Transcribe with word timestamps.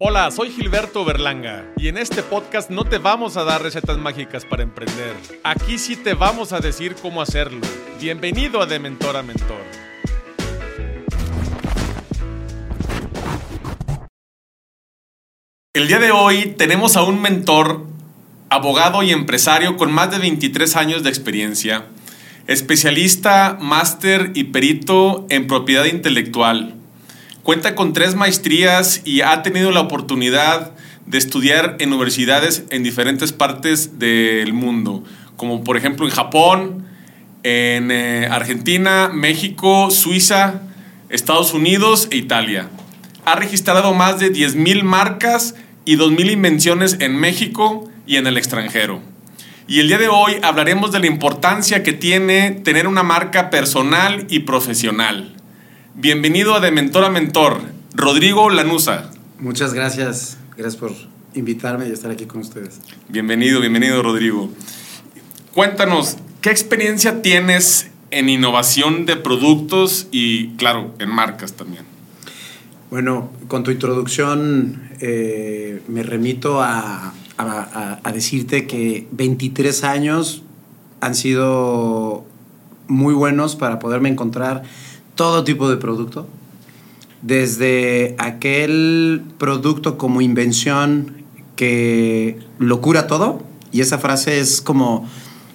Hola, 0.00 0.28
soy 0.32 0.50
Gilberto 0.50 1.04
Berlanga 1.04 1.72
y 1.76 1.86
en 1.86 1.98
este 1.98 2.24
podcast 2.24 2.68
no 2.68 2.82
te 2.82 2.98
vamos 2.98 3.36
a 3.36 3.44
dar 3.44 3.62
recetas 3.62 3.96
mágicas 3.96 4.44
para 4.44 4.64
emprender. 4.64 5.14
Aquí 5.44 5.78
sí 5.78 5.94
te 5.94 6.14
vamos 6.14 6.52
a 6.52 6.58
decir 6.58 6.96
cómo 7.00 7.22
hacerlo. 7.22 7.60
Bienvenido 8.00 8.60
a 8.60 8.66
De 8.66 8.80
Mentor 8.80 9.16
a 9.16 9.22
Mentor. 9.22 9.62
El 15.72 15.86
día 15.86 16.00
de 16.00 16.10
hoy 16.10 16.56
tenemos 16.58 16.96
a 16.96 17.04
un 17.04 17.22
mentor, 17.22 17.86
abogado 18.48 19.04
y 19.04 19.12
empresario 19.12 19.76
con 19.76 19.92
más 19.92 20.10
de 20.10 20.18
23 20.18 20.74
años 20.74 21.04
de 21.04 21.10
experiencia, 21.10 21.86
especialista, 22.48 23.58
máster 23.60 24.32
y 24.34 24.42
perito 24.42 25.24
en 25.30 25.46
propiedad 25.46 25.84
intelectual 25.84 26.80
Cuenta 27.44 27.74
con 27.74 27.92
tres 27.92 28.14
maestrías 28.14 29.02
y 29.04 29.20
ha 29.20 29.42
tenido 29.42 29.70
la 29.70 29.80
oportunidad 29.80 30.72
de 31.04 31.18
estudiar 31.18 31.76
en 31.78 31.92
universidades 31.92 32.64
en 32.70 32.82
diferentes 32.82 33.32
partes 33.32 33.98
del 33.98 34.54
mundo, 34.54 35.04
como 35.36 35.62
por 35.62 35.76
ejemplo 35.76 36.06
en 36.06 36.10
Japón, 36.10 36.86
en 37.42 37.90
eh, 37.90 38.28
Argentina, 38.30 39.10
México, 39.12 39.90
Suiza, 39.90 40.62
Estados 41.10 41.52
Unidos 41.52 42.08
e 42.10 42.16
Italia. 42.16 42.70
Ha 43.26 43.34
registrado 43.36 43.92
más 43.92 44.18
de 44.18 44.32
10.000 44.32 44.82
marcas 44.82 45.54
y 45.84 45.98
2.000 45.98 46.32
invenciones 46.32 46.96
en 47.00 47.14
México 47.14 47.90
y 48.06 48.16
en 48.16 48.26
el 48.26 48.38
extranjero. 48.38 49.02
Y 49.68 49.80
el 49.80 49.88
día 49.88 49.98
de 49.98 50.08
hoy 50.08 50.38
hablaremos 50.42 50.92
de 50.92 51.00
la 51.00 51.08
importancia 51.08 51.82
que 51.82 51.92
tiene 51.92 52.52
tener 52.52 52.86
una 52.86 53.02
marca 53.02 53.50
personal 53.50 54.26
y 54.30 54.40
profesional. 54.40 55.34
Bienvenido 55.96 56.56
a 56.56 56.60
De 56.60 56.72
Mentor 56.72 57.04
a 57.04 57.08
Mentor, 57.08 57.60
Rodrigo 57.94 58.50
Lanusa. 58.50 59.12
Muchas 59.38 59.74
gracias, 59.74 60.38
gracias 60.56 60.74
por 60.74 60.90
invitarme 61.34 61.88
y 61.88 61.92
estar 61.92 62.10
aquí 62.10 62.26
con 62.26 62.40
ustedes. 62.40 62.80
Bienvenido, 63.08 63.60
bienvenido 63.60 64.02
Rodrigo. 64.02 64.50
Cuéntanos, 65.52 66.16
¿qué 66.40 66.50
experiencia 66.50 67.22
tienes 67.22 67.92
en 68.10 68.28
innovación 68.28 69.06
de 69.06 69.14
productos 69.14 70.08
y, 70.10 70.48
claro, 70.56 70.92
en 70.98 71.10
marcas 71.10 71.52
también? 71.52 71.84
Bueno, 72.90 73.30
con 73.46 73.62
tu 73.62 73.70
introducción 73.70 74.88
eh, 75.00 75.80
me 75.86 76.02
remito 76.02 76.60
a, 76.60 77.14
a 77.36 78.12
decirte 78.12 78.66
que 78.66 79.06
23 79.12 79.84
años 79.84 80.42
han 81.00 81.14
sido 81.14 82.26
muy 82.88 83.14
buenos 83.14 83.54
para 83.54 83.78
poderme 83.78 84.08
encontrar 84.08 84.64
todo 85.14 85.44
tipo 85.44 85.68
de 85.68 85.76
producto, 85.76 86.26
desde 87.22 88.14
aquel 88.18 89.22
producto 89.38 89.96
como 89.96 90.20
invención 90.20 91.24
que 91.56 92.38
lo 92.58 92.80
cura 92.80 93.06
todo, 93.06 93.42
y 93.72 93.80
esa 93.80 93.98
frase 93.98 94.40
es 94.40 94.60
como 94.60 95.08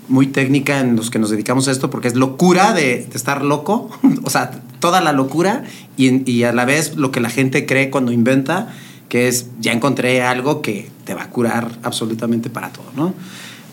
muy 0.08 0.28
técnica 0.28 0.80
en 0.80 0.96
los 0.96 1.10
que 1.12 1.20
nos 1.20 1.30
dedicamos 1.30 1.68
a 1.68 1.72
esto, 1.72 1.90
porque 1.90 2.08
es 2.08 2.16
locura 2.16 2.74
de, 2.74 3.08
estar 3.14 3.44
loco, 3.44 3.90
o 4.24 4.30
sea, 4.30 4.52
toda 4.80 5.02
la 5.02 5.14
locura 5.14 5.64
y, 5.98 6.30
y, 6.30 6.44
a 6.44 6.54
la 6.54 6.66
vez 6.66 6.96
lo 6.96 7.12
que 7.12 7.20
la 7.20 7.30
gente 7.30 7.66
cree 7.66 7.90
cuando 7.90 8.12
inventa, 8.12 8.74
que 9.08 9.28
es, 9.28 9.48
ya 9.60 9.72
encontré 9.72 10.22
algo 10.22 10.62
que 10.62 10.90
te 11.06 11.14
va 11.14 11.24
a 11.24 11.30
curar 11.30 11.80
absolutamente 11.84 12.50
para 12.50 12.70
todo, 12.70 12.92
¿no? 12.96 13.14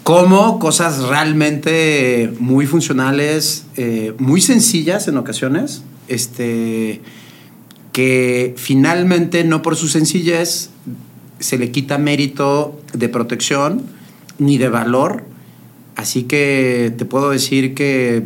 Como 0.06 0.60
cosas 0.60 1.02
realmente 1.02 2.32
muy 2.38 2.64
funcionales, 2.64 3.66
eh, 3.76 4.14
muy 4.18 4.40
sencillas 4.40 5.08
en 5.08 5.16
ocasiones, 5.16 5.82
este, 6.06 7.00
que 7.90 8.54
finalmente 8.56 9.42
no 9.42 9.62
por 9.62 9.74
su 9.74 9.88
sencillez 9.88 10.70
se 11.40 11.58
le 11.58 11.72
quita 11.72 11.98
mérito 11.98 12.80
de 12.92 13.08
protección 13.08 13.82
ni 14.38 14.58
de 14.58 14.68
valor. 14.68 15.24
Así 15.96 16.22
que 16.22 16.94
te 16.96 17.04
puedo 17.04 17.30
decir 17.30 17.74
que 17.74 18.22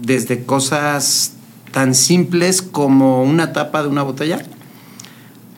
desde 0.00 0.44
cosas 0.44 1.32
tan 1.72 1.96
simples 1.96 2.62
como 2.62 3.24
una 3.24 3.52
tapa 3.52 3.82
de 3.82 3.88
una 3.88 4.04
botella 4.04 4.46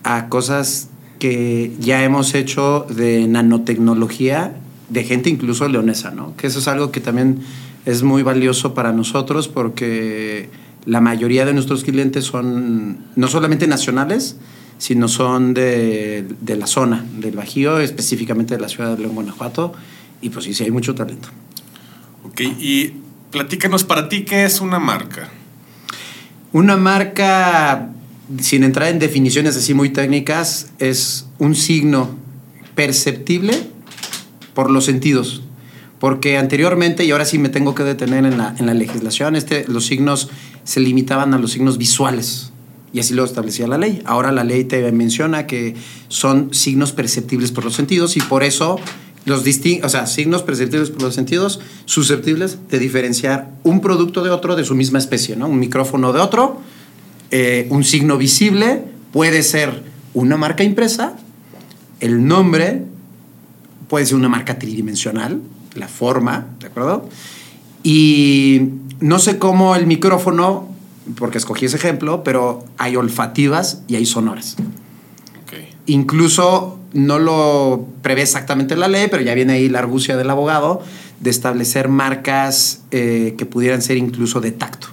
a 0.04 0.30
cosas 0.30 0.88
que 1.18 1.76
ya 1.78 2.02
hemos 2.02 2.34
hecho 2.34 2.86
de 2.88 3.26
nanotecnología 3.28 4.54
de 4.90 5.04
gente 5.04 5.30
incluso 5.30 5.66
leonesa, 5.68 6.10
¿no? 6.10 6.36
Que 6.36 6.48
eso 6.48 6.58
es 6.58 6.68
algo 6.68 6.90
que 6.90 7.00
también 7.00 7.38
es 7.86 8.02
muy 8.02 8.22
valioso 8.22 8.74
para 8.74 8.92
nosotros 8.92 9.48
porque 9.48 10.50
la 10.84 11.00
mayoría 11.00 11.46
de 11.46 11.54
nuestros 11.54 11.84
clientes 11.84 12.24
son 12.24 12.98
no 13.16 13.28
solamente 13.28 13.66
nacionales, 13.66 14.36
sino 14.78 15.08
son 15.08 15.54
de, 15.54 16.24
la 16.46 16.66
zona, 16.66 17.04
del 17.18 17.36
Bajío, 17.36 17.80
específicamente 17.80 18.54
de 18.54 18.60
la 18.60 18.68
ciudad 18.68 18.96
de 18.96 19.02
León, 19.02 19.14
Guanajuato, 19.14 19.72
y 20.20 20.30
pues 20.30 20.44
sí, 20.44 20.54
sí 20.54 20.64
hay 20.64 20.70
mucho 20.70 20.94
talento. 20.94 21.28
Ok, 22.24 22.40
y 22.40 22.94
platícanos 23.30 23.84
para 23.84 24.08
ti, 24.08 24.24
¿qué 24.24 24.44
es 24.44 24.60
una 24.60 24.78
marca? 24.78 25.28
Una 26.52 26.76
marca, 26.76 27.90
sin 28.40 28.64
entrar 28.64 28.88
en 28.88 28.98
definiciones 28.98 29.56
así 29.56 29.74
muy 29.74 29.90
técnicas, 29.90 30.70
es 30.78 31.26
un 31.38 31.54
signo 31.54 32.16
perceptible 32.74 33.70
por 34.60 34.70
los 34.70 34.84
sentidos. 34.84 35.40
Porque 35.98 36.36
anteriormente, 36.36 37.06
y 37.06 37.12
ahora 37.12 37.24
sí 37.24 37.38
me 37.38 37.48
tengo 37.48 37.74
que 37.74 37.82
detener 37.82 38.26
en 38.26 38.36
la, 38.36 38.54
en 38.58 38.66
la 38.66 38.74
legislación, 38.74 39.34
este, 39.34 39.64
los 39.68 39.86
signos 39.86 40.28
se 40.64 40.80
limitaban 40.80 41.32
a 41.32 41.38
los 41.38 41.52
signos 41.52 41.78
visuales. 41.78 42.52
Y 42.92 43.00
así 43.00 43.14
lo 43.14 43.24
establecía 43.24 43.66
la 43.66 43.78
ley. 43.78 44.02
Ahora 44.04 44.32
la 44.32 44.44
ley 44.44 44.64
te 44.64 44.92
menciona 44.92 45.46
que 45.46 45.76
son 46.08 46.52
signos 46.52 46.92
perceptibles 46.92 47.52
por 47.52 47.64
los 47.64 47.74
sentidos 47.74 48.18
y 48.18 48.20
por 48.20 48.42
eso 48.42 48.78
los 49.24 49.44
o 49.82 49.88
sea, 49.88 50.06
signos 50.06 50.42
perceptibles 50.42 50.90
por 50.90 51.00
los 51.04 51.14
sentidos 51.14 51.60
susceptibles 51.86 52.58
de 52.68 52.78
diferenciar 52.78 53.52
un 53.62 53.80
producto 53.80 54.22
de 54.22 54.28
otro 54.28 54.56
de 54.56 54.64
su 54.64 54.74
misma 54.74 54.98
especie, 54.98 55.36
¿no? 55.36 55.48
Un 55.48 55.58
micrófono 55.58 56.12
de 56.12 56.20
otro, 56.20 56.60
eh, 57.30 57.66
un 57.70 57.82
signo 57.82 58.18
visible 58.18 58.84
puede 59.10 59.42
ser 59.42 59.84
una 60.12 60.36
marca 60.36 60.64
impresa, 60.64 61.16
el 62.00 62.26
nombre 62.26 62.89
puede 63.90 64.06
ser 64.06 64.14
una 64.14 64.28
marca 64.28 64.56
tridimensional, 64.58 65.42
la 65.74 65.88
forma, 65.88 66.46
¿de 66.60 66.68
acuerdo? 66.68 67.08
Y 67.82 68.68
no 69.00 69.18
sé 69.18 69.38
cómo 69.38 69.74
el 69.74 69.88
micrófono, 69.88 70.68
porque 71.16 71.38
escogí 71.38 71.66
ese 71.66 71.76
ejemplo, 71.76 72.22
pero 72.22 72.64
hay 72.78 72.94
olfativas 72.94 73.82
y 73.88 73.96
hay 73.96 74.06
sonoras. 74.06 74.56
Incluso 75.86 76.78
no 76.92 77.18
lo 77.18 77.84
prevé 78.00 78.22
exactamente 78.22 78.76
la 78.76 78.86
ley, 78.86 79.08
pero 79.10 79.24
ya 79.24 79.34
viene 79.34 79.54
ahí 79.54 79.68
la 79.68 79.80
argucia 79.80 80.16
del 80.16 80.30
abogado 80.30 80.82
de 81.18 81.30
establecer 81.30 81.88
marcas 81.88 82.82
eh, 82.92 83.34
que 83.36 83.44
pudieran 83.44 83.82
ser 83.82 83.96
incluso 83.96 84.40
de 84.40 84.52
tacto. 84.52 84.86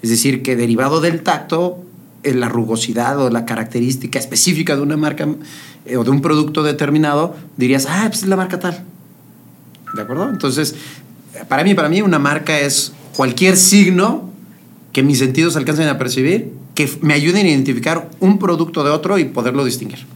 Es 0.00 0.08
decir, 0.08 0.42
que 0.42 0.56
derivado 0.56 1.02
del 1.02 1.22
tacto, 1.22 1.83
la 2.32 2.48
rugosidad 2.48 3.18
o 3.20 3.30
la 3.30 3.44
característica 3.44 4.18
específica 4.18 4.76
de 4.76 4.82
una 4.82 4.96
marca 4.96 5.28
eh, 5.84 5.96
o 5.96 6.04
de 6.04 6.10
un 6.10 6.22
producto 6.22 6.62
determinado, 6.62 7.36
dirías, 7.56 7.86
ah, 7.88 8.06
pues 8.08 8.22
es 8.22 8.28
la 8.28 8.36
marca 8.36 8.58
tal. 8.58 8.84
¿De 9.94 10.02
acuerdo? 10.02 10.28
Entonces, 10.30 10.74
para 11.48 11.64
mí, 11.64 11.74
para 11.74 11.88
mí 11.88 12.02
una 12.02 12.18
marca 12.18 12.58
es 12.58 12.92
cualquier 13.14 13.56
signo 13.56 14.30
que 14.92 15.02
mis 15.02 15.18
sentidos 15.18 15.56
alcancen 15.56 15.88
a 15.88 15.98
percibir, 15.98 16.52
que 16.74 16.90
me 17.00 17.14
ayuden 17.14 17.46
a 17.46 17.50
identificar 17.50 18.10
un 18.20 18.38
producto 18.38 18.84
de 18.84 18.90
otro 18.90 19.18
y 19.18 19.24
poderlo 19.24 19.64
distinguir. 19.64 20.06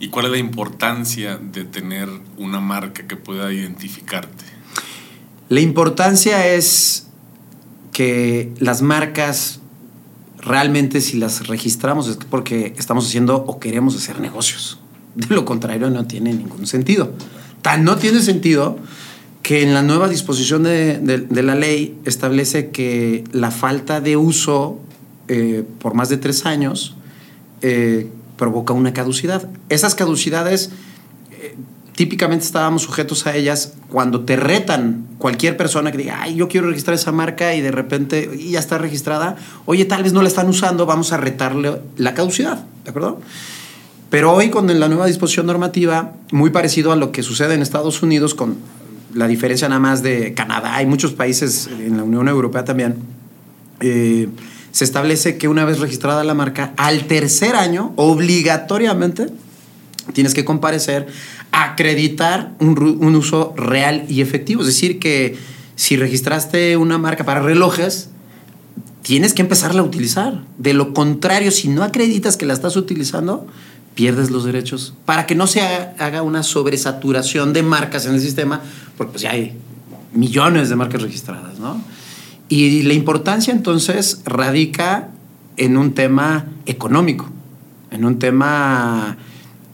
¿Y 0.00 0.08
cuál 0.08 0.26
es 0.26 0.32
la 0.32 0.38
importancia 0.38 1.38
de 1.38 1.64
tener 1.64 2.08
una 2.36 2.60
marca 2.60 3.06
que 3.06 3.16
pueda 3.16 3.52
identificarte? 3.52 4.44
La 5.48 5.60
importancia 5.60 6.46
es 6.48 7.06
que 7.92 8.52
las 8.58 8.82
marcas 8.82 9.60
realmente 10.44 11.00
si 11.00 11.18
las 11.18 11.46
registramos 11.46 12.08
es 12.08 12.16
porque 12.16 12.74
estamos 12.76 13.06
haciendo 13.06 13.36
o 13.36 13.58
queremos 13.58 13.96
hacer 13.96 14.20
negocios. 14.20 14.78
De 15.14 15.34
lo 15.34 15.44
contrario 15.44 15.90
no 15.90 16.06
tiene 16.06 16.32
ningún 16.32 16.66
sentido. 16.66 17.12
Tan 17.62 17.84
no 17.84 17.96
tiene 17.96 18.20
sentido 18.20 18.78
que 19.42 19.62
en 19.62 19.74
la 19.74 19.82
nueva 19.82 20.08
disposición 20.08 20.62
de, 20.62 21.26
la 21.30 21.54
ley 21.54 21.98
establece 22.04 22.70
que 22.70 23.24
la 23.32 23.50
falta 23.50 24.00
de 24.00 24.16
uso 24.16 24.78
eh, 25.28 25.64
por 25.80 25.94
más 25.94 26.08
de 26.08 26.16
tres 26.16 26.46
años 26.46 26.94
eh, 27.62 28.08
provoca 28.36 28.72
una 28.72 28.92
caducidad. 28.92 29.48
Esas 29.68 29.94
caducidades 29.94 30.70
típicamente 31.94 32.44
estábamos 32.44 32.82
sujetos 32.82 33.26
a 33.26 33.36
ellas 33.36 33.74
cuando 33.88 34.20
te 34.20 34.36
retan 34.36 35.06
cualquier 35.18 35.56
persona 35.56 35.92
que 35.92 35.98
diga, 35.98 36.20
ay, 36.20 36.34
yo 36.34 36.48
quiero 36.48 36.68
registrar 36.68 36.94
esa 36.94 37.12
marca 37.12 37.54
y 37.54 37.60
de 37.60 37.70
repente 37.70 38.30
ya 38.50 38.58
está 38.58 38.78
registrada, 38.78 39.36
oye, 39.64 39.84
tal 39.84 40.02
vez 40.02 40.12
no 40.12 40.22
la 40.22 40.28
están 40.28 40.48
usando, 40.48 40.86
vamos 40.86 41.12
a 41.12 41.16
retarle 41.16 41.80
la 41.96 42.14
caducidad, 42.14 42.64
¿de 42.84 42.90
acuerdo? 42.90 43.20
Pero 44.10 44.32
hoy 44.32 44.50
con 44.50 44.66
la 44.78 44.88
nueva 44.88 45.06
disposición 45.06 45.46
normativa, 45.46 46.12
muy 46.30 46.50
parecido 46.50 46.92
a 46.92 46.96
lo 46.96 47.12
que 47.12 47.22
sucede 47.22 47.54
en 47.54 47.62
Estados 47.62 48.02
Unidos, 48.02 48.34
con 48.34 48.56
la 49.12 49.28
diferencia 49.28 49.68
nada 49.68 49.80
más 49.80 50.02
de 50.02 50.34
Canadá 50.34 50.82
y 50.82 50.86
muchos 50.86 51.12
países 51.12 51.68
en 51.68 51.96
la 51.96 52.02
Unión 52.02 52.28
Europea 52.28 52.64
también, 52.64 52.96
eh, 53.80 54.28
se 54.72 54.84
establece 54.84 55.38
que 55.38 55.46
una 55.46 55.64
vez 55.64 55.78
registrada 55.78 56.24
la 56.24 56.34
marca, 56.34 56.72
al 56.76 57.06
tercer 57.06 57.54
año, 57.54 57.92
obligatoriamente, 57.94 59.28
tienes 60.12 60.34
que 60.34 60.44
comparecer 60.44 61.06
acreditar 61.62 62.52
un, 62.58 62.78
un 63.00 63.14
uso 63.14 63.54
real 63.56 64.04
y 64.08 64.20
efectivo. 64.20 64.62
Es 64.62 64.66
decir, 64.68 64.98
que 64.98 65.36
si 65.76 65.96
registraste 65.96 66.76
una 66.76 66.98
marca 66.98 67.24
para 67.24 67.40
relojes, 67.40 68.10
tienes 69.02 69.34
que 69.34 69.42
empezarla 69.42 69.82
a 69.82 69.84
utilizar. 69.84 70.42
De 70.58 70.74
lo 70.74 70.94
contrario, 70.94 71.50
si 71.50 71.68
no 71.68 71.82
acreditas 71.82 72.36
que 72.36 72.46
la 72.46 72.54
estás 72.54 72.76
utilizando, 72.76 73.46
pierdes 73.94 74.30
los 74.30 74.44
derechos. 74.44 74.94
Para 75.04 75.26
que 75.26 75.34
no 75.34 75.46
se 75.46 75.60
haga 75.60 76.22
una 76.22 76.42
sobresaturación 76.42 77.52
de 77.52 77.62
marcas 77.62 78.06
en 78.06 78.14
el 78.14 78.20
sistema, 78.20 78.60
porque 78.96 79.12
pues 79.12 79.22
ya 79.22 79.30
hay 79.30 79.56
millones 80.12 80.68
de 80.68 80.76
marcas 80.76 81.02
registradas, 81.02 81.58
¿no? 81.58 81.80
Y 82.48 82.82
la 82.82 82.94
importancia 82.94 83.52
entonces 83.52 84.20
radica 84.24 85.10
en 85.56 85.76
un 85.76 85.92
tema 85.92 86.46
económico, 86.66 87.30
en 87.90 88.04
un 88.04 88.18
tema, 88.18 89.16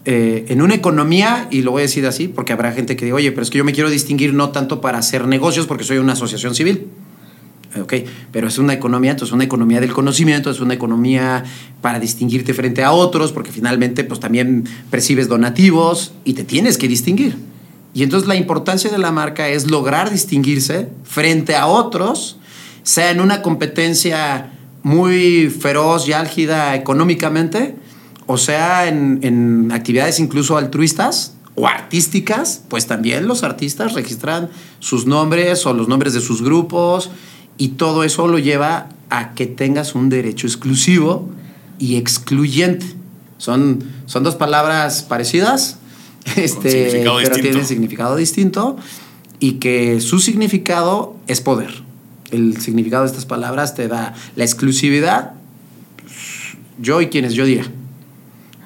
eh, 0.05 0.47
en 0.49 0.63
una 0.63 0.75
economía, 0.75 1.47
y 1.51 1.63
lo 1.63 1.73
voy 1.73 1.81
a 1.81 1.85
decir 1.85 2.07
así, 2.07 2.29
porque 2.29 2.53
habrá 2.53 2.73
gente 2.73 2.97
que 2.97 3.05
diga, 3.05 3.17
oye, 3.17 3.33
pero 3.33 3.43
es 3.43 3.51
que 3.51 3.59
yo 3.59 3.65
me 3.65 3.73
quiero 3.73 3.91
distinguir 3.91 4.33
no 4.33 4.51
tanto 4.51 4.81
para 4.81 4.99
hacer 4.99 5.27
negocios, 5.27 5.67
porque 5.67 5.85
soy 5.85 5.99
una 5.99 6.15
asociación 6.15 6.55
civil. 6.55 6.87
Ok, 7.81 7.95
pero 8.33 8.49
es 8.49 8.59
una 8.59 8.73
economía, 8.73 9.13
entonces 9.13 9.33
una 9.33 9.45
economía 9.45 9.81
del 9.81 9.93
conocimiento, 9.93 10.51
es 10.51 10.59
una 10.59 10.75
economía 10.75 11.45
para 11.81 12.01
distinguirte 12.01 12.53
frente 12.53 12.83
a 12.83 12.91
otros, 12.91 13.31
porque 13.31 13.53
finalmente 13.53 14.03
pues 14.03 14.19
también 14.19 14.65
percibes 14.91 15.29
donativos 15.29 16.13
y 16.25 16.33
te 16.33 16.43
tienes 16.43 16.79
que 16.79 16.89
distinguir. 16.89 17.37
Y 17.95 18.03
entonces 18.03 18.29
la 18.29 18.35
importancia 18.35 18.91
de 18.91 18.99
la 18.99 19.13
marca 19.13 19.49
es 19.49 19.71
lograr 19.71 20.11
distinguirse 20.11 20.89
frente 21.05 21.55
a 21.55 21.67
otros, 21.67 22.39
sea 22.83 23.13
en 23.13 23.21
una 23.21 23.41
competencia 23.41 24.51
muy 24.83 25.49
feroz 25.49 26.09
y 26.09 26.13
álgida 26.13 26.75
económicamente, 26.75 27.77
o 28.31 28.39
sea 28.39 28.87
en, 28.87 29.19
en 29.23 29.73
actividades 29.73 30.21
incluso 30.21 30.57
altruistas, 30.57 31.35
o 31.55 31.67
artísticas, 31.67 32.63
pues 32.69 32.87
también 32.87 33.27
los 33.27 33.43
artistas 33.43 33.93
registran 33.93 34.51
sus 34.79 35.07
nombres 35.07 35.67
o 35.67 35.75
los 35.75 35.89
nombres 35.89 36.15
de 36.15 36.21
sus 36.21 36.43
grupos 36.43 37.11
y 37.59 37.69
todo 37.71 38.05
eso 38.05 38.29
lo 38.29 38.39
lleva 38.39 38.89
a 39.11 39.35
que 39.35 39.47
tengas 39.47 39.95
un 39.95 40.09
derecho 40.09 40.47
exclusivo 40.47 41.29
y 41.79 41.97
excluyente. 41.97 42.87
Son, 43.39 43.83
son 44.07 44.23
dos 44.23 44.37
palabras 44.37 45.03
parecidas, 45.03 45.79
este, 46.37 47.03
pero 47.05 47.19
tienen 47.35 47.67
significado 47.67 48.17
distinto 48.17 48.77
y 49.39 49.55
que 49.55 50.01
su 50.01 50.21
significado 50.21 51.17
es 51.27 51.41
poder. 51.41 51.83
El 52.31 52.61
significado 52.61 53.03
de 53.03 53.11
estas 53.11 53.27
palabras 53.27 53.75
te 53.75 53.89
da 53.89 54.15
la 54.37 54.45
exclusividad, 54.45 55.33
yo 56.79 57.01
y 57.01 57.09
quienes 57.09 57.35
yo 57.35 57.45
diga. 57.45 57.65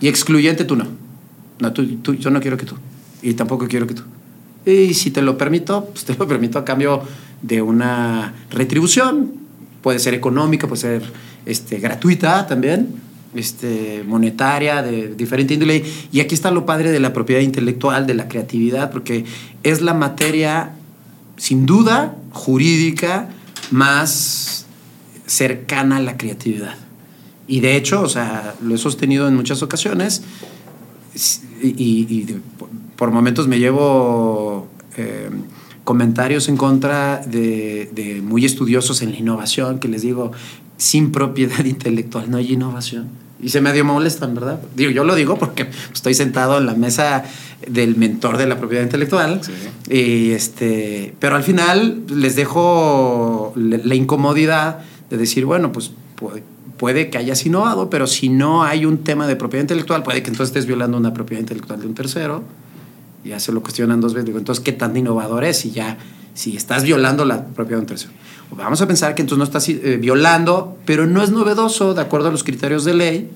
Y 0.05 0.09
excluyente 0.09 0.67
tú 0.67 0.77
no. 0.77 0.87
no 1.61 1.73
tú, 1.73 2.15
yo 2.17 2.29
no 2.29 2.39
quiero 2.39 2.59
que 2.59 2.67
tú. 2.67 2.75
Y 3.23 3.33
tampoco 3.33 3.67
quiero 3.67 3.87
que 3.87 3.95
tú. 3.95 4.03
Y 4.67 4.93
si 4.93 5.11
te 5.11 5.23
lo 5.23 5.39
permito, 5.39 5.87
pues 5.87 6.05
te 6.05 6.15
lo 6.15 6.29
permito 6.29 6.59
a 6.59 6.65
cambio 6.67 7.01
de 7.41 7.63
una 7.63 8.35
retribución. 8.51 9.33
Puede 9.81 9.99
ser 9.99 10.13
económica, 10.13 10.69
puede 10.69 10.83
ser 10.83 11.03
este, 11.47 11.79
gratuita 11.79 12.47
también, 12.47 12.89
este, 13.35 14.05
monetaria, 14.07 14.83
de 14.83 15.15
diferente 15.15 15.55
índole. 15.55 15.83
Y 16.13 16.21
aquí 16.21 16.35
está 16.35 16.51
lo 16.51 16.67
padre 16.67 16.91
de 16.91 17.01
la 17.01 17.15
propiedad 17.15 17.41
intelectual, 17.41 18.07
de 18.07 18.13
la 18.13 18.29
creatividad, 18.29 18.91
porque 18.91 19.25
es 19.63 19.81
la 19.81 19.95
materia, 19.95 20.73
sin 21.39 21.65
duda, 21.65 22.15
jurídica 22.31 23.31
más 23.71 24.67
cercana 25.25 25.97
a 25.97 26.01
la 26.01 26.19
creatividad. 26.19 26.84
Y 27.47 27.61
de 27.61 27.77
hecho, 27.77 28.03
o 28.03 28.09
sea, 28.09 28.55
lo 28.63 28.75
he 28.75 28.79
sostenido 28.79 29.29
en 29.29 29.37
muchas 29.37 29.63
ocasiones 29.63 30.23
y, 31.63 32.27
por 32.97 33.11
momentos 33.11 33.49
me 33.49 33.59
llevo 33.59 34.69
eh, 34.97 35.29
comentarios 35.85 36.49
en 36.49 36.57
contra 36.57 37.19
de, 37.19 38.23
muy 38.25 38.45
estudiosos 38.45 39.03
en 39.03 39.13
la 39.13 39.19
innovación, 39.19 39.79
que 39.79 39.89
les 39.89 40.03
digo, 40.03 40.33
sin 40.77 41.13
propiedad 41.13 41.65
intelectual 41.65 42.31
no 42.31 42.39
hay 42.39 42.53
innovación. 42.53 43.09
Y 43.43 43.51
se 43.51 43.61
medio 43.61 43.85
molestan, 43.85 44.35
¿verdad? 44.35 44.61
Digo, 44.75 44.91
yo 44.91 45.05
lo 45.05 45.15
digo 45.15 45.37
porque 45.39 45.69
estoy 45.93 46.15
sentado 46.15 46.57
en 46.57 46.67
la 46.67 46.75
mesa 46.75 47.25
del 47.69 47.95
mentor 47.97 48.39
de 48.39 48.47
la 48.47 48.57
propiedad 48.59 48.85
intelectual. 48.85 49.41
Y 49.91 50.31
este, 50.31 51.15
pero 51.19 51.37
al 51.37 51.43
final 51.43 52.05
les 52.09 52.37
dejo 52.37 53.53
la 53.57 53.95
incomodidad 53.95 54.79
de 55.11 55.19
decir, 55.19 55.45
bueno, 55.45 55.73
pues 55.73 55.91
puede, 56.77 57.11
que 57.11 57.19
hayas 57.19 57.45
innovado, 57.47 57.91
pero 57.91 58.07
si 58.07 58.29
no 58.29 58.65
hay 58.65 58.85
un 58.85 58.99
tema 58.99 59.27
de 59.27 59.37
propiedad 59.37 59.63
intelectual, 59.63 60.03
puede 60.03 60.23
que 60.23 60.31
entonces 60.31 60.51
estés 60.51 60.67
violando 60.67 60.97
una 60.97 61.13
propiedad 61.13 61.41
intelectual 61.41 61.81
de 61.81 61.87
un 61.87 61.95
tercero 61.95 62.43
ya 63.25 63.41
se 63.41 63.53
lo 63.53 63.63
cuestionan 63.63 64.01
dos 64.01 64.15
veces. 64.15 64.27
Digo, 64.27 64.39
entonces, 64.39 64.63
¿qué 64.63 64.73
tan 64.73 64.97
innovador 64.97 65.45
es 65.45 65.59
si 65.59 65.71
ya, 65.71 65.99
si 66.35 66.57
estás 66.57 66.85
violando 66.85 67.25
la 67.25 67.45
propiedad 67.47 67.79
de 67.79 67.83
un 67.83 67.87
tercero? 67.87 68.13
Vamos 68.51 68.81
a 68.83 68.87
pensar 68.87 69.15
que 69.15 69.23
entonces 69.23 69.39
no 69.39 69.45
estás 69.45 69.69
eh, 69.69 69.99
violando, 70.01 70.77
pero 70.85 71.07
no 71.07 71.23
es 71.23 71.31
novedoso, 71.31 71.95
de 71.95 72.03
acuerdo 72.03 72.29
a 72.29 72.31
los 72.31 72.45
criterios 72.45 72.85
de 72.85 72.95
ley, 72.95 73.31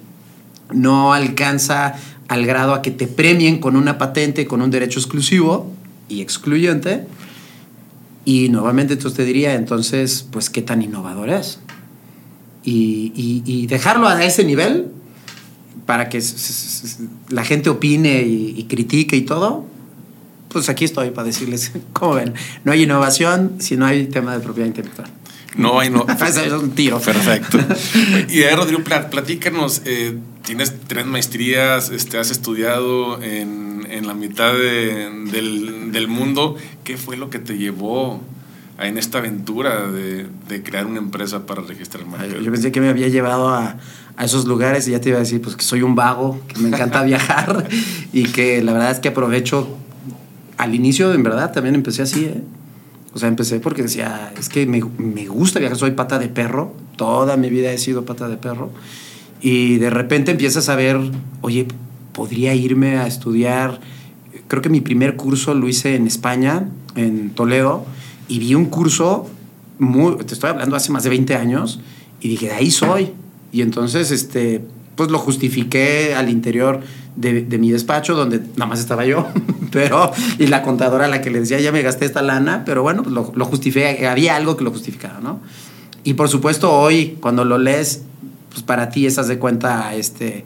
no 0.73 1.13
alcanza 1.13 1.95
al 2.29 2.47
grado 2.47 2.75
a 2.75 2.83
que 2.83 2.91
te 2.91 3.07
premien 3.07 3.59
con 3.59 3.75
una 3.75 3.99
patente, 3.99 4.47
con 4.47 4.61
un 4.61 4.71
derecho 4.71 5.01
exclusivo 5.01 5.73
y 6.09 6.21
excluyente. 6.21 7.07
Y 8.25 8.51
nuevamente 8.51 8.93
entonces 8.93 9.17
te 9.17 9.25
diría, 9.25 9.55
entonces, 9.55 10.27
pues, 10.31 10.51
¿qué 10.51 10.61
tan 10.61 10.83
innovador 10.83 11.31
es? 11.31 11.61
Y, 12.71 13.43
y, 13.47 13.67
dejarlo 13.67 14.09
a 14.09 14.23
ese 14.25 14.45
nivel 14.45 14.89
para 15.87 16.09
que 16.09 16.23
la 17.31 17.45
gente 17.45 17.71
opine 17.71 18.23
y, 18.23 18.55
y 18.59 18.65
critique 18.65 19.17
y 19.17 19.23
todo, 19.23 19.65
pues 20.49 20.69
aquí 20.69 20.85
estoy 20.85 21.11
para 21.11 21.27
decirles, 21.27 21.73
¿cómo 21.93 22.15
ven? 22.15 22.35
No 22.65 22.73
hay 22.73 22.83
innovación 22.83 23.57
si 23.59 23.77
no 23.77 23.87
hay 23.87 24.07
tema 24.07 24.35
de 24.35 24.41
propiedad 24.41 24.67
intelectual. 24.67 25.11
No 25.57 25.81
hay 25.81 25.91
no. 25.91 26.07
es 26.27 26.53
un 26.53 26.71
tiro. 26.71 27.01
Perfecto. 27.01 27.59
Y 28.29 28.39
de 28.39 28.55
Rodrigo, 28.55 28.83
platícanos, 28.85 29.83
eh, 29.85 30.17
tienes 30.45 30.73
tres 30.87 31.07
maestrías, 31.07 31.91
este, 31.91 32.19
has 32.19 32.31
estudiado 32.31 33.23
en, 33.23 33.87
en 33.91 34.07
la 34.07 34.15
mitad 34.15 34.53
del, 34.53 35.93
del, 35.93 36.09
mundo. 36.09 36.57
¿Qué 36.85 36.97
fue 36.97 37.17
lo 37.17 37.31
que 37.31 37.39
te 37.39 37.59
llevó 37.59 38.21
en 38.79 38.99
esta 38.99 39.19
aventura 39.19 39.91
de, 39.91 40.27
de 40.49 40.63
crear 40.63 40.87
una 40.87 40.99
empresa 40.99 41.47
para 41.47 41.63
registrar 41.63 42.07
marcas? 42.07 42.41
Yo 42.43 42.51
pensé 42.51 42.73
que 42.73 42.81
me 42.81 42.89
había 42.89 43.09
llevado 43.09 43.49
a, 43.49 43.77
a 44.17 44.25
esos 44.25 44.47
lugares 44.47 44.87
y 44.89 44.93
ya 44.93 45.01
te 45.01 45.11
iba 45.11 45.19
a 45.19 45.21
decir 45.21 45.41
pues 45.41 45.57
que 45.57 45.63
soy 45.63 45.83
un 45.83 45.95
vago, 45.95 46.41
que 46.49 46.61
me 46.61 46.69
encanta 46.69 47.03
viajar 47.05 47.69
y 48.13 48.25
que 48.25 48.63
la 48.63 48.73
verdad 48.73 48.91
es 48.91 48.99
que 48.99 49.09
aprovecho 49.09 49.69
al 50.57 50.75
inicio, 50.75 51.15
en 51.15 51.23
verdad, 51.23 51.53
también 51.53 51.77
empecé 51.77 52.03
así, 52.03 52.25
¿eh? 52.25 52.43
O 53.15 53.19
sea, 53.19 53.29
empecé 53.29 53.59
porque 53.59 53.83
decía, 53.83 54.33
es 54.39 54.49
que 54.49 54.67
me, 54.67 54.83
me, 54.99 55.27
gusta 55.27 55.61
viajar, 55.61 55.79
soy 55.79 55.93
pata 55.93 56.19
de 56.19 56.29
perro, 56.29 56.75
toda 56.97 57.37
mi 57.37 57.49
vida 57.49 57.73
he 57.73 57.79
sido 57.79 58.05
pata 58.05 58.29
de 58.29 58.37
perro. 58.37 58.71
Y 59.41 59.79
de 59.79 59.89
repente 59.89 60.33
empiezas 60.33 60.69
a 60.69 60.77
ver, 60.77 60.99
oye, 61.41 61.67
podría 62.13 62.55
irme 62.55 62.99
a 62.99 63.07
estudiar, 63.07 63.81
creo 64.49 64.63
que 64.63 64.69
mi 64.69 64.81
primer 64.81 65.17
curso 65.17 65.55
lo 65.55 65.69
hice 65.69 65.95
en 65.95 66.07
España, 66.07 66.69
en 66.97 67.31
Toledo, 67.31 67.87
y 68.29 68.39
vi 68.39 68.55
un 68.55 68.67
curso, 68.67 69.27
te 70.27 70.35
estoy 70.35 70.51
hablando 70.51 70.77
hace 70.77 70.93
más 70.93 71.03
de 71.03 71.11
20 71.11 71.35
años, 71.35 71.81
y 72.21 72.29
dije, 72.29 72.47
de 72.47 72.53
ahí 72.53 72.71
soy. 72.71 73.13
Y 73.53 73.63
entonces, 73.63 74.11
este, 74.11 74.63
pues 74.97 75.11
lo 75.11 75.19
justifiqué 75.19 76.15
al 76.15 76.29
interior 76.29 76.81
de, 77.17 77.43
de, 77.43 77.59
mi 77.59 77.71
despacho, 77.71 78.15
donde 78.15 78.41
nada 78.57 78.67
más 78.67 78.81
estaba 78.81 79.05
yo, 79.07 79.27
pero, 79.73 80.13
y 80.39 80.47
la 80.47 80.63
contadora 80.63 81.07
a 81.07 81.09
la 81.09 81.21
que 81.21 81.31
le 81.31 81.41
decía, 81.41 81.59
ya 81.61 81.73
me 81.73 81.83
gasté 81.83 82.05
esta 82.05 82.23
lana, 82.23 82.63
pero 82.65 82.83
bueno, 82.83 83.03
pues 83.03 83.15
lo, 83.15 83.33
lo 83.35 83.45
justifiqué, 83.45 84.07
había 84.07 84.37
algo 84.37 84.57
que 84.57 84.65
lo 84.65 84.71
justificaba, 84.71 85.21
¿no? 85.21 85.41
Y 86.05 86.15
por 86.15 86.29
supuesto, 86.29 86.73
hoy, 86.73 87.17
cuando 87.21 87.45
lo 87.45 87.59
lees, 87.59 88.03
pues 88.51 88.63
para 88.63 88.91
ti 88.91 89.07
esas 89.07 89.29
de 89.29 89.39
cuenta, 89.39 89.95
este, 89.95 90.45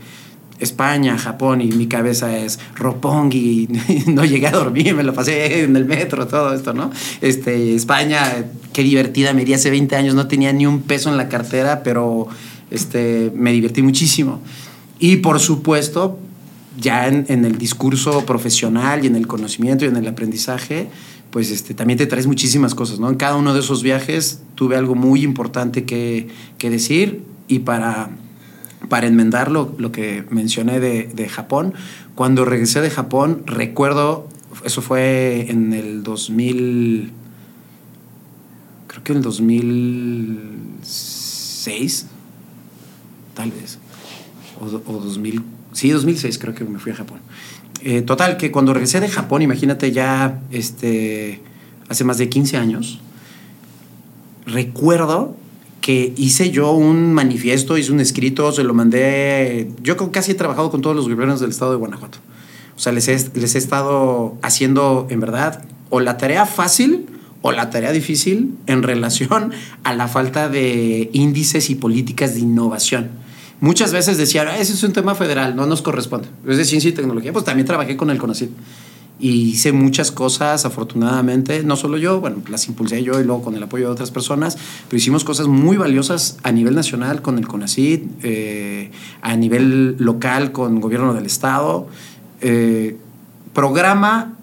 España, 0.59 1.19
Japón, 1.19 1.61
y 1.61 1.69
mi 1.73 1.87
cabeza 1.87 2.37
es 2.37 2.59
Roppongi, 2.75 3.69
no 4.07 4.25
llegué 4.25 4.47
a 4.47 4.53
dormir, 4.53 4.95
me 4.95 5.03
lo 5.03 5.13
pasé 5.13 5.65
en 5.65 5.77
el 5.77 5.85
metro, 5.85 6.27
todo 6.27 6.55
esto, 6.55 6.73
¿no? 6.73 6.91
Este, 7.21 7.75
España, 7.75 8.45
qué 8.73 8.83
divertida, 8.83 9.33
me 9.33 9.43
iría 9.43 9.57
hace 9.57 9.71
20 9.71 9.97
años, 9.97 10.15
no 10.15 10.29
tenía 10.29 10.53
ni 10.53 10.67
un 10.67 10.83
peso 10.83 11.11
en 11.11 11.17
la 11.17 11.29
cartera, 11.29 11.83
pero 11.83 12.29
este, 12.71 13.33
me 13.35 13.53
divertí 13.53 13.83
muchísimo. 13.83 14.41
Y 14.99 15.17
por 15.17 15.41
supuesto, 15.41 16.19
ya 16.79 17.09
en, 17.09 17.45
el 17.45 17.59
discurso 17.59 18.25
profesional 18.25 19.05
y 19.05 19.07
en 19.07 19.17
el 19.17 19.27
conocimiento 19.27 19.85
y 19.85 19.89
en 19.89 19.97
el 19.97 20.09
aprendizaje, 20.09 20.89
pues 21.31 21.51
este, 21.51 21.75
también 21.75 21.99
te 21.99 22.07
traes 22.07 22.27
muchísimas 22.27 22.75
cosas, 22.75 22.99
¿no? 22.99 23.09
En 23.09 23.17
cada 23.17 23.37
uno 23.37 23.53
de 23.55 23.61
esos 23.61 23.83
viajes 23.83 24.43
tuve 24.55 24.77
algo 24.77 24.95
muy 24.95 25.23
importante 25.23 25.85
que, 25.85 26.29
decir 26.59 27.23
y 27.49 27.61
para, 27.61 28.11
para 28.93 29.07
enmendar 29.07 29.51
lo, 29.51 29.75
que 29.91 30.23
mencioné 30.29 30.79
de, 30.79 31.09
de, 31.15 31.27
Japón, 31.27 31.73
cuando 32.15 32.45
regresé 32.45 32.83
de 32.83 32.91
Japón, 32.91 33.43
recuerdo, 33.47 34.29
eso 34.67 34.83
fue 34.83 35.47
en 35.49 35.73
el 35.73 36.03
2000, 36.03 37.11
creo 38.89 39.03
que 39.03 39.13
en 39.13 39.17
el 39.17 39.25
2006, 39.25 42.07
tal 43.35 43.51
vez, 43.51 43.79
o, 44.61 44.67
o 44.67 45.01
2000 45.01 45.43
Sí, 45.73 45.89
2006 45.89 46.37
creo 46.37 46.55
que 46.55 46.65
me 46.65 46.79
fui 46.79 46.93
a 46.93 46.95
Japón. 46.95 47.21
Eh, 47.81 48.03
total, 48.03 48.37
que 48.37 48.53
cuando 48.53 48.75
regresé 48.75 49.01
de 49.01 49.09
Japón, 49.09 49.41
imagínate 49.41 49.91
ya 49.91 50.43
este, 50.51 51.41
hace 51.89 52.05
más 52.05 52.19
de 52.19 52.29
15 52.29 52.59
años, 52.59 53.01
recuerdo 54.45 55.35
que 55.83 56.15
hice 56.17 56.51
yo 56.51 56.71
un 56.73 57.13
manifiesto, 57.13 57.77
hice 57.77 57.93
un 57.93 58.01
escrito, 58.01 58.53
se 58.53 58.63
lo 58.63 58.73
mandé, 58.73 59.71
yo 59.83 59.97
casi 60.13 60.31
he 60.31 60.35
trabajado 60.35 60.71
con 60.71 60.81
todos 60.81 60.97
los 60.97 61.09
gobiernos 61.09 61.41
del 61.41 61.51
estado 61.51 61.73
de 61.73 61.77
Guanajuato. 61.77 62.19
O 62.77 62.79
sea, 62.79 62.93
les 62.93 63.09
he, 63.09 63.31
les 63.35 63.55
he 63.55 63.59
estado 63.59 64.39
haciendo, 64.43 65.07
en 65.11 65.21
verdad, 65.21 65.65
o 65.91 66.01
la 66.01 66.17
tarea 66.17 66.47
fácil 66.47 67.07
o 67.43 67.51
la 67.51 67.71
tarea 67.71 67.91
difícil 67.91 68.55
en 68.67 68.85
relación 68.85 69.53
a 69.83 69.93
la 69.93 70.07
falta 70.07 70.49
de 70.49 71.11
índices 71.13 71.69
y 71.69 71.75
políticas 71.75 72.35
de 72.35 72.41
innovación. 72.41 73.11
Muchas 73.61 73.93
veces 73.93 74.17
decían, 74.17 74.47
ah, 74.49 74.59
ese 74.59 74.73
es 74.73 74.83
un 74.85 74.93
tema 74.93 75.17
federal, 75.17 75.57
no 75.57 75.67
nos 75.67 75.83
corresponde. 75.83 76.29
Es 76.47 76.57
de 76.57 76.65
ciencia 76.65 76.91
y 76.91 76.93
tecnología, 76.93 77.33
pues 77.33 77.45
también 77.45 77.67
trabajé 77.67 77.97
con 77.97 78.11
el 78.11 78.19
CONACYT 78.19 78.51
y 79.19 79.51
hice 79.51 79.73
muchas 79.73 80.11
cosas, 80.11 80.65
afortunadamente, 80.65 81.63
no 81.63 81.77
solo 81.77 81.97
yo, 81.97 82.21
bueno, 82.21 82.43
las 82.49 82.67
impulsé 82.67 83.03
yo 83.05 83.21
y 83.21 83.25
luego 83.25 83.43
con 83.43 83.55
el 83.55 83.63
apoyo 83.63 83.87
de 83.87 83.93
otras 83.93 84.11
personas, 84.11 84.59
pero 84.89 84.99
hicimos 84.99 85.23
cosas 85.23 85.47
muy 85.47 85.77
valiosas 85.77 86.39
a 86.43 86.51
nivel 86.51 86.75
nacional 86.75 87.23
con 87.23 87.39
el 87.39 87.47
CONACYT, 87.47 88.03
eh, 88.25 88.91
a 89.21 89.37
nivel 89.37 89.97
local 89.99 90.51
con 90.51 90.81
gobierno 90.81 91.15
del 91.15 91.27
Estado. 91.27 91.87
Eh, 92.41 92.97
programa 93.53 94.35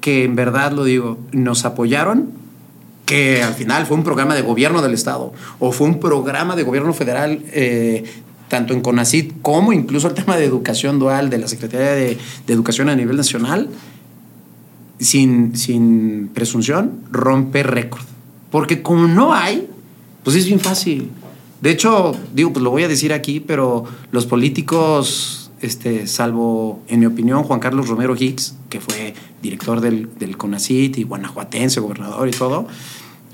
que 0.00 0.24
en 0.24 0.34
verdad 0.34 0.72
lo 0.72 0.84
digo, 0.84 1.18
nos 1.32 1.64
apoyaron, 1.64 2.30
que 3.06 3.42
al 3.42 3.54
final 3.54 3.86
fue 3.86 3.96
un 3.96 4.04
programa 4.04 4.34
de 4.34 4.42
gobierno 4.42 4.82
del 4.82 4.94
Estado 4.94 5.32
o 5.58 5.72
fue 5.72 5.88
un 5.88 6.00
programa 6.00 6.56
de 6.56 6.62
gobierno 6.62 6.92
federal 6.92 7.42
eh, 7.52 8.04
tanto 8.50 8.74
en 8.74 8.80
CONACIT 8.80 9.40
como 9.42 9.72
incluso 9.72 10.08
el 10.08 10.14
tema 10.14 10.36
de 10.36 10.44
educación 10.44 10.98
dual 10.98 11.30
de 11.30 11.38
la 11.38 11.48
Secretaría 11.48 11.92
de, 11.92 12.18
Educación 12.48 12.88
a 12.88 12.96
nivel 12.96 13.16
nacional, 13.16 13.70
sin, 14.98 15.56
sin 15.56 16.28
presunción, 16.34 17.00
rompe 17.10 17.62
récord. 17.62 18.02
Porque 18.50 18.82
como 18.82 19.06
no 19.06 19.32
hay, 19.32 19.68
pues 20.24 20.36
es 20.36 20.46
bien 20.46 20.58
fácil. 20.58 21.10
De 21.62 21.70
hecho, 21.70 22.12
digo, 22.34 22.52
pues 22.52 22.62
lo 22.62 22.70
voy 22.70 22.82
a 22.82 22.88
decir 22.88 23.12
aquí, 23.12 23.38
pero 23.38 23.84
los 24.10 24.26
políticos, 24.26 25.52
este, 25.60 26.08
salvo, 26.08 26.82
en 26.88 27.00
mi 27.00 27.06
opinión, 27.06 27.44
Juan 27.44 27.60
Carlos 27.60 27.88
Romero 27.88 28.16
Hicks, 28.18 28.56
que 28.68 28.80
fue 28.80 29.14
director 29.40 29.80
del, 29.80 30.08
del 30.18 30.36
CONACIT 30.36 30.98
y 30.98 31.04
guanajuatense, 31.04 31.78
gobernador 31.78 32.28
y 32.28 32.32
todo, 32.32 32.66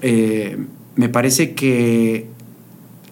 eh, 0.03 0.59
me 0.95 1.09
parece 1.09 1.55
que 1.55 2.36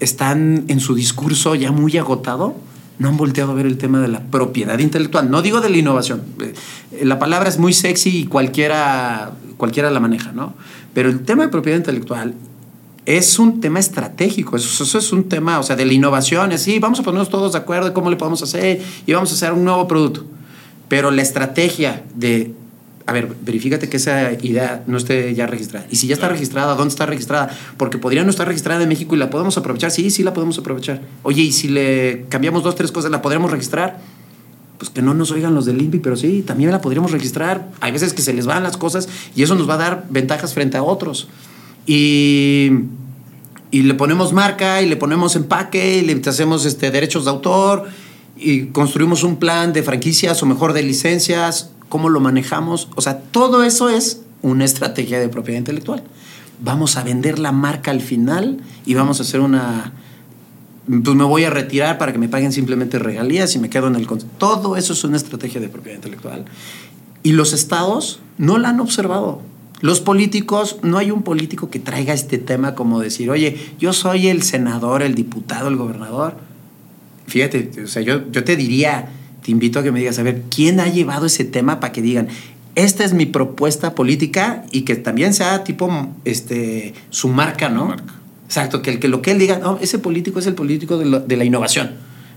están 0.04 0.64
en 0.68 0.80
su 0.80 0.94
discurso 0.94 1.54
ya 1.54 1.73
muy 1.73 1.96
agotado, 1.96 2.54
no 2.99 3.08
han 3.08 3.16
volteado 3.16 3.52
a 3.52 3.54
ver 3.54 3.66
el 3.66 3.78
tema 3.78 4.00
de 4.00 4.08
la 4.08 4.20
propiedad 4.20 4.78
intelectual. 4.78 5.30
No 5.30 5.42
digo 5.42 5.61
de 5.61 5.70
la 5.70 5.76
innovación. 5.76 6.23
Eh, 6.40 7.04
la 7.04 7.18
palabra 7.18 7.49
es 7.49 7.58
muy 7.58 7.73
sexy 7.73 8.18
y 8.18 8.25
cualquiera, 8.26 9.32
cualquiera 9.56 9.90
la 9.90 10.00
maneja, 10.00 10.32
¿no? 10.32 10.54
Pero 10.92 11.08
el 11.08 11.25
tema 11.25 11.44
de 11.44 11.49
propiedad 11.49 11.78
intelectual 11.78 12.34
es 13.06 13.38
un 13.38 13.61
tema 13.61 13.80
estratégico, 13.80 14.56
eso, 14.56 14.99
es 14.99 15.12
un 15.12 15.28
tema, 15.28 15.58
o 15.58 15.62
sea, 15.62 15.76
de 15.76 15.84
la 15.84 15.92
innovación, 15.92 16.52
es 16.52 16.62
sí, 16.62 16.78
vamos 16.78 17.00
a 17.00 17.02
ponernos 17.02 17.28
todos 17.28 17.52
de 17.52 17.58
acuerdo 17.58 17.88
de 17.88 17.92
cómo 17.92 18.08
le 18.08 18.16
podemos 18.16 18.42
hacer 18.42 18.80
y 19.04 19.12
vamos 19.12 19.30
a 19.30 19.34
hacer 19.34 19.52
un 19.52 19.64
nuevo 19.64 19.87
producto. 19.87 20.25
Pero 20.88 21.11
la 21.11 21.23
estrategia 21.23 22.04
de 22.14 22.54
a 23.06 23.12
ver, 23.12 23.34
verifícate 23.42 23.88
que 23.90 23.99
esa 23.99 24.32
idea 24.32 24.82
no 24.87 24.96
esté 24.96 25.34
ya 25.34 25.46
registrada. 25.46 25.87
Y 25.90 25.96
si 25.96 26.06
ya 26.06 26.14
está 26.14 26.28
registrada, 26.28 26.75
¿dónde 26.75 26.90
está 26.90 27.04
registrada? 27.04 27.54
Porque 27.76 27.99
podría 27.99 28.25
no 28.25 28.30
estar 28.30 28.46
registrada 28.46 28.82
en 28.82 28.88
México 28.88 29.14
y 29.14 29.18
la 29.18 29.28
podemos 29.28 29.58
aprovechar. 29.58 29.90
Sí, 29.90 30.11
sí 30.11 30.23
la 30.23 30.32
podemos 30.32 30.58
aprovechar. 30.58 31.02
Oye, 31.23 31.42
y 31.42 31.52
si 31.52 31.68
le 31.68 32.25
cambiamos 32.30 32.62
dos, 32.62 32.76
tres 32.76 32.92
cosas, 32.92 33.11
¿la 33.11 33.20
podríamos 33.20 33.50
registrar? 33.50 33.99
Pues 34.78 34.90
que 34.90 35.02
no 35.02 35.12
nos 35.12 35.30
oigan 35.32 35.54
los 35.54 35.66
del 35.66 35.82
INPI, 35.82 35.99
pero 35.99 36.16
sí, 36.16 36.42
también 36.42 36.70
la 36.70 36.80
podríamos 36.80 37.12
registrar. 37.12 37.68
Hay 37.80 37.92
veces 37.92 38.14
que 38.14 38.23
se 38.23 38.32
les 38.32 38.46
van 38.46 38.62
las 38.62 38.78
cosas 38.78 39.06
y 39.37 39.42
eso 39.42 39.54
nos 39.54 39.68
va 39.68 39.75
a 39.75 39.78
dar 39.78 40.06
ventajas 40.08 40.54
frente 40.54 40.78
a 40.78 40.82
otros. 40.82 41.28
Y, 41.87 42.70
y 43.70 43.82
le 43.82 43.92
ponemos 43.92 44.32
marca 44.32 44.80
y 44.80 44.88
le 44.88 44.96
ponemos 44.96 45.37
empaque 45.37 45.99
y 45.99 46.00
le 46.02 46.23
hacemos 46.26 46.64
este, 46.64 46.90
derechos 46.90 47.26
de 47.26 47.30
autor 47.32 47.84
y 48.37 48.67
construimos 48.67 49.23
un 49.23 49.37
plan 49.37 49.73
de 49.73 49.83
franquicias 49.83 50.43
o 50.43 50.47
mejor 50.47 50.73
de 50.73 50.83
licencias 50.83 51.71
cómo 51.88 52.09
lo 52.09 52.19
manejamos. 52.19 52.88
O 52.97 53.00
sea, 53.00 53.21
todo 53.21 53.62
eso 53.62 53.88
es 53.88 54.23
una 54.43 54.64
estrategia 54.64 55.21
de 55.21 55.29
propiedad 55.29 55.59
intelectual. 55.59 56.03
Vamos 56.61 56.97
a 56.97 57.05
vender 57.05 57.38
la 57.38 57.53
marca 57.53 57.93
al 57.93 58.00
final 58.00 58.59
y 58.85 58.95
vamos 58.95 59.21
a 59.21 59.23
hacer 59.23 59.38
una... 59.41 59.93
Pues 60.87 61.17
me 61.17 61.25
voy 61.25 61.45
a 61.45 61.50
retirar 61.50 61.97
para 61.97 62.12
que 62.12 62.19
me 62.19 62.29
paguen 62.29 62.50
simplemente 62.50 62.99
regalías 62.99 63.55
y 63.55 63.61
me 63.61 63.71
quedo 63.71 63.87
en 63.87 63.95
el... 63.95 64.09
Todo 64.38 64.76
eso 64.76 64.93
es 64.93 65.05
una 65.05 65.17
estrategia 65.17 65.61
de 65.61 65.69
propiedad 65.69 65.97
intelectual. 65.97 66.47
Y 67.23 67.31
los 67.31 67.53
estados 67.53 68.21
no 68.38 68.59
la 68.59 68.71
han 68.71 68.81
observado. 68.81 69.41
Los 69.81 70.00
políticos, 70.00 70.79
no 70.83 70.99
hay 70.99 71.11
un 71.11 71.23
político 71.23 71.71
que 71.71 71.79
traiga 71.79 72.12
este 72.12 72.38
tema 72.38 72.75
como 72.75 73.00
decir, 73.00 73.31
oye, 73.31 73.57
yo 73.79 73.93
soy 73.93 74.26
el 74.26 74.43
senador, 74.43 75.03
el 75.03 75.14
diputado, 75.14 75.69
el 75.69 75.76
gobernador. 75.76 76.38
Fíjate, 77.26 77.71
o 77.85 77.87
sea, 77.87 78.02
yo, 78.02 78.31
yo 78.31 78.45
te 78.45 78.57
diría, 78.57 79.09
te 79.43 79.50
invito 79.50 79.78
a 79.78 79.83
que 79.83 79.93
me 79.93 79.99
digas, 79.99 80.19
a 80.19 80.23
ver, 80.23 80.43
¿quién 80.54 80.81
ha 80.81 80.88
llevado 80.88 81.26
ese 81.26 81.45
tema 81.45 81.81
para 81.81 81.93
que 81.93 82.02
digan, 82.02 82.28
esta 82.75 83.04
es 83.04 83.12
mi 83.12 83.26
propuesta 83.26 83.95
política 83.95 84.64
y 84.73 84.83
que 84.83 84.97
también 84.97 85.33
sea 85.33 85.64
tipo 85.64 86.09
este, 86.25 86.95
su 87.11 87.28
marca, 87.28 87.69
¿no? 87.69 87.95
Exacto, 88.47 88.83
que, 88.83 88.90
el, 88.90 88.99
que 88.99 89.09
lo 89.09 89.23
que 89.23 89.31
él 89.31 89.38
diga, 89.38 89.59
no, 89.59 89.78
ese 89.81 89.99
político 89.99 90.38
es 90.38 90.47
el 90.47 90.54
político 90.54 90.99
de, 90.99 91.37
la 91.37 91.45
innovación, 91.45 91.93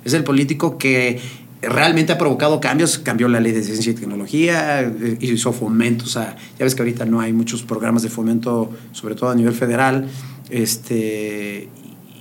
es 0.05 0.13
el 0.13 0.23
político 0.23 0.77
que 0.77 1.19
realmente 1.61 2.13
ha 2.13 2.17
provocado 2.17 2.59
cambios, 2.59 2.99
cambió 2.99 3.27
la 3.27 3.39
ley 3.39 3.51
de 3.51 3.63
ciencia 3.63 3.91
y 3.91 3.95
tecnología, 3.95 4.81
eh, 4.81 5.17
hizo 5.21 5.51
fomento, 5.53 6.05
o 6.05 6.07
sea, 6.07 6.35
ya 6.57 6.65
ves 6.65 6.75
que 6.75 6.81
ahorita 6.81 7.05
no 7.05 7.19
hay 7.19 7.33
muchos 7.33 7.63
programas 7.63 8.03
de 8.03 8.09
fomento, 8.09 8.71
sobre 8.91 9.15
todo 9.15 9.31
a 9.31 9.35
nivel 9.35 9.53
federal, 9.53 10.07
este, 10.49 11.67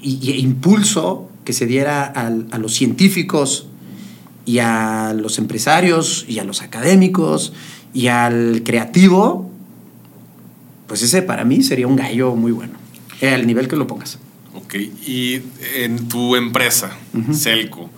y, 0.03 0.31
impulso 0.41 1.31
que 1.47 1.55
se 1.55 1.65
diera 1.65 2.05
a 2.05 2.59
los 2.59 2.75
científicos 2.75 3.69
y 4.45 4.59
a 4.59 5.15
los 5.17 5.39
empresarios 5.39 6.27
y 6.29 6.41
a 6.41 6.45
los 6.45 6.61
académicos 6.61 7.55
y 7.95 8.09
al 8.09 8.63
creativo, 8.65 9.51
pues 10.87 11.03
ese 11.03 11.23
para 11.23 11.45
mí 11.45 11.63
sería 11.63 11.87
un 11.87 11.97
gallo 11.97 12.35
muy 12.35 12.53
bueno, 12.53 12.75
eh, 13.21 13.31
al 13.31 13.47
nivel 13.47 13.69
que 13.69 13.77
lo 13.77 13.87
pongas. 13.87 14.19
Ok, 14.55 14.75
y 15.07 15.41
en 15.77 16.09
tu 16.09 16.35
empresa, 16.37 16.91
Celco, 17.33 17.89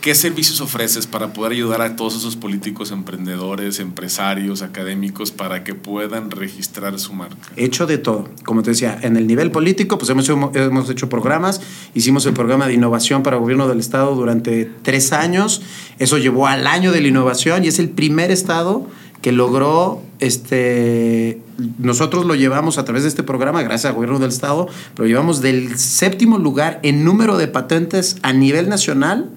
¿qué 0.00 0.14
servicios 0.14 0.60
ofreces 0.60 1.06
para 1.06 1.32
poder 1.32 1.52
ayudar 1.52 1.82
a 1.82 1.96
todos 1.96 2.16
esos 2.16 2.36
políticos, 2.36 2.90
emprendedores, 2.92 3.78
empresarios, 3.78 4.62
académicos 4.62 5.30
para 5.32 5.64
que 5.64 5.74
puedan 5.74 6.30
registrar 6.30 6.98
su 6.98 7.12
marca? 7.12 7.36
Hecho 7.56 7.86
de 7.86 7.98
todo. 7.98 8.28
Como 8.44 8.62
te 8.62 8.70
decía, 8.70 8.98
en 9.02 9.16
el 9.16 9.26
nivel 9.26 9.50
político, 9.50 9.98
pues 9.98 10.10
hemos, 10.10 10.28
hemos 10.28 10.88
hecho 10.88 11.08
programas. 11.08 11.60
Hicimos 11.94 12.24
el 12.26 12.32
programa 12.32 12.66
de 12.66 12.74
innovación 12.74 13.22
para 13.22 13.36
el 13.36 13.42
gobierno 13.42 13.68
del 13.68 13.80
Estado 13.80 14.14
durante 14.14 14.70
tres 14.82 15.12
años. 15.12 15.60
Eso 15.98 16.16
llevó 16.16 16.46
al 16.46 16.66
año 16.66 16.90
de 16.92 17.02
la 17.02 17.08
innovación 17.08 17.64
y 17.64 17.68
es 17.68 17.78
el 17.78 17.90
primer 17.90 18.30
Estado 18.30 18.86
que 19.20 19.32
logró, 19.32 20.00
este, 20.18 21.42
nosotros 21.78 22.24
lo 22.24 22.34
llevamos 22.34 22.78
a 22.78 22.86
través 22.86 23.02
de 23.02 23.10
este 23.10 23.22
programa, 23.22 23.62
gracias 23.62 23.90
al 23.90 23.94
gobierno 23.94 24.18
del 24.18 24.30
Estado, 24.30 24.66
lo 24.96 25.04
llevamos 25.04 25.42
del 25.42 25.78
séptimo 25.78 26.38
lugar 26.38 26.80
en 26.82 27.04
número 27.04 27.36
de 27.36 27.46
patentes 27.46 28.16
a 28.22 28.32
nivel 28.32 28.70
nacional 28.70 29.30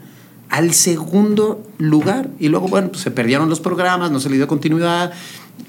al 0.54 0.72
segundo 0.76 1.68
lugar. 1.80 2.30
Y 2.40 2.48
luego, 2.48 2.68
bueno, 2.68 2.90
pues 2.90 3.02
se 3.02 3.10
perdieron 3.10 3.50
los 3.50 3.60
programas, 3.60 4.12
no 4.12 4.20
se 4.20 4.30
le 4.30 4.36
dio 4.36 4.48
continuidad. 4.48 5.12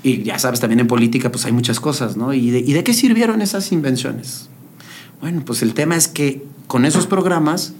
Y 0.02 0.22
ya 0.22 0.38
sabes, 0.38 0.60
también 0.60 0.80
en 0.80 0.86
política 0.86 1.32
pues 1.32 1.46
hay 1.46 1.52
muchas 1.52 1.80
cosas, 1.80 2.18
¿no? 2.18 2.34
¿Y 2.34 2.50
de, 2.50 2.58
¿Y 2.58 2.74
de 2.74 2.84
qué 2.84 2.92
sirvieron 2.92 3.40
esas 3.40 3.72
invenciones? 3.72 4.50
Bueno, 5.22 5.42
pues 5.46 5.62
el 5.62 5.72
tema 5.72 5.96
es 5.96 6.06
que 6.06 6.44
con 6.66 6.84
esos 6.84 7.06
programas, 7.06 7.72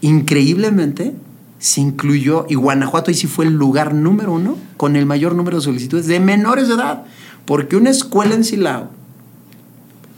increíblemente, 0.00 1.12
se 1.58 1.82
incluyó, 1.82 2.46
y 2.48 2.54
Guanajuato 2.54 3.10
ahí 3.10 3.14
sí 3.14 3.26
fue 3.26 3.44
el 3.44 3.52
lugar 3.52 3.92
número 3.92 4.32
uno 4.32 4.56
con 4.78 4.96
el 4.96 5.04
mayor 5.04 5.34
número 5.34 5.58
de 5.58 5.64
solicitudes 5.64 6.06
de 6.06 6.18
menores 6.18 6.68
de 6.68 6.74
edad, 6.74 7.04
porque 7.44 7.76
una 7.76 7.90
escuela 7.90 8.34
en 8.34 8.44
Silao 8.44 8.88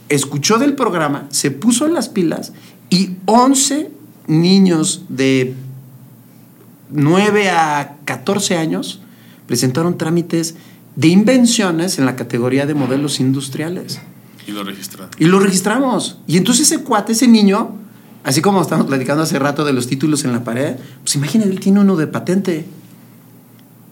escuchó 0.07 0.59
del 0.59 0.75
programa, 0.75 1.27
se 1.29 1.51
puso 1.51 1.85
en 1.85 1.93
las 1.93 2.07
pilas 2.07 2.53
y 2.89 3.17
11 3.25 3.91
niños 4.27 5.03
de 5.09 5.55
9 6.89 7.49
a 7.49 7.97
14 8.05 8.57
años 8.57 9.01
presentaron 9.47 9.97
trámites 9.97 10.55
de 10.95 11.07
invenciones 11.07 11.97
en 11.97 12.05
la 12.05 12.15
categoría 12.15 12.65
de 12.65 12.73
modelos 12.73 13.19
industriales. 13.19 13.99
Y 14.47 14.51
lo 14.51 14.63
registraron. 14.63 15.09
Y 15.17 15.25
lo 15.25 15.39
registramos. 15.39 16.19
Y 16.27 16.37
entonces 16.37 16.71
ese 16.71 16.83
cuate, 16.83 17.13
ese 17.13 17.27
niño, 17.27 17.75
así 18.23 18.41
como 18.41 18.61
estamos 18.61 18.87
platicando 18.87 19.23
hace 19.23 19.39
rato 19.39 19.63
de 19.63 19.73
los 19.73 19.87
títulos 19.87 20.23
en 20.25 20.33
la 20.33 20.43
pared, 20.43 20.75
pues 21.03 21.15
imagínate, 21.15 21.51
él 21.51 21.59
tiene 21.59 21.79
uno 21.79 21.95
de 21.95 22.07
patente. 22.07 22.65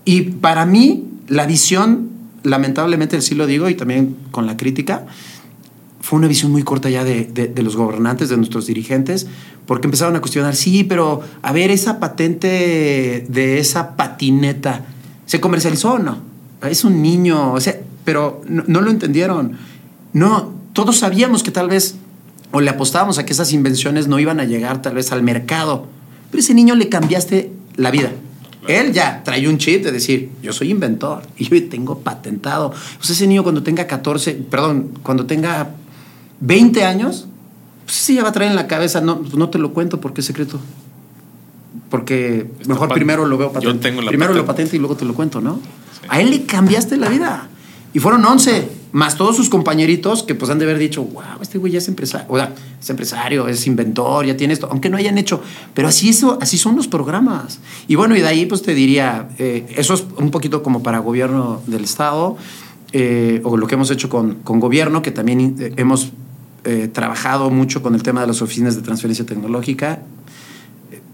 Y 0.06 0.22
para 0.22 0.66
mí, 0.66 1.06
la 1.28 1.46
visión, 1.46 2.10
lamentablemente 2.44 3.22
sí 3.22 3.36
lo 3.36 3.46
digo 3.46 3.70
y 3.70 3.76
también 3.76 4.16
con 4.32 4.46
la 4.46 4.58
crítica, 4.58 5.06
fue 6.08 6.20
una 6.20 6.30
visión 6.30 6.54
muy 6.54 6.64
corta 6.64 6.90
ya 6.90 7.04
de, 7.04 7.26
de, 7.26 7.64
los 7.64 7.76
gobernantes, 7.76 8.30
de 8.30 8.38
nuestros 8.38 8.66
dirigentes, 8.66 9.28
porque 9.66 9.88
empezaron 9.88 10.16
a 10.16 10.22
cuestionar, 10.22 10.56
sí, 10.56 10.86
pero 10.86 11.20
a 11.42 11.52
ver, 11.52 11.70
esa 11.70 12.00
patente 12.00 13.26
de 13.28 13.60
esa 13.60 13.98
patineta, 13.98 14.86
¿se 15.26 15.42
comercializó 15.42 15.96
o 15.96 16.00
no? 16.00 16.20
Es 16.62 16.86
un 16.86 17.02
niño, 17.02 17.52
o 17.52 17.60
sea, 17.60 17.78
pero 18.06 18.42
no, 18.48 18.64
no 18.68 18.80
lo 18.80 18.90
entendieron. 18.90 19.58
No, 20.14 20.54
todos 20.72 21.00
sabíamos 21.00 21.44
que 21.44 21.52
tal 21.52 21.68
vez, 21.68 21.96
o 22.52 22.62
le 22.62 22.70
apostábamos 22.70 23.18
a 23.18 23.26
que 23.26 23.34
esas 23.34 23.52
invenciones 23.52 24.08
no 24.08 24.18
iban 24.18 24.40
a 24.40 24.46
llegar 24.46 24.82
tal 24.82 24.96
vez 24.96 25.12
al 25.12 25.24
mercado, 25.24 25.88
pero 26.32 26.40
ese 26.40 26.54
niño 26.54 26.76
le 26.76 26.88
cambiaste 26.88 27.52
la 27.76 27.92
vida. 27.92 28.12
Él 28.70 28.94
ya 28.94 29.24
trae 29.26 29.46
un 29.50 29.58
chip 29.58 29.84
de 29.84 29.92
decir, 29.92 30.30
yo 30.42 30.54
soy 30.54 30.72
inventor 30.72 31.24
y 31.38 31.50
yo 31.50 31.68
tengo 31.68 32.00
patentado. 32.00 32.72
Pues 32.98 33.10
ese 33.10 33.28
niño 33.28 33.44
cuando 33.44 33.62
tenga 33.62 33.88
14, 33.88 34.36
perdón, 34.50 34.92
cuando 35.04 35.26
tenga 35.26 35.72
20 36.40 36.84
años, 36.84 37.28
pues 37.86 37.98
sí, 37.98 38.16
ya 38.16 38.24
va 38.24 38.30
a 38.30 38.32
traer 38.32 38.52
en 38.52 38.56
la 38.56 38.68
cabeza, 38.68 39.02
no, 39.02 39.20
pues 39.20 39.36
no 39.36 39.50
te 39.50 39.58
lo 39.60 39.74
cuento 39.74 40.02
porque 40.02 40.22
es 40.22 40.28
secreto. 40.28 40.60
Porque 41.90 42.50
mejor 42.68 42.94
primero 42.94 43.26
lo 43.26 43.38
veo 43.38 43.52
patente. 43.52 43.92
primero 43.92 44.34
lo 44.34 44.46
patente 44.46 44.76
y 44.76 44.80
luego 44.80 44.96
te 44.96 45.06
lo 45.06 45.14
cuento, 45.14 45.42
¿no? 45.42 45.60
A 46.10 46.20
él 46.22 46.30
le 46.30 46.44
cambiaste 46.44 46.98
la 46.98 47.10
vida. 47.10 47.50
Y 47.94 48.00
fueron 48.00 48.26
11, 48.26 48.70
más 48.92 49.16
todos 49.16 49.36
sus 49.36 49.50
compañeritos 49.50 50.24
que 50.24 50.36
pues 50.36 50.52
han 50.52 50.60
de 50.60 50.66
haber 50.66 50.78
dicho, 50.78 51.04
wow, 51.04 51.42
este 51.42 51.58
güey 51.58 51.74
ya 51.74 51.78
es 51.80 51.88
empresario, 51.88 52.28
o 52.30 52.38
sea, 52.38 52.54
es 52.80 52.90
empresario, 52.90 53.48
es 53.48 53.66
inventor, 53.66 54.26
ya 54.26 54.36
tiene 54.36 54.54
esto, 54.54 54.68
aunque 54.70 54.90
no 54.90 54.98
hayan 54.98 55.18
hecho, 55.18 55.42
pero 55.74 55.88
así, 55.88 56.10
eso, 56.10 56.38
así 56.42 56.58
son 56.58 56.76
los 56.76 56.88
programas. 56.88 57.60
Y 57.88 57.96
bueno, 57.96 58.16
y 58.16 58.22
de 58.22 58.28
ahí 58.28 58.46
pues 58.46 58.62
te 58.62 58.76
diría, 58.76 59.30
eh, 59.40 59.66
eso 59.78 59.94
es 59.94 60.06
un 60.18 60.32
poquito 60.32 60.62
como 60.62 60.84
para 60.84 61.00
gobierno 61.00 61.62
del 61.68 61.86
Estado, 61.86 62.38
eh, 62.94 63.42
o 63.44 63.58
lo 63.58 63.68
que 63.68 63.76
hemos 63.76 63.90
hecho 63.92 64.10
con, 64.10 64.36
con 64.44 64.60
gobierno, 64.60 65.02
que 65.02 65.12
también 65.12 65.56
eh, 66.70 66.90
trabajado 66.90 67.50
mucho 67.50 67.82
con 67.82 67.96
el 67.96 68.04
tema 68.04 68.20
de 68.20 68.28
las 68.28 68.42
oficinas 68.42 68.76
de 68.76 68.82
transferencia 68.82 69.26
tecnológica. 69.26 70.02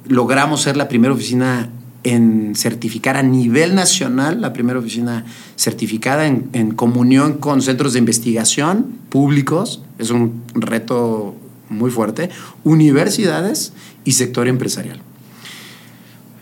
Logramos 0.07 0.63
ser 0.63 0.75
la 0.75 0.88
primera 0.88 1.13
oficina 1.13 1.69
en 2.03 2.55
certificar 2.55 3.17
a 3.17 3.22
nivel 3.22 3.75
nacional, 3.75 4.41
la 4.41 4.51
primera 4.51 4.79
oficina 4.79 5.25
certificada 5.55 6.25
en, 6.25 6.72
comunión 6.72 7.33
con 7.33 7.62
centros 7.62 7.93
de 7.93 8.00
investigación 8.00 8.98
públicos, 9.10 9.83
es 10.00 10.10
un 10.10 10.41
reto 10.55 11.36
muy 11.69 11.91
fuerte, 11.91 12.31
universidades 12.63 13.74
y 14.05 14.13
sector 14.13 14.48
empresarial. 14.48 15.01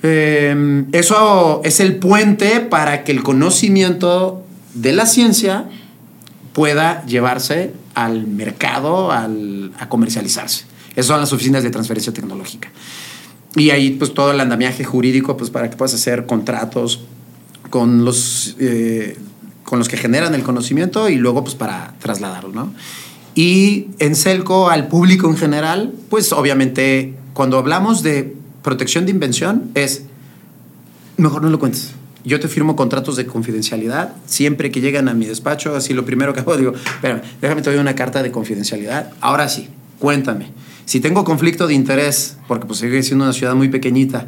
Eh, 0.04 0.86
eso 0.94 1.60
es 1.66 1.82
el 1.82 1.98
puente 1.98 2.62
para 2.62 3.04
que 3.04 3.12
el 3.12 3.24
conocimiento 3.24 4.42
de 4.74 4.94
la 4.94 5.06
ciencia 5.06 5.66
pueda 6.54 7.06
llevarse 7.06 7.74
al 7.94 8.28
mercado, 8.28 9.12
al, 9.12 9.72
a 9.80 9.90
comercializarse. 9.90 10.66
Esas 10.92 11.06
son 11.06 11.20
las 11.20 11.32
oficinas 11.34 11.64
de 11.64 11.70
transferencia 11.70 12.14
tecnológica. 12.14 12.70
Y 13.56 13.70
ahí 13.70 13.92
pues 13.92 14.14
todo 14.14 14.32
el 14.32 14.40
andamiaje 14.40 14.84
jurídico 14.84 15.38
pues 15.38 15.50
para 15.50 15.70
que 15.70 15.78
puedas 15.78 15.94
hacer 15.94 16.26
contratos 16.26 17.02
con 17.70 18.06
los, 18.06 18.56
eh, 18.60 19.18
con 19.64 19.80
los 19.80 19.90
que 19.90 19.98
generan 19.98 20.36
el 20.36 20.44
conocimiento 20.44 21.10
y 21.10 21.16
luego 21.16 21.44
pues 21.44 21.56
para 21.56 21.94
trasladarlo, 22.00 22.52
¿no? 22.52 22.74
Y 23.34 23.88
en 24.00 24.16
Celco 24.16 24.70
al 24.70 24.88
público 24.88 25.28
en 25.30 25.38
general, 25.38 25.94
pues 26.10 26.34
obviamente 26.34 27.16
cuando 27.34 27.58
hablamos 27.58 28.04
de 28.04 28.36
protección 28.62 29.06
de 29.06 29.12
invención 29.12 29.72
es, 29.74 30.04
mejor 31.18 31.42
no 31.42 31.50
lo 31.50 31.60
cuentes. 31.60 31.92
Yo 32.24 32.40
te 32.40 32.48
firmo 32.48 32.76
contratos 32.76 33.16
de 33.16 33.26
confidencialidad. 33.26 34.14
Siempre 34.26 34.72
que 34.72 34.82
llegan 34.82 35.10
a 35.10 35.14
mi 35.14 35.26
despacho, 35.26 35.76
así 35.76 35.94
lo 35.94 36.06
primero 36.06 36.34
que 36.34 36.42
hago, 36.42 36.56
digo, 36.58 36.74
espérame, 36.74 37.22
déjame 37.42 37.62
te 37.62 37.72
doy 37.72 37.80
una 37.80 37.96
carta 37.96 38.22
de 38.22 38.32
confidencialidad. 38.32 39.12
Ahora 39.22 39.50
sí, 39.50 39.70
cuéntame 40.00 40.52
si 40.92 41.00
tengo 41.00 41.24
conflicto 41.24 41.68
de 41.68 41.74
interés, 41.74 42.36
porque 42.50 42.66
pues 42.66 42.80
sigue 42.80 43.02
siendo 43.02 43.24
una 43.24 43.32
ciudad 43.32 43.56
muy 43.56 43.70
pequeñita, 43.70 44.26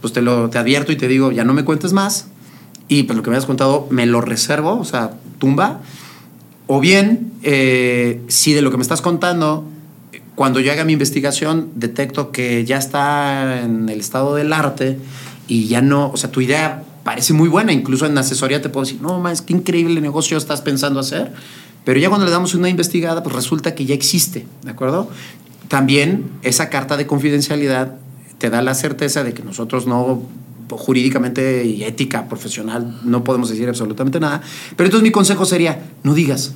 pues 0.00 0.14
te 0.14 0.22
lo 0.22 0.48
te 0.48 0.56
advierto 0.56 0.90
y 0.90 0.96
te 0.96 1.08
digo, 1.08 1.30
ya 1.30 1.44
no 1.44 1.52
me 1.52 1.62
cuentes 1.62 1.92
más. 1.92 2.28
Y 2.88 3.02
pues 3.02 3.18
lo 3.18 3.22
que 3.22 3.30
me 3.30 3.36
has 3.36 3.44
contado 3.44 3.86
me 3.90 4.06
lo 4.06 4.22
reservo, 4.22 4.78
o 4.78 4.84
sea, 4.86 5.10
tumba. 5.38 5.82
O 6.68 6.80
bien, 6.80 7.32
eh, 7.42 8.22
si 8.28 8.54
de 8.54 8.62
lo 8.62 8.70
que 8.70 8.78
me 8.78 8.82
estás 8.82 9.02
contando, 9.02 9.64
cuando 10.36 10.58
yo 10.60 10.72
haga 10.72 10.84
mi 10.84 10.94
investigación, 10.94 11.68
detecto 11.74 12.32
que 12.32 12.64
ya 12.64 12.78
está 12.78 13.60
en 13.60 13.90
el 13.90 14.00
estado 14.00 14.36
del 14.36 14.54
arte 14.54 14.98
y 15.48 15.66
ya 15.68 15.82
no, 15.82 16.10
o 16.10 16.16
sea, 16.16 16.30
tu 16.30 16.40
idea 16.40 16.82
parece 17.06 17.34
muy 17.34 17.48
buena, 17.48 17.72
incluso 17.72 18.04
en 18.04 18.18
asesoría 18.18 18.60
te 18.60 18.68
puedo 18.68 18.84
decir, 18.84 19.00
no, 19.00 19.20
más, 19.20 19.40
qué 19.40 19.52
increíble 19.52 20.00
negocio 20.00 20.36
estás 20.36 20.60
pensando 20.60 20.98
hacer. 20.98 21.32
Pero 21.84 22.00
ya 22.00 22.08
cuando 22.08 22.26
le 22.26 22.32
damos 22.32 22.56
una 22.56 22.68
investigada, 22.68 23.22
pues 23.22 23.32
resulta 23.32 23.76
que 23.76 23.86
ya 23.86 23.94
existe, 23.94 24.44
¿de 24.64 24.70
acuerdo? 24.72 25.08
También 25.68 26.28
esa 26.42 26.68
carta 26.68 26.96
de 26.96 27.06
confidencialidad 27.06 27.94
te 28.38 28.50
da 28.50 28.60
la 28.60 28.74
certeza 28.74 29.22
de 29.22 29.34
que 29.34 29.44
nosotros 29.44 29.86
no 29.86 30.24
jurídicamente 30.68 31.64
y 31.64 31.84
ética 31.84 32.28
profesional 32.28 32.98
no 33.04 33.22
podemos 33.22 33.50
decir 33.50 33.68
absolutamente 33.68 34.18
nada. 34.18 34.42
Pero 34.74 34.86
entonces 34.86 35.04
mi 35.04 35.12
consejo 35.12 35.44
sería, 35.44 35.88
no 36.02 36.12
digas, 36.12 36.54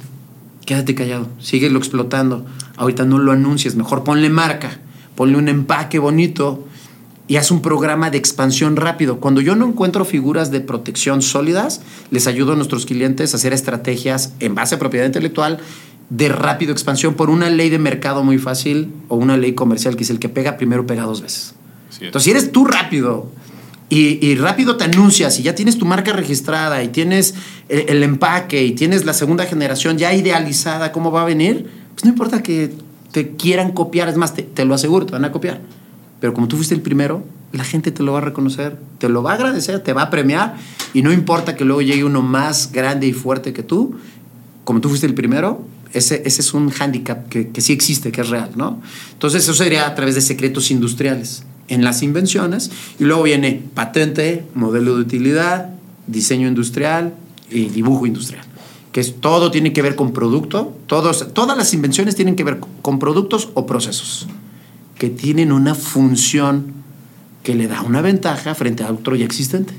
quédate 0.66 0.96
callado, 0.96 1.28
síguelo 1.38 1.78
explotando. 1.78 2.44
Ahorita 2.76 3.04
no 3.04 3.20
lo 3.20 3.30
anuncies, 3.30 3.76
mejor 3.76 4.02
ponle 4.02 4.30
marca, 4.30 4.80
ponle 5.14 5.36
un 5.36 5.48
empaque 5.48 6.00
bonito 6.00 6.66
y 7.30 7.36
haz 7.36 7.52
un 7.52 7.62
programa 7.62 8.10
de 8.10 8.18
expansión 8.18 8.74
rápido. 8.74 9.20
Cuando 9.20 9.40
yo 9.40 9.54
no 9.54 9.68
encuentro 9.68 10.04
figuras 10.04 10.50
de 10.50 10.60
protección 10.60 11.22
sólidas, 11.22 11.80
les 12.10 12.26
ayudo 12.26 12.54
a 12.54 12.56
nuestros 12.56 12.86
clientes 12.86 13.32
a 13.32 13.36
hacer 13.36 13.52
estrategias 13.52 14.32
en 14.40 14.56
base 14.56 14.74
a 14.74 14.80
propiedad 14.80 15.06
intelectual 15.06 15.60
de 16.08 16.28
rápido 16.28 16.72
expansión 16.72 17.14
por 17.14 17.30
una 17.30 17.48
ley 17.48 17.70
de 17.70 17.78
mercado 17.78 18.24
muy 18.24 18.38
fácil 18.38 18.92
o 19.06 19.14
una 19.14 19.36
ley 19.36 19.52
comercial 19.52 19.94
que 19.94 20.02
es 20.02 20.10
el 20.10 20.18
que 20.18 20.28
pega 20.28 20.56
primero 20.56 20.88
pega 20.88 21.04
dos 21.04 21.22
veces. 21.22 21.54
Entonces, 22.00 22.24
si 22.24 22.30
eres 22.32 22.50
tú 22.50 22.64
rápido 22.64 23.30
y, 23.88 24.34
rápido 24.34 24.76
te 24.76 24.82
anuncias 24.82 25.38
y 25.38 25.44
ya 25.44 25.54
tienes 25.54 25.78
tu 25.78 25.86
marca 25.86 26.12
registrada 26.12 26.82
y 26.82 26.88
tienes 26.88 27.36
el, 27.68 28.02
empaque 28.02 28.64
y 28.64 28.72
tienes 28.72 29.04
la 29.04 29.12
segunda 29.12 29.46
generación 29.46 29.98
ya 29.98 30.12
idealizada, 30.12 30.90
¿cómo 30.90 31.12
va 31.12 31.22
a 31.22 31.26
venir? 31.26 31.70
Pues 31.94 32.04
no 32.04 32.10
importa 32.10 32.42
que 32.42 32.72
te 33.12 33.36
quieran 33.36 33.70
copiar, 33.70 34.08
es 34.08 34.16
más, 34.16 34.34
te, 34.34 34.42
te 34.42 34.64
lo 34.64 34.74
aseguro, 34.74 35.06
te 35.06 35.12
van 35.12 35.24
a 35.24 35.30
copiar. 35.30 35.60
Pero 36.20 36.34
como 36.34 36.48
tú 36.48 36.56
fuiste 36.56 36.74
el 36.74 36.82
primero, 36.82 37.24
la 37.52 37.64
gente 37.64 37.90
te 37.90 38.02
lo 38.02 38.12
va 38.12 38.18
a 38.18 38.22
reconocer, 38.22 38.78
te 38.98 39.08
lo 39.08 39.22
va 39.22 39.32
a 39.32 39.34
agradecer, 39.34 39.80
te 39.80 39.92
va 39.92 40.02
a 40.02 40.10
premiar 40.10 40.56
y 40.94 41.02
no 41.02 41.12
importa 41.12 41.56
que 41.56 41.64
luego 41.64 41.82
llegue 41.82 42.04
uno 42.04 42.22
más 42.22 42.70
grande 42.72 43.06
y 43.06 43.12
fuerte 43.12 43.52
que 43.52 43.62
tú, 43.62 43.96
como 44.64 44.80
tú 44.80 44.88
fuiste 44.88 45.06
el 45.06 45.14
primero, 45.14 45.64
ese, 45.92 46.22
ese 46.24 46.42
es 46.42 46.54
un 46.54 46.70
hándicap 46.70 47.28
que, 47.28 47.48
que, 47.48 47.60
sí 47.60 47.72
existe, 47.72 48.12
que 48.12 48.20
es 48.20 48.28
real, 48.28 48.50
¿no? 48.54 48.80
Entonces 49.12 49.42
eso 49.42 49.54
sería 49.54 49.86
a 49.86 49.94
través 49.96 50.14
de 50.14 50.20
secretos 50.20 50.70
industriales 50.70 51.42
en 51.66 51.82
las 51.82 52.02
invenciones 52.02 52.70
y 53.00 53.04
luego 53.04 53.24
viene 53.24 53.62
patente, 53.74 54.44
modelo 54.54 54.94
de 54.94 55.02
utilidad, 55.02 55.70
diseño 56.06 56.46
industrial 56.46 57.14
y 57.50 57.68
dibujo 57.70 58.06
industrial 58.06 58.44
que 58.92 59.00
es 59.00 59.20
todo 59.20 59.52
tiene 59.52 59.72
que 59.72 59.82
ver 59.82 59.94
con 59.94 60.12
producto, 60.12 60.76
todos, 60.88 61.32
todas 61.32 61.56
las 61.56 61.72
invenciones 61.74 62.16
tienen 62.16 62.34
que 62.34 62.42
ver 62.42 62.58
con 62.82 62.98
productos 62.98 63.50
o 63.54 63.64
procesos 63.64 64.26
que 65.00 65.08
tienen 65.08 65.50
una 65.50 65.74
función 65.74 66.74
que 67.42 67.54
le 67.54 67.68
da 67.68 67.80
una 67.80 68.02
ventaja 68.02 68.54
frente 68.54 68.84
a 68.84 68.92
otro 68.92 69.16
ya 69.16 69.24
existente. 69.24 69.72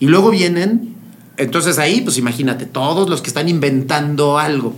Y 0.00 0.06
luego 0.06 0.30
vienen, 0.30 0.94
entonces 1.38 1.78
ahí, 1.78 2.02
pues 2.02 2.18
imagínate, 2.18 2.66
todos 2.66 3.08
los 3.08 3.22
que 3.22 3.28
están 3.28 3.48
inventando 3.48 4.38
algo, 4.38 4.74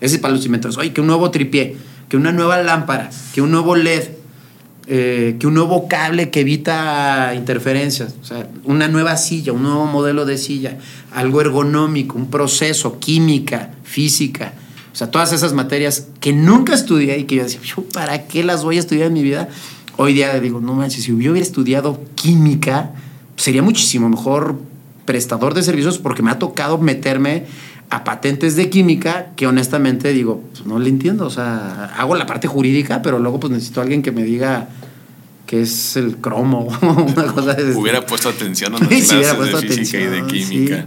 ese 0.00 0.20
para 0.20 0.34
los 0.34 0.46
inventores. 0.46 0.78
Oye, 0.78 0.92
que 0.92 1.00
un 1.00 1.08
nuevo 1.08 1.32
tripié, 1.32 1.76
que 2.08 2.16
una 2.16 2.30
nueva 2.30 2.62
lámpara, 2.62 3.10
que 3.34 3.42
un 3.42 3.50
nuevo 3.50 3.74
LED, 3.74 4.04
eh, 4.86 5.34
que 5.40 5.48
un 5.48 5.54
nuevo 5.54 5.88
cable 5.88 6.30
que 6.30 6.42
evita 6.42 7.32
interferencias, 7.34 8.14
o 8.22 8.24
sea, 8.24 8.48
una 8.62 8.86
nueva 8.86 9.16
silla, 9.16 9.52
un 9.52 9.64
nuevo 9.64 9.86
modelo 9.86 10.24
de 10.24 10.38
silla, 10.38 10.78
algo 11.12 11.40
ergonómico, 11.40 12.16
un 12.16 12.30
proceso, 12.30 13.00
química, 13.00 13.72
física. 13.82 14.52
O 14.96 14.98
sea, 14.98 15.10
todas 15.10 15.30
esas 15.34 15.52
materias 15.52 16.06
que 16.20 16.32
nunca 16.32 16.72
estudié 16.72 17.18
y 17.18 17.24
que 17.24 17.36
yo 17.36 17.42
decía, 17.42 17.60
¿para 17.92 18.26
qué 18.28 18.42
las 18.42 18.64
voy 18.64 18.78
a 18.78 18.80
estudiar 18.80 19.08
en 19.08 19.12
mi 19.12 19.22
vida? 19.22 19.46
Hoy 19.98 20.14
día 20.14 20.40
digo, 20.40 20.58
no 20.58 20.72
manches, 20.72 21.04
si 21.04 21.10
yo 21.10 21.16
hubiera 21.32 21.38
estudiado 21.46 22.00
química, 22.14 22.92
sería 23.36 23.60
muchísimo 23.60 24.08
mejor 24.08 24.58
prestador 25.04 25.52
de 25.52 25.62
servicios 25.62 25.98
porque 25.98 26.22
me 26.22 26.30
ha 26.30 26.38
tocado 26.38 26.78
meterme 26.78 27.44
a 27.90 28.04
patentes 28.04 28.56
de 28.56 28.70
química 28.70 29.32
que 29.36 29.46
honestamente 29.46 30.14
digo, 30.14 30.42
pues 30.54 30.64
no 30.64 30.78
le 30.78 30.88
entiendo. 30.88 31.26
O 31.26 31.30
sea, 31.30 31.92
hago 31.98 32.14
la 32.14 32.24
parte 32.24 32.48
jurídica, 32.48 33.02
pero 33.02 33.18
luego 33.18 33.38
pues 33.38 33.52
necesito 33.52 33.80
a 33.80 33.82
alguien 33.82 34.00
que 34.00 34.12
me 34.12 34.24
diga 34.24 34.70
qué 35.46 35.60
es 35.60 35.96
el 35.96 36.16
cromo, 36.16 36.68
una 36.80 37.26
cosa 37.34 37.52
de 37.52 37.74
Hubiera 37.74 38.04
puesto 38.06 38.30
atención 38.30 38.74
a 38.74 38.78
las 38.80 38.88
clases 38.88 39.60
de 39.60 39.68
física 39.68 40.00
y 40.00 40.06
de 40.06 40.26
química. 40.26 40.86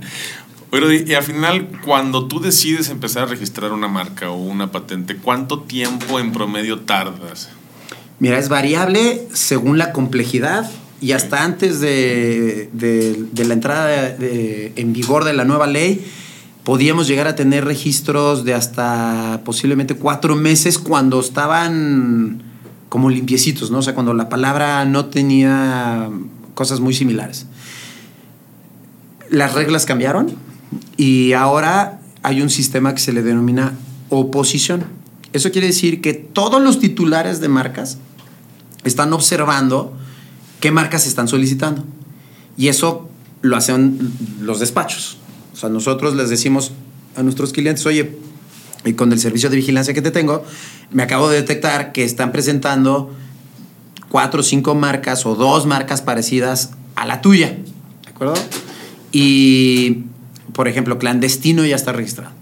Pero 0.71 0.93
y, 0.93 1.13
al 1.13 1.23
final, 1.23 1.67
cuando 1.83 2.27
tú 2.27 2.39
decides 2.39 2.89
empezar 2.89 3.23
a 3.23 3.25
registrar 3.25 3.71
una 3.73 3.87
marca 3.87 4.29
o 4.29 4.37
una 4.37 4.71
patente, 4.71 5.15
¿cuánto 5.17 5.61
tiempo 5.61 6.19
en 6.19 6.31
promedio 6.31 6.81
tardas? 6.81 7.49
Mira, 8.19 8.37
es 8.37 8.49
variable 8.49 9.27
según 9.33 9.77
la 9.77 9.91
complejidad 9.91 10.69
y 11.01 11.13
hasta 11.13 11.43
antes 11.43 11.79
de, 11.79 12.69
de, 12.73 13.45
la 13.45 13.53
entrada 13.53 14.15
en 14.19 14.93
vigor 14.93 15.23
de 15.23 15.33
la 15.33 15.45
nueva 15.45 15.65
ley 15.65 16.05
podíamos 16.65 17.07
llegar 17.07 17.27
a 17.27 17.35
tener 17.35 17.63
registros 17.63 18.43
de 18.43 18.53
hasta 18.53 19.41
posiblemente 19.45 19.95
cuatro 19.95 20.35
meses 20.35 20.77
cuando 20.77 21.19
estaban 21.21 22.43
como 22.89 23.09
limpiecitos, 23.09 23.71
¿no? 23.71 23.79
O 23.79 23.81
sea, 23.81 23.93
cuando 23.93 24.13
la 24.13 24.29
palabra 24.29 24.83
no 24.85 25.05
tenía 25.05 26.09
cosas 26.53 26.81
muy 26.81 26.93
similares. 26.93 27.47
Las 29.29 29.53
reglas 29.53 29.85
cambiaron 29.85 30.48
y 30.97 31.33
ahora 31.33 32.01
hay 32.23 32.41
un 32.41 32.49
sistema 32.49 32.93
que 32.93 32.99
se 32.99 33.13
le 33.13 33.23
denomina 33.23 33.73
oposición. 34.09 34.83
Eso 35.33 35.51
quiere 35.51 35.67
decir 35.67 36.01
que 36.01 36.13
todos 36.13 36.61
los 36.61 36.79
titulares 36.79 37.39
de 37.39 37.49
marcas 37.49 37.97
están 38.83 39.13
observando 39.13 39.93
qué 40.59 40.71
marcas 40.71 41.07
están 41.07 41.27
solicitando. 41.27 41.83
Y 42.57 42.67
eso 42.67 43.09
lo 43.41 43.55
hacen 43.55 44.11
los 44.41 44.59
despachos. 44.59 45.17
O 45.53 45.55
sea, 45.55 45.69
nosotros 45.69 46.15
les 46.15 46.29
decimos 46.29 46.71
a 47.15 47.23
nuestros 47.23 47.53
clientes, 47.53 47.85
oye, 47.85 48.17
y 48.85 48.93
con 48.93 49.11
el 49.11 49.19
servicio 49.19 49.49
de 49.49 49.57
vigilancia 49.57 49.93
que 49.93 50.01
te 50.01 50.11
tengo, 50.11 50.43
me 50.91 51.03
acabo 51.03 51.29
de 51.29 51.37
detectar 51.37 51.91
que 51.91 52.03
están 52.03 52.31
presentando 52.31 53.13
cuatro 54.09 54.39
o 54.41 54.43
cinco 54.43 54.75
marcas 54.75 55.25
o 55.25 55.35
dos 55.35 55.65
marcas 55.65 56.01
parecidas 56.01 56.71
a 56.95 57.05
la 57.05 57.21
tuya. 57.21 57.57
¿De 58.03 58.09
acuerdo? 58.09 58.33
Y, 59.11 60.03
por 60.59 60.67
ejemplo, 60.67 60.99
clandestino 60.99 61.65
ya 61.65 61.77
está 61.77 61.93
registrado. 61.93 62.33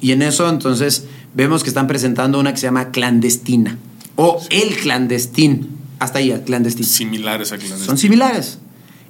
Y 0.00 0.10
en 0.10 0.22
eso, 0.22 0.48
entonces, 0.48 1.04
vemos 1.32 1.62
que 1.62 1.68
están 1.68 1.86
presentando 1.86 2.40
una 2.40 2.52
que 2.52 2.58
se 2.58 2.66
llama 2.66 2.90
clandestina 2.90 3.78
o 4.16 4.42
el 4.50 4.74
clandestín. 4.74 5.68
Hasta 6.00 6.18
ahí, 6.18 6.36
clandestino. 6.44 6.88
Similares 6.88 7.52
a 7.52 7.56
clandestino. 7.58 7.86
Son 7.86 7.98
similares. 7.98 8.58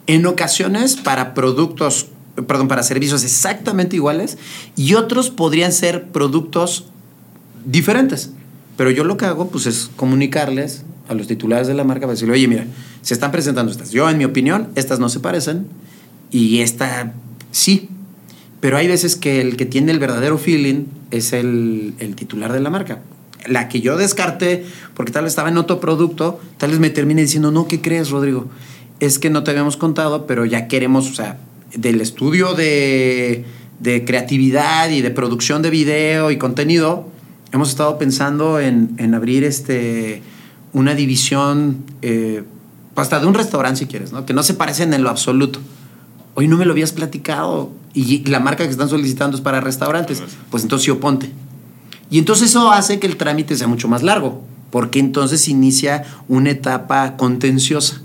En 0.07 0.27
ocasiones 0.27 0.97
para 0.97 1.33
productos, 1.33 2.09
perdón, 2.47 2.69
para 2.69 2.83
servicios 2.83 3.25
exactamente 3.25 3.97
iguales 3.97 4.37
y 4.77 4.93
otros 4.93 5.31
podrían 5.31 5.73
ser 5.73 6.09
productos 6.09 6.85
diferentes. 7.65 8.33
Pero 8.77 8.91
yo 8.91 9.05
lo 9.05 9.17
que 9.17 9.25
hago 9.25 9.49
pues 9.49 9.65
es 9.65 9.89
comunicarles 9.97 10.85
a 11.09 11.15
los 11.15 11.27
titulares 11.27 11.69
de 11.69 11.73
la 11.73 11.85
marca 11.85 12.03
para 12.03 12.13
decirle, 12.13 12.35
oye, 12.35 12.49
mira, 12.49 12.67
se 13.01 13.15
están 13.15 13.33
presentando 13.33 13.73
estas. 13.73 13.93
Yo, 13.93 14.11
en 14.11 14.19
mi 14.19 14.27
opinión, 14.27 14.69
estas 14.75 14.99
no 14.99 15.09
se 15.09 15.21
parecen 15.21 15.69
y 16.31 16.59
esta 16.59 17.15
sí. 17.51 17.89
Pero 18.61 18.77
hay 18.77 18.89
veces 18.89 19.17
que 19.17 19.41
el 19.41 19.57
que 19.57 19.67
tiene 19.67 19.93
el 19.93 19.99
verdadero 19.99 20.39
feeling 20.39 20.85
es 21.11 21.33
el, 21.33 21.95
el 21.99 22.15
titular 22.17 22.53
de 22.53 22.61
la 22.61 22.71
marca 22.71 23.01
la 23.49 23.69
que 23.69 23.81
yo 23.81 23.97
descarté, 23.97 24.65
porque 24.95 25.13
tal 25.13 25.25
vez 25.25 25.33
estaba 25.33 25.49
en 25.49 25.59
otro 25.59 25.81
producto, 25.81 26.41
tal 26.59 26.71
vez 26.71 26.81
me 26.81 26.91
termine 26.91 27.23
diciendo, 27.23 27.51
no, 27.51 27.67
¿qué 27.69 27.81
crees, 27.81 28.11
Rodrigo? 28.11 28.49
Es 29.01 29.19
que 29.19 29.31
no 29.31 29.43
te 29.43 29.51
habíamos 29.51 29.77
contado, 29.77 30.27
pero 30.27 30.45
ya 30.45 30.69
queremos, 30.69 31.11
o 31.11 31.15
sea, 31.15 31.39
del 31.75 32.01
estudio 32.01 32.55
de, 32.55 33.45
de 33.81 34.05
creatividad 34.05 34.91
y 34.91 35.03
de 35.03 35.11
producción 35.11 35.63
de 35.63 35.71
video 35.71 36.31
y 36.31 36.39
contenido, 36.39 37.09
hemos 37.53 37.69
estado 37.71 37.99
pensando 37.99 38.61
en, 38.61 38.95
en 38.99 39.15
abrir 39.15 39.45
este, 39.45 40.23
una 40.73 40.95
división, 40.95 41.85
eh, 42.03 42.43
hasta 42.95 43.21
de 43.21 43.27
un 43.27 43.35
restaurante 43.35 43.81
si 43.81 43.87
quieres, 43.87 44.13
¿no? 44.13 44.25
que 44.25 44.33
no 44.33 44.43
se 44.43 44.55
parecen 44.55 44.95
en 44.95 45.03
lo 45.03 45.11
absoluto. 45.11 45.61
Hoy 46.35 46.49
no 46.49 46.57
me 46.57 46.65
lo 46.65 46.73
habías 46.73 46.93
platicado 46.93 47.71
y 47.97 48.23
la 48.27 48.41
marca 48.41 48.63
que 48.65 48.71
están 48.71 48.91
solicitando 48.91 49.39
es 49.39 49.43
para 49.43 49.63
restaurantes. 49.63 50.23
Pues 50.51 50.63
entonces 50.63 50.85
sí 50.85 50.91
oponte. 50.91 51.31
Y 52.11 52.19
entonces 52.19 52.51
eso 52.51 52.71
hace 52.71 53.01
que 53.01 53.07
el 53.07 53.17
trámite 53.17 53.57
sea 53.57 53.69
mucho 53.69 53.89
más 53.89 54.03
largo, 54.03 54.43
porque 54.71 54.99
entonces 54.99 55.49
inicia 55.49 56.05
una 56.29 56.51
etapa 56.51 57.17
contenciosa. 57.17 58.03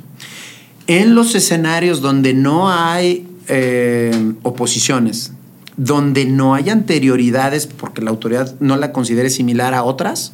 En 0.88 1.14
los 1.14 1.36
escenarios 1.36 2.00
donde 2.00 2.34
no 2.34 2.72
hay 2.72 3.28
eh, 3.50 4.34
oposiciones, 4.44 5.34
donde 5.76 6.26
no 6.26 6.56
hay 6.56 6.70
anterioridades 6.70 7.68
porque 7.68 8.02
la 8.02 8.12
autoridad 8.12 8.56
no 8.62 8.78
la 8.78 8.94
considere 8.94 9.30
similar 9.30 9.74
a 9.74 9.84
otras, 9.84 10.32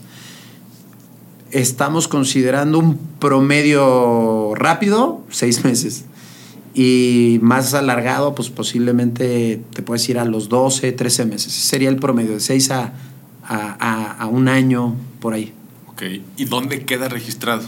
estamos 1.49 2.07
considerando 2.07 2.77
un 2.77 2.99
promedio 3.19 4.53
rápido, 4.53 5.23
seis 5.31 5.63
meses. 5.65 6.05
Y 6.79 7.39
más 7.41 7.73
alargado, 7.73 8.35
pues 8.35 8.51
posiblemente 8.51 9.59
te 9.73 9.81
puedes 9.81 10.07
ir 10.09 10.19
a 10.19 10.25
los 10.25 10.47
12, 10.47 10.91
13 10.91 11.25
meses. 11.25 11.47
Ese 11.47 11.67
sería 11.67 11.89
el 11.89 11.95
promedio, 11.95 12.33
de 12.33 12.39
seis 12.39 12.69
a, 12.69 12.93
a, 13.43 14.11
a, 14.11 14.27
un 14.27 14.47
año 14.47 14.95
por 15.19 15.33
ahí. 15.33 15.53
Ok, 15.87 16.03
¿y 16.37 16.45
dónde 16.45 16.85
queda 16.85 17.09
registrado? 17.09 17.63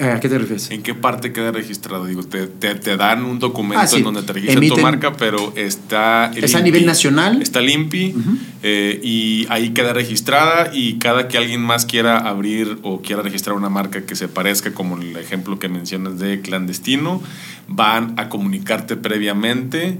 ¿A 0.00 0.18
qué 0.18 0.30
te 0.30 0.38
refieres? 0.38 0.70
¿En 0.70 0.82
qué 0.82 0.94
parte 0.94 1.32
queda 1.32 1.52
registrado? 1.52 2.06
Digo, 2.06 2.22
te, 2.22 2.46
te, 2.46 2.96
dan 2.96 3.22
un 3.22 3.38
documento 3.38 3.84
ah, 3.84 3.96
en 3.96 4.02
donde 4.02 4.22
te 4.22 4.32
registran 4.32 4.66
tu 4.66 4.78
marca, 4.78 5.12
pero 5.12 5.52
está... 5.56 6.32
¿Es 6.34 6.54
a 6.54 6.60
nivel 6.60 6.86
nacional? 6.86 7.42
Está 7.42 7.60
limpi 7.60 8.14
eh, 8.62 8.98
y 9.02 9.46
ahí 9.50 9.70
queda 9.70 9.92
registrada 9.92 10.70
y 10.72 10.94
cada 10.94 11.28
que 11.28 11.36
alguien 11.36 11.60
más 11.60 11.84
quiera 11.84 12.16
abrir 12.16 12.78
o 12.82 13.02
quiera 13.02 13.20
registrar 13.20 13.56
una 13.56 13.68
marca 13.68 14.06
que 14.06 14.16
se 14.16 14.26
parezca, 14.26 14.72
como 14.72 14.96
el 14.96 15.18
ejemplo 15.18 15.58
que 15.58 15.68
mencionas 15.68 16.18
de 16.18 16.40
clandestino, 16.40 17.20
van 17.68 18.14
a 18.16 18.30
comunicarte 18.30 18.96
previamente 18.96 19.98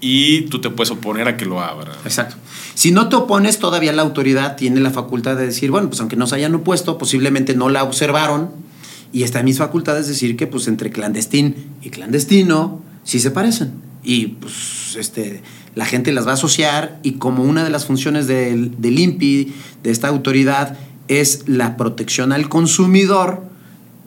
y 0.00 0.42
tú 0.42 0.62
te 0.62 0.70
puedes 0.70 0.90
oponer 0.90 1.28
a 1.28 1.36
que 1.36 1.44
lo 1.44 1.60
abra. 1.60 1.92
Exacto. 2.04 2.36
Si 2.74 2.90
no 2.90 3.10
te 3.10 3.16
opones, 3.16 3.58
todavía 3.58 3.92
la 3.92 4.00
autoridad 4.00 4.56
tiene 4.56 4.80
la 4.80 4.90
facultad 4.90 5.36
de 5.36 5.44
decir, 5.44 5.70
bueno, 5.70 5.88
pues 5.88 6.00
aunque 6.00 6.16
no 6.16 6.26
se 6.26 6.36
hayan 6.36 6.54
opuesto, 6.54 6.96
posiblemente 6.96 7.54
no 7.54 7.68
la 7.68 7.84
observaron 7.84 8.65
y 9.12 9.22
está 9.22 9.40
en 9.40 9.46
mis 9.46 9.58
facultades 9.58 10.08
decir 10.08 10.36
que 10.36 10.46
pues 10.46 10.68
entre 10.68 10.90
clandestín 10.90 11.54
y 11.82 11.90
clandestino 11.90 12.82
sí 13.04 13.20
se 13.20 13.30
parecen. 13.30 13.72
Y 14.02 14.26
pues 14.26 14.96
este, 14.98 15.42
la 15.74 15.84
gente 15.84 16.12
las 16.12 16.26
va 16.26 16.32
a 16.32 16.34
asociar 16.34 17.00
y 17.02 17.12
como 17.12 17.44
una 17.44 17.64
de 17.64 17.70
las 17.70 17.86
funciones 17.86 18.26
del, 18.26 18.80
del 18.80 18.98
INPI, 18.98 19.52
de 19.82 19.90
esta 19.90 20.08
autoridad, 20.08 20.76
es 21.08 21.48
la 21.48 21.76
protección 21.76 22.32
al 22.32 22.48
consumidor, 22.48 23.42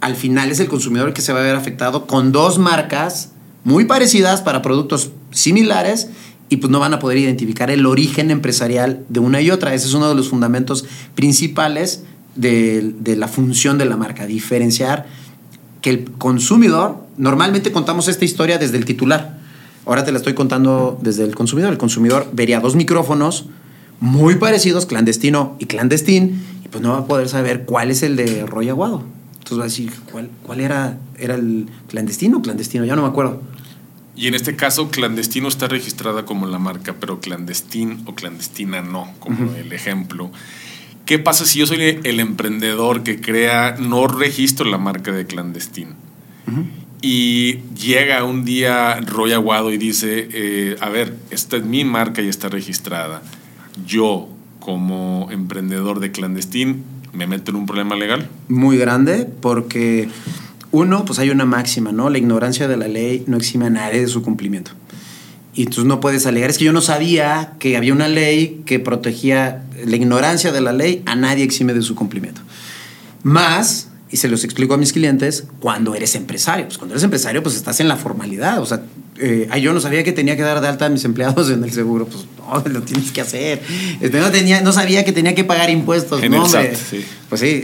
al 0.01 0.15
final 0.15 0.51
es 0.51 0.59
el 0.59 0.67
consumidor 0.67 1.13
que 1.13 1.21
se 1.21 1.33
va 1.33 1.39
a 1.39 1.43
ver 1.43 1.55
afectado 1.55 2.07
con 2.07 2.31
dos 2.31 2.59
marcas 2.59 3.31
muy 3.63 3.85
parecidas 3.85 4.41
para 4.41 4.62
productos 4.62 5.12
similares 5.31 6.09
y 6.49 6.57
pues 6.57 6.71
no 6.71 6.79
van 6.79 6.93
a 6.93 6.99
poder 6.99 7.17
identificar 7.17 7.69
el 7.69 7.85
origen 7.85 8.31
empresarial 8.31 9.05
de 9.09 9.19
una 9.19 9.41
y 9.41 9.51
otra. 9.51 9.73
Ese 9.73 9.88
es 9.88 9.93
uno 9.93 10.09
de 10.09 10.15
los 10.15 10.29
fundamentos 10.29 10.85
principales 11.15 12.03
de, 12.39 13.15
la 13.17 13.28
función 13.28 13.78
de 13.78 13.86
la 13.86 13.97
marca, 13.97 14.25
diferenciar 14.25 15.08
que 15.82 15.89
el 15.89 16.12
consumidor, 16.12 16.97
normalmente 17.17 17.71
contamos 17.71 18.08
esta 18.08 18.25
historia 18.25 18.58
desde 18.58 18.78
el 18.78 18.86
titular, 18.86 19.39
ahora 19.86 20.04
te 20.04 20.12
la 20.12 20.17
estoy 20.17 20.34
contando 20.34 20.97
desde 21.02 21.23
el 21.23 21.36
consumidor. 21.36 21.71
El 21.71 21.78
consumidor 21.78 22.30
vería 22.34 22.60
dos 22.60 22.75
micrófonos 22.75 23.45
muy 23.99 24.36
parecidos, 24.36 24.86
clandestino 24.86 25.56
y 25.60 25.65
clandestín, 25.65 26.41
y 26.63 26.67
pues 26.69 26.82
no 26.82 26.93
va 26.93 26.99
a 26.99 27.06
poder 27.06 27.28
saber 27.28 27.65
cuál 27.65 27.91
es 27.91 28.04
el 28.04 28.15
de 28.15 28.45
Roy 28.45 28.69
Aguado. 28.69 29.04
Entonces 29.34 29.58
va 29.58 29.63
a 29.63 29.67
decir, 29.67 29.91
¿cuál, 30.12 30.30
cuál 30.43 30.62
era, 30.62 30.97
era 31.17 31.36
el 31.36 31.67
clandestino? 31.88 32.41
Clandestino, 32.41 32.86
ya 32.86 32.95
no 32.95 33.02
me 33.02 33.08
acuerdo. 33.10 33.41
Y 34.15 34.28
en 34.28 34.36
este 34.36 34.56
caso, 34.56 34.89
clandestino 34.89 35.47
está 35.47 35.67
registrada 35.67 36.25
como 36.25 36.45
la 36.45 36.60
marca, 36.60 36.95
pero 36.99 37.19
clandestín 37.19 38.04
o 38.06 38.15
clandestina 38.15 38.82
no, 38.82 39.10
como 39.19 39.56
el 39.56 39.71
ejemplo. 39.71 40.30
¿Qué 41.10 41.17
pasa 41.17 41.43
si 41.43 41.58
yo 41.58 41.65
soy 41.65 42.00
el 42.04 42.19
emprendedor 42.19 43.02
que 43.02 43.19
crea, 43.19 43.76
no 43.80 44.06
registro 44.06 44.69
la 44.69 44.78
marca 44.78 45.12
de 45.12 45.26
clandestino? 45.26 45.95
Y 47.02 47.62
llega 47.74 48.24
un 48.24 48.45
día 48.45 49.02
Roy 49.02 49.32
Aguado 49.32 49.74
y 49.74 49.80
dice, 49.80 50.28
eh, 50.32 50.78
a 50.80 50.89
ver, 50.89 51.17
esta 51.32 51.58
es 51.58 51.65
mi 51.65 51.84
marca 51.84 52.22
y 52.22 52.28
está 52.28 52.48
registrada. 52.48 53.24
Yo, 53.88 54.30
como 54.60 55.30
emprendedor 55.32 56.00
de 56.00 56.12
clandestino, 56.12 56.76
¿Me 57.12 57.26
meto 57.26 57.50
en 57.50 57.58
un 57.58 57.65
problema 57.65 57.95
legal? 57.95 58.30
Muy 58.48 58.78
grande, 58.78 59.28
porque 59.41 60.10
uno, 60.72 61.06
pues 61.06 61.17
hay 61.17 61.32
una 61.32 61.45
máxima, 61.45 61.91
¿no? 61.91 62.12
La 62.12 62.19
ignorancia 62.19 62.67
de 62.67 62.78
la 62.78 62.88
ley 62.88 63.24
no 63.26 63.38
exime 63.38 63.65
a 63.65 63.72
nadie 63.72 64.02
de 64.02 64.08
su 64.08 64.22
cumplimiento. 64.22 64.74
Y 65.53 65.63
entonces 65.63 65.85
no 65.85 65.99
puedes 65.99 66.25
alegar, 66.25 66.49
es 66.49 66.57
que 66.57 66.65
yo 66.65 66.73
no 66.73 66.81
sabía 66.81 67.53
que 67.59 67.75
había 67.75 67.91
una 67.91 68.07
ley 68.07 68.62
que 68.65 68.79
protegía 68.79 69.63
la 69.83 69.95
ignorancia 69.95 70.51
de 70.51 70.62
la 70.62 70.73
ley, 70.73 71.01
a 71.05 71.15
nadie 71.15 71.43
exime 71.43 71.73
de 71.73 71.81
su 71.81 71.95
cumplimiento. 71.95 72.41
Más, 73.23 73.88
y 74.12 74.17
se 74.17 74.27
los 74.27 74.43
explico 74.43 74.73
a 74.73 74.77
mis 74.77 74.93
clientes, 74.93 75.45
cuando 75.59 75.95
eres 75.95 76.15
empresario. 76.15 76.65
Pues 76.65 76.77
cuando 76.77 76.93
eres 76.93 77.03
empresario, 77.03 77.43
pues 77.43 77.55
estás 77.55 77.79
en 77.79 77.88
la 77.88 77.95
formalidad. 77.95 78.59
O 78.59 78.65
sea, 78.65 78.81
eh, 79.17 79.49
yo 79.62 79.73
no 79.73 79.81
sabía 79.81 80.03
que 80.03 80.12
tenía 80.12 80.35
que 80.35 80.41
dar 80.41 80.62
de 80.62 80.67
alta 80.67 80.85
a 80.85 80.89
mis 80.89 81.03
empleados 81.03 81.49
en 81.49 81.63
el 81.63 81.71
seguro. 81.71 82.05
Pues 82.05 82.25
no, 82.38 82.63
lo 82.71 82.81
tienes 82.81 83.12
que 83.12 83.21
hacer. 83.21 83.62
Este, 83.99 84.19
no, 84.19 84.31
tenía, 84.31 84.62
no 84.62 84.71
sabía 84.71 85.03
que 85.03 85.12
tenía 85.12 85.35
que 85.35 85.43
pagar 85.43 85.69
impuestos. 85.69 86.23
En 86.23 86.31
no, 86.31 86.45
el 86.45 86.75
sí. 86.75 87.05
Pues 87.27 87.41
sí, 87.41 87.63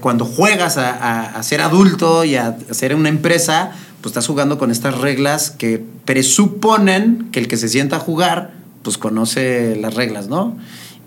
cuando 0.00 0.24
juegas 0.24 0.78
a, 0.78 1.36
a, 1.36 1.42
ser 1.42 1.60
adulto 1.60 2.24
y 2.24 2.36
a, 2.36 2.56
a 2.70 2.74
ser 2.74 2.94
una 2.94 3.08
empresa, 3.08 3.72
pues 4.06 4.12
estás 4.12 4.28
jugando 4.28 4.56
con 4.56 4.70
estas 4.70 5.00
reglas 5.00 5.50
que 5.50 5.82
presuponen 6.04 7.28
que 7.32 7.40
el 7.40 7.48
que 7.48 7.56
se 7.56 7.68
sienta 7.68 7.96
a 7.96 7.98
jugar, 7.98 8.52
pues 8.82 8.98
conoce 8.98 9.74
las 9.74 9.94
reglas, 9.94 10.28
¿no? 10.28 10.56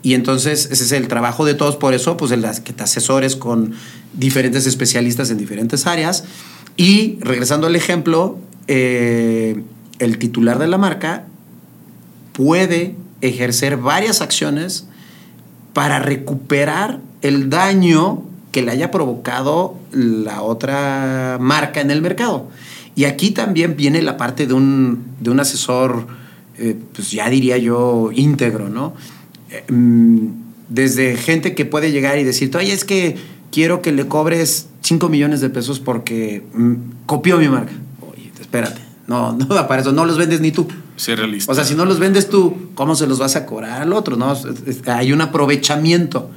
Y 0.03 0.15
entonces 0.15 0.67
ese 0.69 0.83
es 0.83 0.91
el 0.91 1.07
trabajo 1.07 1.45
de 1.45 1.53
todos, 1.53 1.77
por 1.77 1.93
eso, 1.93 2.17
pues 2.17 2.33
el 2.33 2.45
que 2.61 2.73
te 2.73 2.83
asesores 2.83 3.37
con 3.37 3.73
diferentes 4.11 4.67
especialistas 4.67 5.31
en 5.31 5.37
diferentes 5.37 5.87
áreas. 5.87 6.25
Y 6.75 7.19
regresando 7.21 7.67
al 7.67 7.77
ejemplo, 7.77 8.37
eh, 8.67 9.63
el 9.99 10.17
titular 10.17 10.59
de 10.59 10.67
la 10.67 10.77
marca 10.77 11.23
puede 12.33 12.95
ejercer 13.21 13.77
varias 13.77 14.19
acciones 14.19 14.87
para 15.71 15.99
recuperar 15.99 16.99
el 17.21 17.49
daño 17.49 18.25
que 18.51 18.61
le 18.61 18.71
haya 18.71 18.91
provocado 18.91 19.77
la 19.93 20.41
otra 20.41 21.37
marca 21.39 21.79
en 21.79 21.91
el 21.91 22.01
mercado. 22.01 22.49
Y 22.95 23.05
aquí 23.05 23.31
también 23.31 23.75
viene 23.75 24.01
la 24.01 24.17
parte 24.17 24.47
de 24.47 24.53
un, 24.53 25.03
de 25.19 25.29
un 25.29 25.39
asesor, 25.39 26.07
eh, 26.57 26.75
pues 26.93 27.11
ya 27.11 27.29
diría 27.29 27.57
yo, 27.57 28.11
íntegro, 28.13 28.69
¿no? 28.69 28.93
Eh, 29.49 29.71
mm, 29.71 30.27
desde 30.69 31.15
gente 31.17 31.55
que 31.55 31.65
puede 31.65 31.91
llegar 31.91 32.19
y 32.19 32.23
decirte, 32.23 32.57
oye, 32.57 32.73
es 32.73 32.85
que 32.85 33.17
quiero 33.51 33.81
que 33.81 33.91
le 33.91 34.07
cobres 34.07 34.67
5 34.81 35.09
millones 35.09 35.41
de 35.41 35.49
pesos 35.49 35.79
porque 35.79 36.43
mm, 36.53 36.73
copió 37.05 37.37
mi 37.37 37.47
marca. 37.47 37.73
Oye, 38.11 38.31
espérate, 38.39 38.81
no, 39.07 39.33
no 39.37 39.45
da 39.45 39.67
para 39.67 39.81
eso, 39.81 39.91
no 39.91 40.05
los 40.05 40.17
vendes 40.17 40.41
ni 40.41 40.51
tú. 40.51 40.67
Ser 40.95 41.19
realista. 41.19 41.51
O 41.51 41.55
sea, 41.55 41.63
si 41.63 41.75
no 41.75 41.85
los 41.85 41.99
vendes 41.99 42.29
tú, 42.29 42.69
¿cómo 42.75 42.95
se 42.95 43.07
los 43.07 43.19
vas 43.19 43.35
a 43.35 43.45
cobrar 43.45 43.81
al 43.81 43.93
otro? 43.93 44.17
No? 44.17 44.35
Hay 44.87 45.13
un 45.13 45.21
aprovechamiento. 45.21 46.29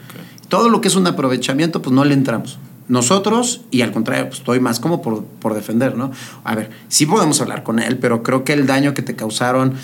Todo 0.49 0.69
lo 0.69 0.81
que 0.81 0.89
es 0.89 0.95
un 0.95 1.07
aprovechamiento, 1.07 1.83
pues 1.83 1.93
no 1.95 2.05
le 2.05 2.15
entramos. 2.15 2.59
Nosotros, 2.89 3.63
y 3.71 3.83
al 3.83 3.93
contrario, 3.93 4.27
pues 4.27 4.41
estoy 4.41 4.61
más 4.61 4.81
como 4.81 5.03
por, 5.03 5.25
por 5.25 5.55
defender, 5.55 5.97
¿no? 5.97 6.11
A 6.45 6.55
ver, 6.55 6.71
sí 6.89 7.07
podemos 7.07 7.41
hablar 7.41 7.63
con 7.63 7.79
él, 7.79 7.99
pero 7.99 8.23
creo 8.23 8.45
que 8.45 8.53
el 8.53 8.67
daño 8.67 8.93
que 8.93 9.03
te 9.03 9.15
causaron, 9.15 9.75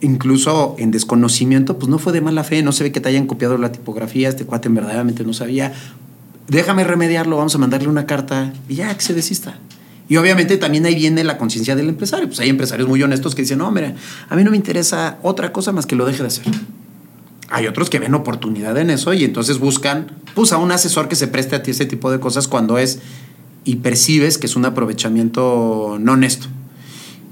incluso 0.00 0.76
en 0.78 0.90
desconocimiento, 0.90 1.78
pues 1.78 1.88
no 1.90 1.98
fue 1.98 2.12
de 2.12 2.20
mala 2.20 2.44
fe, 2.44 2.62
no 2.62 2.72
se 2.72 2.84
ve 2.84 2.92
que 2.92 3.00
te 3.00 3.08
hayan 3.08 3.26
copiado 3.26 3.58
la 3.58 3.72
tipografía, 3.72 4.28
este 4.28 4.44
cuate 4.44 4.68
verdaderamente 4.68 5.24
no 5.24 5.32
sabía. 5.32 5.72
Déjame 6.48 6.84
remediarlo, 6.84 7.36
vamos 7.36 7.54
a 7.54 7.58
mandarle 7.58 7.88
una 7.88 8.06
carta 8.06 8.52
y 8.68 8.76
ya 8.76 8.94
que 8.94 9.02
se 9.02 9.14
desista. 9.14 9.58
Y 10.08 10.16
obviamente 10.16 10.56
también 10.56 10.86
ahí 10.86 10.94
viene 10.94 11.24
la 11.24 11.36
conciencia 11.38 11.74
del 11.74 11.88
empresario. 11.88 12.28
Pues 12.28 12.38
hay 12.38 12.48
empresarios 12.48 12.88
muy 12.88 13.02
honestos 13.02 13.34
que 13.34 13.42
dicen, 13.42 13.58
no, 13.58 13.70
mira, 13.72 13.94
a 14.28 14.36
mí 14.36 14.44
no 14.44 14.50
me 14.50 14.56
interesa 14.56 15.18
otra 15.22 15.52
cosa 15.52 15.72
más 15.72 15.86
que 15.86 15.96
lo 15.96 16.06
deje 16.06 16.22
de 16.22 16.28
hacer. 16.28 16.44
Hay 17.48 17.66
otros 17.66 17.90
que 17.90 17.98
ven 17.98 18.14
oportunidad 18.14 18.76
en 18.76 18.90
eso 18.90 19.14
y 19.14 19.24
entonces 19.24 19.58
buscan 19.58 20.08
pues, 20.34 20.52
a 20.52 20.58
un 20.58 20.72
asesor 20.72 21.08
que 21.08 21.16
se 21.16 21.28
preste 21.28 21.54
a 21.56 21.62
ti 21.62 21.70
ese 21.70 21.86
tipo 21.86 22.10
de 22.10 22.18
cosas 22.18 22.48
cuando 22.48 22.78
es 22.78 23.00
y 23.64 23.76
percibes 23.76 24.38
que 24.38 24.46
es 24.46 24.56
un 24.56 24.64
aprovechamiento 24.64 25.98
no 26.00 26.12
honesto. 26.12 26.46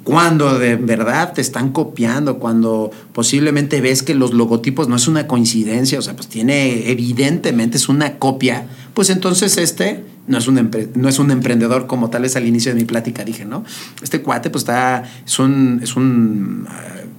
Cuando 0.02 0.58
de 0.58 0.76
verdad 0.76 1.32
te 1.32 1.40
están 1.40 1.72
copiando, 1.72 2.38
cuando 2.38 2.90
posiblemente 3.14 3.80
ves 3.80 4.02
que 4.02 4.14
los 4.14 4.34
logotipos 4.34 4.86
no 4.86 4.96
es 4.96 5.08
una 5.08 5.26
coincidencia, 5.26 5.98
o 5.98 6.02
sea, 6.02 6.14
pues 6.14 6.28
tiene 6.28 6.90
evidentemente 6.90 7.78
es 7.78 7.88
una 7.88 8.18
copia, 8.18 8.66
pues 8.92 9.08
entonces 9.08 9.56
este 9.56 10.04
no 10.26 10.38
es 10.38 10.46
un, 10.46 10.70
no 10.94 11.08
es 11.08 11.18
un 11.18 11.30
emprendedor 11.30 11.86
como 11.86 12.10
tal 12.10 12.22
vez 12.22 12.36
al 12.36 12.46
inicio 12.46 12.74
de 12.74 12.80
mi 12.80 12.84
plática 12.84 13.24
dije, 13.24 13.46
¿no? 13.46 13.64
Este 14.02 14.20
cuate 14.20 14.50
pues 14.50 14.62
está, 14.62 15.04
es 15.24 15.38
un, 15.38 15.80
es 15.82 15.96
un 15.96 16.66
uh, 16.68 17.13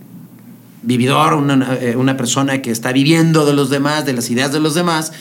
vividor, 0.85 1.33
una, 1.33 1.75
eh, 1.75 1.95
una 1.95 2.15
persona 2.17 2.61
que 2.61 2.71
está 2.71 2.91
viviendo 2.91 3.45
de 3.45 3.53
los 3.53 3.69
demás, 3.69 4.05
de 4.05 4.13
las 4.13 4.29
ideas 4.29 4.51
de 4.51 4.59
los 4.59 4.75
demás, 4.75 5.11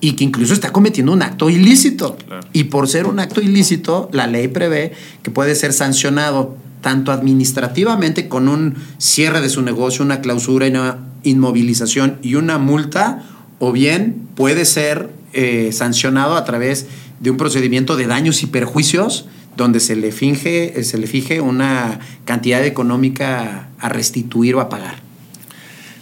y 0.00 0.12
que 0.12 0.24
incluso 0.24 0.54
está 0.54 0.70
cometiendo 0.70 1.12
un 1.12 1.22
acto 1.22 1.50
ilícito. 1.50 2.16
Y 2.52 2.64
por 2.64 2.88
ser 2.88 3.06
un 3.06 3.18
acto 3.18 3.40
ilícito, 3.40 4.08
la 4.12 4.26
ley 4.26 4.48
prevé 4.48 4.92
que 5.22 5.30
puede 5.30 5.54
ser 5.54 5.72
sancionado 5.72 6.56
tanto 6.80 7.10
administrativamente 7.10 8.28
con 8.28 8.48
un 8.48 8.76
cierre 8.98 9.40
de 9.40 9.48
su 9.48 9.62
negocio, 9.62 10.04
una 10.04 10.20
clausura 10.20 10.68
y 10.68 10.70
una 10.70 10.98
inmovilización 11.24 12.18
y 12.22 12.36
una 12.36 12.58
multa, 12.58 13.24
o 13.58 13.72
bien 13.72 14.28
puede 14.36 14.64
ser 14.64 15.10
eh, 15.32 15.70
sancionado 15.72 16.36
a 16.36 16.44
través 16.44 16.86
de 17.18 17.30
un 17.30 17.36
procedimiento 17.36 17.96
de 17.96 18.06
daños 18.06 18.42
y 18.44 18.46
perjuicios 18.46 19.26
donde 19.58 19.80
se 19.80 19.94
le 19.94 20.10
finge, 20.10 20.82
se 20.82 20.96
le 20.96 21.06
fije 21.06 21.42
una 21.42 22.00
cantidad 22.24 22.64
económica 22.64 23.68
a 23.78 23.88
restituir 23.90 24.54
o 24.54 24.60
a 24.60 24.70
pagar. 24.70 25.00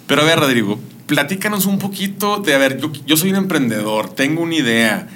Pero 0.06 0.22
a 0.22 0.24
ver, 0.24 0.38
Rodrigo, 0.38 0.78
platícanos 1.06 1.66
un 1.66 1.80
poquito 1.80 2.38
de, 2.38 2.54
a 2.54 2.58
ver, 2.58 2.80
yo, 2.80 2.92
yo 3.04 3.16
soy 3.16 3.30
un 3.30 3.36
emprendedor, 3.36 4.10
tengo 4.14 4.42
una 4.42 4.54
idea 4.54 5.08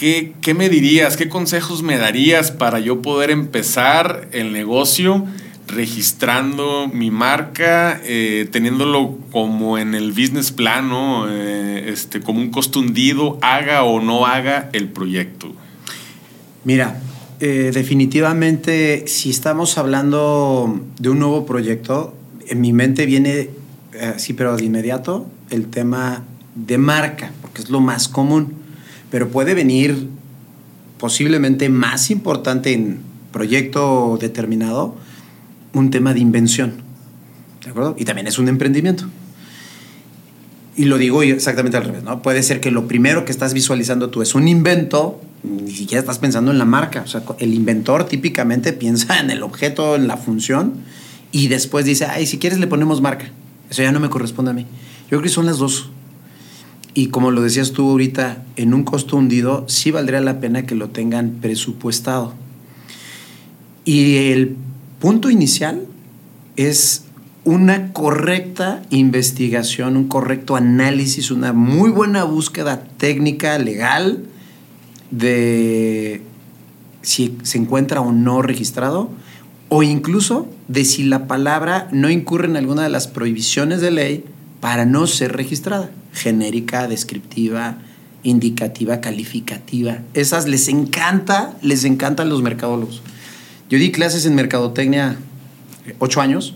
¿qué, 0.00 0.54
me 0.54 0.68
dirías? 0.68 1.16
¿Qué 1.16 1.28
consejos 1.28 1.82
me 1.82 1.98
darías 1.98 2.50
para 2.50 2.80
yo 2.80 3.02
poder 3.02 3.30
empezar 3.30 4.28
el 4.32 4.52
negocio 4.52 5.26
registrando 5.66 6.88
mi 6.92 7.10
marca, 7.10 8.00
eh, 8.04 8.48
teniéndolo 8.50 9.18
como 9.30 9.78
en 9.78 9.94
el 9.94 10.10
business 10.12 10.50
plan, 10.50 10.88
¿no? 10.88 11.30
Eh, 11.30 11.90
este, 11.90 12.20
como 12.20 12.40
un 12.40 12.50
costo 12.50 12.80
hundido, 12.80 13.38
haga 13.42 13.84
o 13.84 14.00
no 14.00 14.26
haga 14.26 14.70
el 14.72 14.88
proyecto? 14.88 15.52
Mira, 16.64 17.00
eh, 17.40 17.70
definitivamente, 17.72 19.04
si 19.06 19.30
estamos 19.30 19.78
hablando 19.78 20.80
de 20.98 21.08
un 21.08 21.18
nuevo 21.18 21.46
proyecto, 21.46 22.14
en 22.46 22.60
mi 22.60 22.72
mente 22.72 23.06
viene, 23.06 23.50
sí, 24.16 24.32
pero 24.32 24.56
de 24.56 24.64
inmediato, 24.64 25.26
el 25.50 25.66
tema 25.66 26.24
de 26.54 26.78
marca, 26.78 27.32
porque 27.42 27.62
es 27.62 27.70
lo 27.70 27.80
más 27.80 28.08
común 28.08 28.60
pero 29.10 29.28
puede 29.28 29.54
venir 29.54 30.08
posiblemente 30.98 31.68
más 31.68 32.10
importante 32.10 32.72
en 32.72 33.00
proyecto 33.32 34.16
determinado 34.20 34.96
un 35.72 35.90
tema 35.90 36.14
de 36.14 36.20
invención. 36.20 36.74
¿De 37.64 37.70
acuerdo? 37.70 37.94
Y 37.98 38.04
también 38.04 38.26
es 38.26 38.38
un 38.38 38.48
emprendimiento. 38.48 39.06
Y 40.80 40.84
lo 40.86 40.96
digo 40.96 41.22
exactamente 41.22 41.76
al 41.76 41.84
revés, 41.84 42.04
¿no? 42.04 42.22
Puede 42.22 42.42
ser 42.42 42.58
que 42.58 42.70
lo 42.70 42.88
primero 42.88 43.26
que 43.26 43.32
estás 43.32 43.52
visualizando 43.52 44.08
tú 44.08 44.22
es 44.22 44.34
un 44.34 44.48
invento, 44.48 45.20
ni 45.42 45.72
siquiera 45.72 46.00
estás 46.00 46.18
pensando 46.18 46.50
en 46.52 46.58
la 46.58 46.64
marca. 46.64 47.02
O 47.02 47.06
sea, 47.06 47.22
el 47.38 47.52
inventor 47.52 48.04
típicamente 48.04 48.72
piensa 48.72 49.20
en 49.20 49.30
el 49.30 49.42
objeto, 49.42 49.94
en 49.94 50.08
la 50.08 50.16
función, 50.16 50.76
y 51.32 51.48
después 51.48 51.84
dice, 51.84 52.06
ay, 52.06 52.24
si 52.24 52.38
quieres 52.38 52.58
le 52.58 52.66
ponemos 52.66 53.02
marca. 53.02 53.30
Eso 53.68 53.82
ya 53.82 53.92
no 53.92 54.00
me 54.00 54.08
corresponde 54.08 54.52
a 54.52 54.54
mí. 54.54 54.62
Yo 54.62 55.18
creo 55.18 55.20
que 55.20 55.28
son 55.28 55.44
las 55.44 55.58
dos. 55.58 55.90
Y 56.94 57.08
como 57.08 57.30
lo 57.30 57.42
decías 57.42 57.72
tú 57.72 57.90
ahorita, 57.90 58.42
en 58.56 58.72
un 58.72 58.84
costo 58.84 59.18
hundido 59.18 59.66
sí 59.68 59.90
valdría 59.90 60.22
la 60.22 60.40
pena 60.40 60.64
que 60.64 60.76
lo 60.76 60.88
tengan 60.88 61.40
presupuestado. 61.42 62.32
Y 63.84 64.30
el 64.32 64.56
punto 64.98 65.28
inicial 65.28 65.82
es 66.56 67.04
una 67.44 67.92
correcta 67.92 68.82
investigación, 68.90 69.96
un 69.96 70.08
correcto 70.08 70.56
análisis, 70.56 71.30
una 71.30 71.52
muy 71.52 71.90
buena 71.90 72.24
búsqueda 72.24 72.82
técnica, 72.98 73.58
legal, 73.58 74.24
de 75.10 76.22
si 77.02 77.36
se 77.42 77.58
encuentra 77.58 78.00
o 78.00 78.12
no 78.12 78.42
registrado, 78.42 79.10
o 79.68 79.82
incluso 79.82 80.48
de 80.68 80.84
si 80.84 81.04
la 81.04 81.26
palabra 81.26 81.88
no 81.92 82.10
incurre 82.10 82.46
en 82.46 82.56
alguna 82.56 82.82
de 82.82 82.90
las 82.90 83.08
prohibiciones 83.08 83.80
de 83.80 83.90
ley 83.90 84.24
para 84.60 84.84
no 84.84 85.06
ser 85.06 85.32
registrada 85.32 85.90
genérica, 86.12 86.88
descriptiva, 86.88 87.78
indicativa, 88.22 89.00
calificativa. 89.00 89.98
Esas 90.14 90.46
les 90.46 90.68
encanta, 90.68 91.56
les 91.62 91.84
encantan 91.84 92.28
los 92.28 92.42
mercadólogos. 92.42 93.02
Yo 93.70 93.78
di 93.78 93.92
clases 93.92 94.26
en 94.26 94.34
mercadotecnia 94.34 95.16
ocho 95.98 96.20
años 96.20 96.54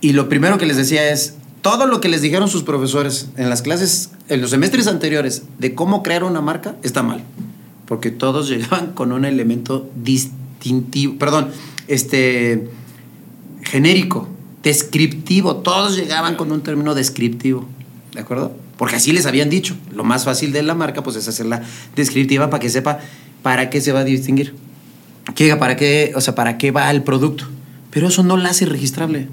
y 0.00 0.12
lo 0.12 0.28
primero 0.28 0.58
que 0.58 0.66
les 0.66 0.76
decía 0.76 1.10
es, 1.10 1.34
todo 1.62 1.86
lo 1.86 2.00
que 2.00 2.08
les 2.08 2.22
dijeron 2.22 2.48
sus 2.48 2.62
profesores 2.62 3.28
en 3.36 3.50
las 3.50 3.62
clases, 3.62 4.10
en 4.28 4.40
los 4.40 4.50
semestres 4.50 4.86
anteriores, 4.86 5.42
de 5.58 5.74
cómo 5.74 6.02
crear 6.02 6.24
una 6.24 6.40
marca, 6.40 6.76
está 6.82 7.02
mal. 7.02 7.22
Porque 7.86 8.10
todos 8.10 8.48
llegaban 8.50 8.92
con 8.92 9.12
un 9.12 9.24
elemento 9.24 9.88
distintivo, 9.96 11.16
perdón, 11.18 11.48
este, 11.88 12.68
genérico, 13.62 14.28
descriptivo. 14.62 15.56
Todos 15.56 15.96
llegaban 15.96 16.36
con 16.36 16.50
un 16.52 16.62
término 16.62 16.94
descriptivo. 16.94 17.66
¿de 18.12 18.20
acuerdo? 18.20 18.56
Porque 18.76 18.96
así 18.96 19.12
les 19.12 19.26
habían 19.26 19.50
dicho. 19.50 19.76
Lo 19.92 20.04
más 20.04 20.24
fácil 20.24 20.52
de 20.52 20.62
la 20.62 20.74
marca, 20.74 21.02
pues 21.02 21.16
es 21.16 21.28
hacerla 21.28 21.62
descriptiva 21.96 22.50
para 22.50 22.60
que 22.60 22.70
sepa 22.70 22.98
para 23.42 23.70
qué 23.70 23.80
se 23.80 23.92
va 23.92 24.00
a 24.00 24.04
distinguir. 24.04 24.54
Para 25.58 25.76
qué, 25.76 26.12
o 26.16 26.20
sea, 26.20 26.34
para 26.34 26.58
qué 26.58 26.70
va 26.70 26.90
el 26.90 27.02
producto. 27.02 27.44
Pero 27.90 28.08
eso 28.08 28.22
no 28.22 28.36
la 28.36 28.50
hace 28.50 28.66
registrable. 28.66 29.28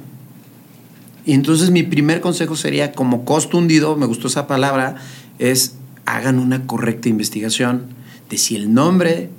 Y 1.28 1.34
entonces 1.34 1.72
mi 1.72 1.84
primer 1.84 2.22
consejo 2.22 2.56
sería, 2.56 2.94
como 2.94 3.26
costo 3.26 3.58
hundido, 3.58 3.98
me 3.98 4.06
gustó 4.06 4.30
esa 4.30 4.48
palabra, 4.48 4.96
es 5.40 5.76
hagan 6.06 6.40
una 6.40 6.66
correcta 6.66 7.10
investigación 7.10 7.88
de 8.30 8.38
si 8.38 8.56
el 8.56 8.74
nombre 8.74 9.30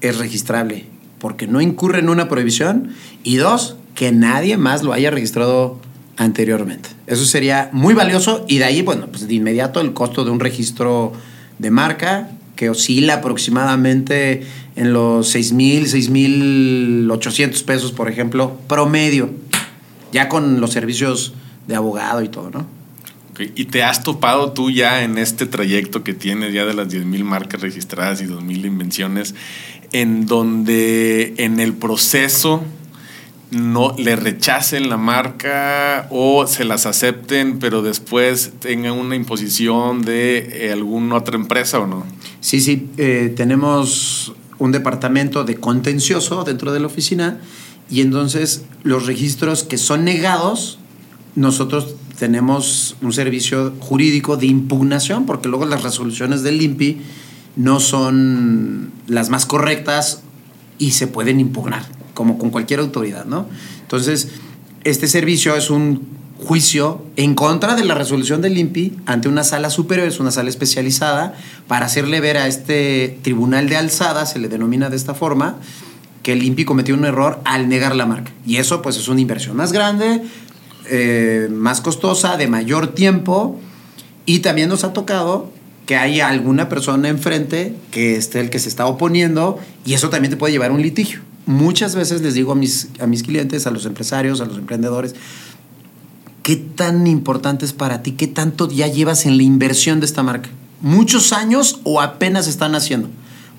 es 0.00 0.18
registrable, 0.18 0.86
porque 1.20 1.46
no 1.46 1.60
incurre 1.60 2.00
en 2.00 2.08
una 2.08 2.28
prohibición, 2.28 2.90
y 3.22 3.36
dos, 3.36 3.76
que 3.94 4.10
nadie 4.10 4.56
más 4.56 4.82
lo 4.82 4.92
haya 4.92 5.12
registrado 5.12 5.78
anteriormente. 6.16 6.88
Eso 7.06 7.24
sería 7.24 7.70
muy 7.72 7.94
valioso 7.94 8.44
y 8.48 8.58
de 8.58 8.64
ahí, 8.64 8.82
bueno, 8.82 9.06
pues 9.06 9.28
de 9.28 9.34
inmediato 9.34 9.80
el 9.80 9.92
costo 9.92 10.24
de 10.24 10.32
un 10.32 10.40
registro 10.40 11.12
de 11.60 11.70
marca 11.70 12.30
que 12.56 12.68
oscila 12.68 13.14
aproximadamente 13.14 14.42
en 14.74 14.92
los 14.92 15.32
6.000, 15.36 17.06
6.800 17.08 17.64
pesos, 17.64 17.92
por 17.92 18.08
ejemplo, 18.08 18.58
promedio, 18.66 19.30
ya 20.12 20.28
con 20.28 20.60
los 20.60 20.72
servicios 20.72 21.34
de 21.66 21.76
abogado 21.76 22.22
y 22.22 22.28
todo, 22.28 22.50
¿no? 22.50 22.78
¿Y 23.54 23.66
te 23.66 23.84
has 23.84 24.02
topado 24.02 24.50
tú 24.50 24.68
ya 24.70 25.04
en 25.04 25.16
este 25.16 25.46
trayecto 25.46 26.02
que 26.02 26.12
tienes 26.12 26.52
ya 26.52 26.64
de 26.64 26.74
las 26.74 26.88
10.000 26.88 27.22
marcas 27.22 27.60
registradas 27.60 28.20
y 28.20 28.24
2.000 28.24 28.66
invenciones, 28.66 29.36
en 29.92 30.26
donde 30.26 31.34
en 31.38 31.60
el 31.60 31.74
proceso 31.74 32.64
no 33.50 33.94
le 33.96 34.16
rechacen 34.16 34.88
la 34.88 34.96
marca 34.96 36.08
o 36.10 36.46
se 36.46 36.64
las 36.64 36.84
acepten, 36.84 37.58
pero 37.60 37.82
después 37.82 38.52
tengan 38.58 38.92
una 38.92 39.14
imposición 39.14 40.02
de 40.02 40.66
eh, 40.66 40.72
alguna 40.72 41.16
otra 41.16 41.36
empresa 41.36 41.78
o 41.78 41.86
no? 41.86 42.04
Sí, 42.40 42.60
sí, 42.60 42.90
eh, 42.98 43.32
tenemos 43.36 44.34
un 44.58 44.72
departamento 44.72 45.44
de 45.44 45.56
contencioso 45.56 46.44
dentro 46.44 46.72
de 46.72 46.80
la 46.80 46.86
oficina 46.86 47.40
y 47.90 48.00
entonces 48.00 48.64
los 48.82 49.06
registros 49.06 49.64
que 49.64 49.78
son 49.78 50.04
negados, 50.04 50.78
nosotros 51.34 51.94
tenemos 52.18 52.96
un 53.00 53.12
servicio 53.12 53.74
jurídico 53.78 54.36
de 54.36 54.46
impugnación, 54.46 55.24
porque 55.24 55.48
luego 55.48 55.66
las 55.66 55.82
resoluciones 55.82 56.42
del 56.42 56.60
INPI 56.60 57.00
no 57.56 57.80
son 57.80 58.90
las 59.06 59.30
más 59.30 59.46
correctas 59.46 60.22
y 60.78 60.92
se 60.92 61.06
pueden 61.06 61.40
impugnar, 61.40 61.86
como 62.14 62.38
con 62.38 62.50
cualquier 62.50 62.80
autoridad, 62.80 63.24
¿no? 63.24 63.46
Entonces, 63.82 64.28
este 64.84 65.08
servicio 65.08 65.56
es 65.56 65.70
un 65.70 66.18
juicio 66.38 67.04
en 67.16 67.34
contra 67.34 67.74
de 67.74 67.84
la 67.84 67.94
resolución 67.94 68.40
del 68.42 68.58
INPI 68.58 68.96
ante 69.06 69.28
una 69.28 69.42
sala 69.42 69.70
superior, 69.70 70.06
es 70.06 70.20
una 70.20 70.30
sala 70.30 70.50
especializada, 70.50 71.34
para 71.66 71.86
hacerle 71.86 72.20
ver 72.20 72.36
a 72.36 72.46
este 72.46 73.18
tribunal 73.22 73.68
de 73.68 73.76
alzada, 73.76 74.24
se 74.26 74.38
le 74.38 74.48
denomina 74.48 74.88
de 74.88 74.96
esta 74.96 75.14
forma, 75.14 75.56
que 76.28 76.34
el 76.34 76.42
INPI 76.42 76.66
cometió 76.66 76.94
un 76.94 77.06
error 77.06 77.40
al 77.46 77.70
negar 77.70 77.96
la 77.96 78.04
marca. 78.04 78.30
Y 78.46 78.56
eso 78.56 78.82
pues 78.82 78.98
es 78.98 79.08
una 79.08 79.22
inversión 79.22 79.56
más 79.56 79.72
grande, 79.72 80.20
eh, 80.90 81.48
más 81.50 81.80
costosa, 81.80 82.36
de 82.36 82.46
mayor 82.46 82.88
tiempo, 82.88 83.58
y 84.26 84.40
también 84.40 84.68
nos 84.68 84.84
ha 84.84 84.92
tocado 84.92 85.50
que 85.86 85.96
haya 85.96 86.28
alguna 86.28 86.68
persona 86.68 87.08
enfrente 87.08 87.74
que 87.90 88.16
esté 88.16 88.40
el 88.40 88.50
que 88.50 88.58
se 88.58 88.68
está 88.68 88.84
oponiendo, 88.84 89.58
y 89.86 89.94
eso 89.94 90.10
también 90.10 90.30
te 90.30 90.36
puede 90.36 90.52
llevar 90.52 90.70
a 90.70 90.74
un 90.74 90.82
litigio. 90.82 91.20
Muchas 91.46 91.94
veces 91.94 92.20
les 92.20 92.34
digo 92.34 92.52
a 92.52 92.56
mis, 92.56 92.88
a 93.00 93.06
mis 93.06 93.22
clientes, 93.22 93.66
a 93.66 93.70
los 93.70 93.86
empresarios, 93.86 94.42
a 94.42 94.44
los 94.44 94.58
emprendedores, 94.58 95.14
¿qué 96.42 96.56
tan 96.56 97.06
importante 97.06 97.64
es 97.64 97.72
para 97.72 98.02
ti? 98.02 98.12
¿Qué 98.12 98.26
tanto 98.26 98.70
ya 98.70 98.86
llevas 98.86 99.24
en 99.24 99.38
la 99.38 99.44
inversión 99.44 99.98
de 100.00 100.04
esta 100.04 100.22
marca? 100.22 100.50
¿Muchos 100.82 101.32
años 101.32 101.80
o 101.84 102.02
apenas 102.02 102.48
están 102.48 102.74
haciendo? 102.74 103.08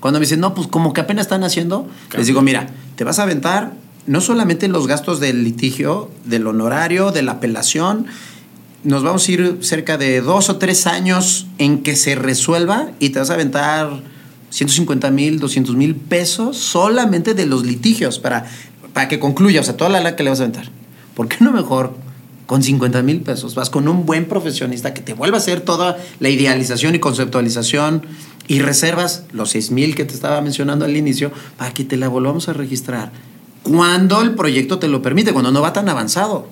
Cuando 0.00 0.18
me 0.18 0.24
dicen, 0.24 0.40
no, 0.40 0.54
pues 0.54 0.66
como 0.66 0.92
que 0.92 1.00
apenas 1.02 1.26
están 1.26 1.44
haciendo, 1.44 1.88
les 2.16 2.26
digo, 2.26 2.42
mira, 2.42 2.68
te 2.96 3.04
vas 3.04 3.18
a 3.18 3.24
aventar 3.24 3.74
no 4.06 4.20
solamente 4.20 4.66
los 4.68 4.86
gastos 4.86 5.20
del 5.20 5.44
litigio, 5.44 6.10
del 6.24 6.46
honorario, 6.46 7.12
de 7.12 7.22
la 7.22 7.32
apelación, 7.32 8.06
nos 8.82 9.02
vamos 9.02 9.28
a 9.28 9.32
ir 9.32 9.58
cerca 9.60 9.98
de 9.98 10.22
dos 10.22 10.48
o 10.48 10.56
tres 10.56 10.86
años 10.86 11.46
en 11.58 11.82
que 11.82 11.96
se 11.96 12.14
resuelva 12.14 12.90
y 12.98 13.10
te 13.10 13.18
vas 13.18 13.30
a 13.30 13.34
aventar 13.34 14.00
150 14.50 15.10
mil, 15.10 15.38
200 15.38 15.76
mil 15.76 15.94
pesos 15.94 16.56
solamente 16.56 17.34
de 17.34 17.46
los 17.46 17.64
litigios 17.66 18.18
para, 18.18 18.46
para 18.94 19.06
que 19.06 19.20
concluya, 19.20 19.60
o 19.60 19.64
sea, 19.64 19.76
toda 19.76 19.90
la 19.90 20.00
la 20.00 20.16
que 20.16 20.22
le 20.22 20.30
vas 20.30 20.40
a 20.40 20.44
aventar. 20.44 20.70
¿Por 21.14 21.28
qué 21.28 21.36
no 21.40 21.52
mejor 21.52 21.94
con 22.46 22.62
50 22.62 23.02
mil 23.02 23.20
pesos 23.20 23.54
vas 23.54 23.70
con 23.70 23.86
un 23.86 24.06
buen 24.06 24.26
profesionista 24.26 24.92
que 24.92 25.02
te 25.02 25.12
vuelva 25.12 25.36
a 25.36 25.40
hacer 25.40 25.60
toda 25.60 25.98
la 26.18 26.30
idealización 26.30 26.96
y 26.96 26.98
conceptualización 26.98 28.02
y 28.50 28.58
reservas 28.58 29.22
los 29.30 29.50
6 29.50 29.70
mil 29.70 29.94
que 29.94 30.04
te 30.04 30.12
estaba 30.12 30.40
mencionando 30.40 30.84
al 30.84 30.96
inicio 30.96 31.30
para 31.56 31.72
que 31.72 31.84
te 31.84 31.96
la 31.96 32.08
volvamos 32.08 32.48
a 32.48 32.52
registrar 32.52 33.12
cuando 33.62 34.22
el 34.22 34.34
proyecto 34.34 34.80
te 34.80 34.88
lo 34.88 35.02
permite, 35.02 35.32
cuando 35.32 35.52
no 35.52 35.62
va 35.62 35.72
tan 35.72 35.88
avanzado. 35.88 36.48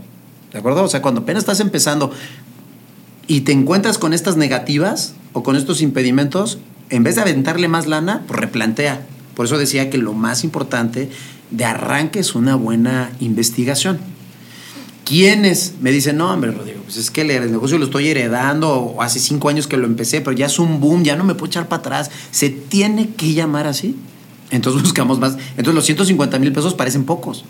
¿De 0.52 0.61
acuerdo? 0.61 0.84
O 0.84 0.88
sea, 0.88 1.02
cuando 1.02 1.22
apenas 1.22 1.42
estás 1.42 1.58
empezando 1.58 2.12
y 3.26 3.40
te 3.40 3.50
encuentras 3.50 3.98
con 3.98 4.12
estas 4.12 4.37
negativas 4.37 5.14
o 5.32 5.42
con 5.42 5.56
estos 5.56 5.82
impedimentos, 5.82 6.58
en 6.88 7.02
vez 7.02 7.16
de 7.16 7.22
aventarle 7.22 7.66
más 7.66 7.88
lana, 7.88 8.22
pues 8.28 8.38
replantea. 8.38 9.04
Por 9.34 9.46
eso 9.46 9.58
decía 9.58 9.90
que 9.90 9.98
lo 9.98 10.14
más 10.14 10.44
importante 10.44 11.11
de 11.50 11.64
arranque 11.64 12.20
es 12.20 12.37
una 12.37 12.54
buena 12.54 13.11
investigación. 13.18 13.98
¿Quiénes 15.09 15.77
me 15.81 15.90
dicen, 15.90 16.18
no, 16.18 16.31
hombre, 16.31 16.51
Rodrigo, 16.51 16.83
pues 16.85 16.99
es 16.99 17.11
que 17.11 17.23
el 17.23 17.51
negocio 17.51 17.79
lo 17.79 17.87
estoy 17.87 18.09
heredando, 18.09 18.75
o 18.75 19.01
hace 19.01 19.18
cinco 19.21 19.49
años 19.49 19.66
que 19.66 19.79
lo 19.79 19.87
empecé, 19.87 20.21
pero 20.21 20.37
ya 20.37 20.44
es 20.44 20.59
un 20.59 20.81
boom, 20.81 21.03
ya 21.03 21.16
no 21.16 21.25
me 21.25 21.35
puedo 21.35 21.47
echar 21.47 21.66
para 21.66 21.81
atrás. 21.81 22.11
¿Se 22.31 22.51
tiene 22.51 23.09
que 23.14 23.33
llamar 23.33 23.66
así? 23.66 23.97
Entonces 24.51 24.83
buscamos 24.85 25.18
más. 25.18 25.38
Entonces 25.53 25.75
los 25.75 25.87
150 25.87 26.38
mil 26.38 26.53
pesos 26.53 26.75
parecen 26.75 27.05
pocos. 27.05 27.47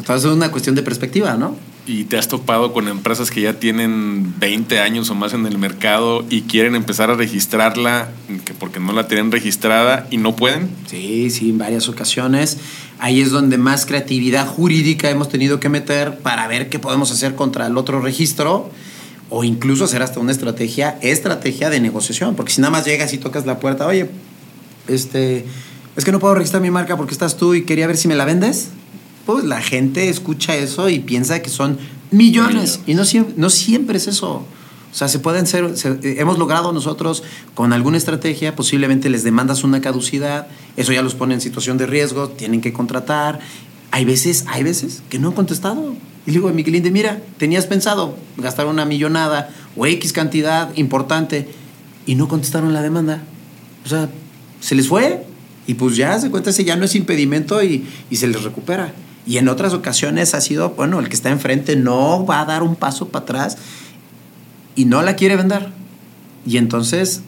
Entonces 0.00 0.30
es 0.30 0.34
una 0.34 0.50
cuestión 0.50 0.74
de 0.74 0.82
perspectiva, 0.82 1.34
¿no? 1.34 1.54
¿Y 1.86 2.04
te 2.04 2.16
has 2.16 2.26
topado 2.26 2.72
con 2.72 2.88
empresas 2.88 3.30
que 3.30 3.42
ya 3.42 3.60
tienen 3.60 4.38
20 4.40 4.78
años 4.78 5.10
o 5.10 5.14
más 5.14 5.34
en 5.34 5.44
el 5.44 5.58
mercado 5.58 6.24
y 6.30 6.42
quieren 6.42 6.74
empezar 6.74 7.10
a 7.10 7.16
registrarla 7.16 8.08
porque 8.58 8.80
no 8.80 8.94
la 8.94 9.08
tienen 9.08 9.30
registrada 9.30 10.06
y 10.10 10.16
no 10.16 10.34
pueden? 10.36 10.70
Sí, 10.86 11.28
sí, 11.28 11.50
en 11.50 11.58
varias 11.58 11.86
ocasiones. 11.90 12.56
Ahí 12.98 13.20
es 13.20 13.30
donde 13.30 13.58
más 13.58 13.84
creatividad 13.84 14.46
jurídica 14.46 15.10
hemos 15.10 15.28
tenido 15.28 15.60
que 15.60 15.68
meter 15.68 16.18
para 16.20 16.48
ver 16.48 16.70
qué 16.70 16.78
podemos 16.78 17.10
hacer 17.10 17.34
contra 17.34 17.66
el 17.66 17.76
otro 17.76 18.00
registro 18.00 18.70
o 19.28 19.44
incluso 19.44 19.84
hacer 19.84 20.02
hasta 20.02 20.18
una 20.18 20.32
estrategia, 20.32 20.98
estrategia 21.02 21.68
de 21.68 21.78
negociación, 21.78 22.36
porque 22.36 22.52
si 22.52 22.62
nada 22.62 22.70
más 22.70 22.86
llegas 22.86 23.12
y 23.12 23.18
tocas 23.18 23.44
la 23.44 23.60
puerta, 23.60 23.86
oye, 23.86 24.08
este, 24.88 25.44
es 25.94 26.04
que 26.06 26.12
no 26.12 26.20
puedo 26.20 26.34
registrar 26.36 26.62
mi 26.62 26.70
marca 26.70 26.96
porque 26.96 27.12
estás 27.12 27.36
tú 27.36 27.52
y 27.52 27.64
quería 27.66 27.86
ver 27.86 27.98
si 27.98 28.08
me 28.08 28.14
la 28.14 28.24
vendes. 28.24 28.70
Pues 29.30 29.44
la 29.44 29.62
gente 29.62 30.08
escucha 30.08 30.56
eso 30.56 30.88
y 30.88 30.98
piensa 30.98 31.40
que 31.40 31.50
son 31.50 31.78
millones, 32.10 32.80
y 32.88 32.94
no 32.94 33.04
siempre, 33.04 33.34
no 33.36 33.48
siempre 33.48 33.96
es 33.96 34.08
eso. 34.08 34.38
O 34.38 34.44
sea, 34.90 35.06
se 35.06 35.20
pueden 35.20 35.46
ser, 35.46 35.72
hemos 36.02 36.36
logrado 36.36 36.72
nosotros 36.72 37.22
con 37.54 37.72
alguna 37.72 37.96
estrategia, 37.96 38.56
posiblemente 38.56 39.08
les 39.08 39.22
demandas 39.22 39.62
una 39.62 39.80
caducidad, 39.80 40.48
eso 40.76 40.92
ya 40.92 41.02
los 41.02 41.14
pone 41.14 41.34
en 41.34 41.40
situación 41.40 41.78
de 41.78 41.86
riesgo, 41.86 42.30
tienen 42.30 42.60
que 42.60 42.72
contratar. 42.72 43.38
Hay 43.92 44.04
veces, 44.04 44.46
hay 44.48 44.64
veces 44.64 45.00
que 45.08 45.20
no 45.20 45.28
han 45.28 45.34
contestado. 45.34 45.94
Y 46.26 46.30
le 46.30 46.32
digo 46.32 46.48
a 46.48 46.52
mi 46.52 46.64
cliente, 46.64 46.90
mira, 46.90 47.22
tenías 47.38 47.66
pensado 47.66 48.16
gastar 48.36 48.66
una 48.66 48.84
millonada 48.84 49.50
o 49.76 49.86
X 49.86 50.12
cantidad 50.12 50.76
importante 50.76 51.48
y 52.04 52.16
no 52.16 52.26
contestaron 52.26 52.72
la 52.72 52.82
demanda. 52.82 53.22
O 53.84 53.88
sea, 53.88 54.10
se 54.58 54.74
les 54.74 54.88
fue 54.88 55.24
y 55.68 55.74
pues 55.74 55.94
ya 55.94 56.18
se 56.18 56.30
cuenta 56.32 56.50
si 56.50 56.64
ya 56.64 56.74
no 56.74 56.84
es 56.84 56.96
impedimento 56.96 57.62
y, 57.62 57.86
y 58.10 58.16
se 58.16 58.26
les 58.26 58.42
recupera. 58.42 58.92
Y 59.26 59.38
en 59.38 59.48
otras 59.48 59.74
ocasiones 59.74 60.34
ha 60.34 60.40
sido, 60.40 60.70
bueno, 60.70 60.98
el 60.98 61.08
que 61.08 61.14
está 61.14 61.30
enfrente 61.30 61.76
no 61.76 62.24
va 62.26 62.40
a 62.40 62.44
dar 62.44 62.62
un 62.62 62.76
paso 62.76 63.08
para 63.08 63.24
atrás 63.24 63.58
y 64.74 64.84
no 64.86 65.02
la 65.02 65.16
quiere 65.16 65.36
vender. 65.36 65.68
Y 66.46 66.56
entonces 66.56 67.22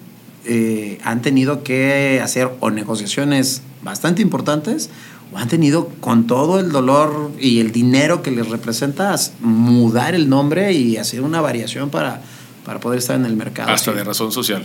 eh, 0.45 0.99
han 1.05 1.23
tenido 1.23 1.63
que 1.63 2.21
hacer 2.23 2.51
o 2.61 2.71
negociaciones 2.71 3.63
bastante 3.83 4.23
importantes 4.23 4.91
o 5.33 5.39
han 5.39 5.49
tenido 5.49 5.89
con 6.01 6.27
todo 6.27 6.59
el 6.59 6.73
dolor 6.73 7.31
y 7.39 7.61
el 7.61 7.73
dinero 7.73 8.23
que 8.23 8.31
les 8.31 8.49
representa 8.49 9.15
mudar 9.41 10.15
el 10.15 10.29
nombre 10.29 10.73
y 10.73 10.97
hacer 10.97 11.21
una 11.21 11.41
variación 11.41 11.91
para, 11.91 12.23
para 12.65 12.81
poder 12.81 12.99
estar 12.99 13.17
en 13.17 13.27
el 13.27 13.37
mercado. 13.37 13.71
Hasta 13.71 13.93
de 13.93 14.05
razón 14.05 14.33
social. 14.33 14.63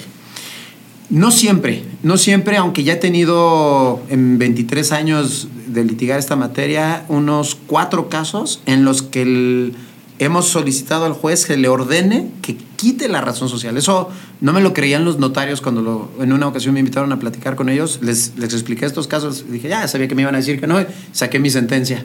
No 1.10 1.32
siempre, 1.32 1.84
no 2.04 2.18
siempre, 2.18 2.58
aunque 2.58 2.84
ya 2.84 2.94
he 2.94 2.98
tenido 2.98 4.02
en 4.10 4.38
23 4.38 4.92
años 4.92 5.48
de 5.78 5.86
litigar 5.86 6.20
esta 6.20 6.36
materia 6.36 7.06
unos 7.08 7.56
cuatro 7.56 8.10
casos 8.10 8.62
en 8.66 8.84
los 8.84 9.02
que 9.02 9.72
hemos 10.20 10.48
solicitado 10.48 11.06
al 11.06 11.14
juez 11.14 11.46
que 11.46 11.58
le 11.58 11.70
ordene 11.70 12.32
que 12.42 12.58
quite 12.58 13.08
la 13.08 13.22
razón 13.22 13.50
social. 13.50 13.78
Eso 13.78 14.10
no 14.42 14.54
me 14.54 14.62
lo 14.62 14.74
creían 14.74 15.06
los 15.06 15.20
notarios 15.20 15.62
cuando 15.62 15.82
lo, 15.82 16.10
en 16.20 16.34
una 16.34 16.48
ocasión 16.48 16.74
me 16.74 16.80
invitaron 16.80 17.12
a 17.12 17.20
platicar 17.20 17.56
con 17.56 17.70
ellos. 17.70 18.00
Les, 18.02 18.34
les 18.38 18.54
expliqué 18.54 18.86
estos 18.86 19.08
casos. 19.08 19.46
Dije, 19.50 19.70
ya 19.70 19.88
sabía 19.88 20.08
que 20.08 20.16
me 20.16 20.24
iban 20.24 20.36
a 20.36 20.40
decir 20.40 20.60
que 20.60 20.68
no. 20.68 20.84
Saqué 21.12 21.40
mi 21.40 21.50
sentencia. 21.50 22.04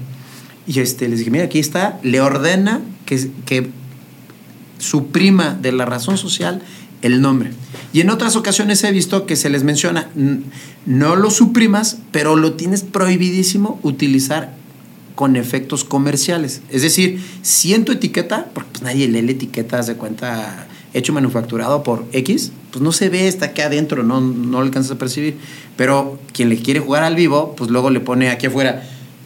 Y 0.66 0.80
este, 0.80 1.08
les 1.08 1.18
dije, 1.18 1.30
mira, 1.30 1.44
aquí 1.44 1.58
está. 1.58 1.98
Le 2.02 2.20
ordena 2.20 2.80
que, 3.06 3.30
que 3.46 3.70
suprima 4.78 5.54
de 5.60 5.72
la 5.72 5.86
razón 5.86 6.18
social 6.18 6.62
el 7.00 7.20
nombre. 7.22 7.52
Y 7.92 8.00
en 8.00 8.10
otras 8.10 8.36
ocasiones 8.36 8.82
he 8.84 8.90
visto 8.90 9.26
que 9.26 9.36
se 9.36 9.50
les 9.50 9.64
menciona, 9.64 10.08
no 10.86 11.16
lo 11.16 11.30
suprimas, 11.30 11.98
pero 12.10 12.36
lo 12.36 12.54
tienes 12.54 12.82
prohibidísimo 12.82 13.78
utilizar 13.82 14.54
con 15.14 15.36
efectos 15.36 15.84
comerciales. 15.84 16.62
Es 16.70 16.82
decir, 16.82 17.22
si 17.42 17.78
tu 17.80 17.92
etiqueta, 17.92 18.48
porque 18.54 18.70
pues 18.72 18.82
nadie 18.82 19.08
lee 19.08 19.22
la 19.22 19.32
etiqueta, 19.32 19.82
de 19.82 19.94
cuenta 19.94 20.66
hecho 20.94 21.12
manufacturado 21.12 21.82
por 21.82 22.06
X, 22.12 22.52
pues 22.70 22.82
no 22.82 22.92
se 22.92 23.08
ve, 23.08 23.28
está 23.28 23.46
aquí 23.46 23.60
adentro, 23.60 24.02
no, 24.02 24.20
no 24.20 24.58
lo 24.58 24.64
alcanzas 24.64 24.92
a 24.92 24.98
percibir. 24.98 25.36
Pero 25.76 26.18
quien 26.32 26.48
le 26.48 26.56
quiere 26.56 26.80
jugar 26.80 27.02
al 27.02 27.14
vivo, 27.14 27.54
pues 27.56 27.70
luego 27.70 27.90
le 27.90 28.00
pone 28.00 28.30
aquí 28.30 28.46
afuera 28.46 28.82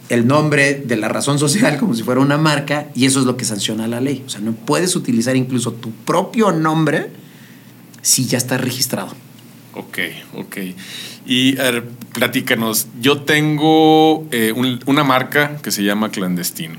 el 0.09 0.27
nombre 0.27 0.75
de 0.85 0.95
la 0.95 1.09
razón 1.09 1.37
social 1.37 1.77
como 1.77 1.93
si 1.93 2.03
fuera 2.03 2.21
una 2.21 2.37
marca 2.37 2.87
y 2.95 3.05
eso 3.05 3.19
es 3.19 3.25
lo 3.25 3.37
que 3.37 3.45
sanciona 3.45 3.87
la 3.87 4.01
ley. 4.01 4.23
O 4.25 4.29
sea, 4.29 4.41
no 4.41 4.53
puedes 4.53 4.95
utilizar 4.95 5.35
incluso 5.35 5.73
tu 5.73 5.91
propio 5.91 6.51
nombre 6.51 7.11
si 8.07 8.25
ya 8.25 8.37
está 8.37 8.57
registrado. 8.57 9.09
Ok, 9.73 9.99
ok. 10.33 10.57
Y 11.25 11.59
a 11.59 11.63
ver, 11.63 11.89
platícanos, 12.13 12.87
yo 13.01 13.21
tengo 13.23 14.25
eh, 14.31 14.53
una 14.85 15.03
marca 15.03 15.57
que 15.61 15.71
se 15.71 15.83
llama 15.83 16.09
Clandestino 16.09 16.77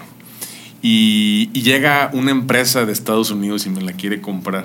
y, 0.81 1.51
llega 1.53 2.11
una 2.15 2.31
empresa 2.31 2.87
de 2.87 2.93
Estados 2.93 3.31
Unidos 3.31 3.67
y 3.67 3.71
me 3.71 3.83
la 3.83 3.93
quiere 3.93 4.23
comprar. 4.23 4.65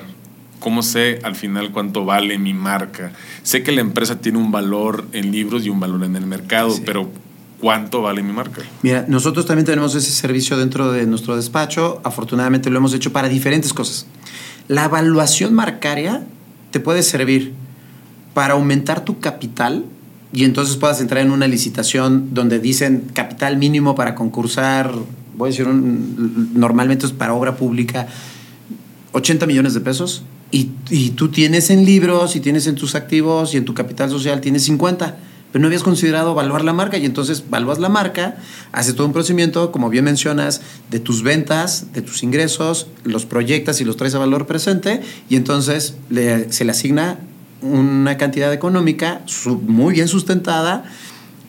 ¿Cómo 0.60 0.84
sé 0.84 1.20
al 1.24 1.36
final 1.36 1.72
cuánto 1.72 2.06
vale 2.06 2.38
mi 2.38 2.54
marca? 2.54 3.12
Sé 3.44 3.62
que 3.62 3.74
la 3.74 3.82
empresa 3.82 4.22
tiene 4.22 4.38
un 4.38 4.52
valor 4.52 5.06
en 5.12 5.34
libros 5.34 5.66
y 5.66 5.70
un 5.70 5.82
valor 5.82 6.02
en 6.06 6.16
el 6.16 6.26
mercado, 6.26 6.74
pero 6.86 7.12
cuánto 7.60 8.02
vale 8.02 8.24
mi 8.24 8.32
marca. 8.32 8.62
Mira, 8.84 9.04
nosotros 9.10 9.46
también 9.46 9.66
tenemos 9.66 9.96
ese 9.96 10.12
servicio 10.12 10.56
dentro 10.56 10.94
de 10.94 11.06
nuestro 11.08 11.36
despacho. 11.36 12.00
Afortunadamente 12.06 12.70
lo 12.70 12.78
hemos 12.78 12.94
hecho 12.94 13.12
para 13.12 13.28
diferentes 13.28 13.74
cosas. 13.74 14.06
La 14.70 14.86
evaluación 14.86 15.54
marcaria 15.54 16.24
te 16.74 16.80
puede 16.80 17.04
servir 17.04 17.54
para 18.34 18.56
aumentar 18.56 19.06
tu 19.06 19.20
capital 19.20 19.86
y 20.34 20.44
entonces 20.44 20.76
puedas 20.76 21.00
entrar 21.02 21.24
en 21.24 21.30
una 21.30 21.48
licitación 21.48 22.34
donde 22.34 22.60
dicen 22.60 23.12
capital 23.14 23.58
mínimo 23.58 23.94
para 23.94 24.16
concursar, 24.16 24.92
voy 25.38 25.50
a 25.50 25.52
decir, 25.52 25.68
normalmente 25.68 27.06
es 27.06 27.12
para 27.12 27.36
obra 27.36 27.56
pública, 27.58 28.08
80 29.12 29.46
millones 29.46 29.76
de 29.76 29.82
pesos. 29.82 30.24
Y, 30.50 30.66
tú 31.12 31.30
tienes 31.30 31.70
en 31.70 31.86
libros 31.86 32.36
y 32.36 32.40
tienes 32.40 32.66
en 32.66 32.74
tus 32.74 32.96
activos 32.96 33.54
y 33.54 33.58
en 33.58 33.66
tu 33.66 33.76
capital 33.76 34.10
social 34.10 34.42
tienes 34.42 34.64
50 34.64 35.16
pero 35.54 35.62
no 35.62 35.68
habías 35.68 35.84
considerado 35.84 36.32
evaluar 36.32 36.66
la 36.66 36.74
marca 36.74 36.98
y 36.98 37.06
entonces 37.06 37.44
evalúas 37.48 37.78
la 37.78 37.88
marca, 37.88 38.38
haces 38.72 38.96
todo 38.96 39.06
un 39.06 39.14
procedimiento, 39.14 39.72
como 39.72 39.92
bien 39.92 40.04
mencionas, 40.04 40.62
de 40.90 41.00
tus 41.00 41.22
ventas, 41.22 41.94
de 41.94 42.02
tus 42.02 42.24
ingresos, 42.24 42.88
los 43.04 43.28
proyectas 43.28 43.80
y 43.80 43.86
los 43.86 43.96
traes 43.96 44.16
a 44.16 44.18
valor 44.18 44.48
presente 44.48 45.02
y 45.30 45.36
entonces 45.36 45.94
se 46.50 46.66
le 46.66 46.72
asigna 46.72 47.20
una 47.62 48.18
cantidad 48.18 48.52
económica 48.52 49.22
muy 49.46 49.94
bien 49.94 50.08
sustentada 50.08 50.86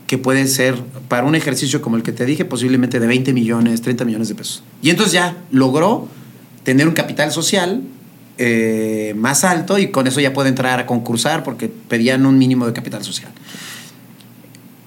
que 0.07 0.19
puede 0.19 0.47
ser 0.49 0.77
para 1.09 1.25
un 1.25 1.35
ejercicio 1.35 1.81
como 1.81 1.97
el 1.97 2.03
que 2.03 2.13
te 2.13 2.27
dije 2.27 2.45
posiblemente 2.45 3.01
de 3.01 3.07
20 3.07 3.33
millones, 3.33 3.81
30 3.81 4.05
millones 4.05 4.29
de 4.29 4.35
pesos. 4.35 4.63
Y 4.83 4.91
entonces 4.91 5.15
ya 5.15 5.35
logró 5.51 6.09
tener 6.63 6.87
un 6.87 6.95
capital 6.95 7.33
social 7.33 7.81
eh, 8.37 9.15
más 9.17 9.45
alto 9.45 9.79
y 9.79 9.89
con 9.89 10.07
eso 10.07 10.21
ya 10.21 10.35
puede 10.35 10.51
entrar 10.51 10.79
a 10.79 10.85
concursar 10.85 11.43
porque 11.43 11.69
pedían 11.69 12.27
un 12.27 12.37
mínimo 12.37 12.67
de 12.67 12.75
capital 12.75 13.03
social 13.03 13.33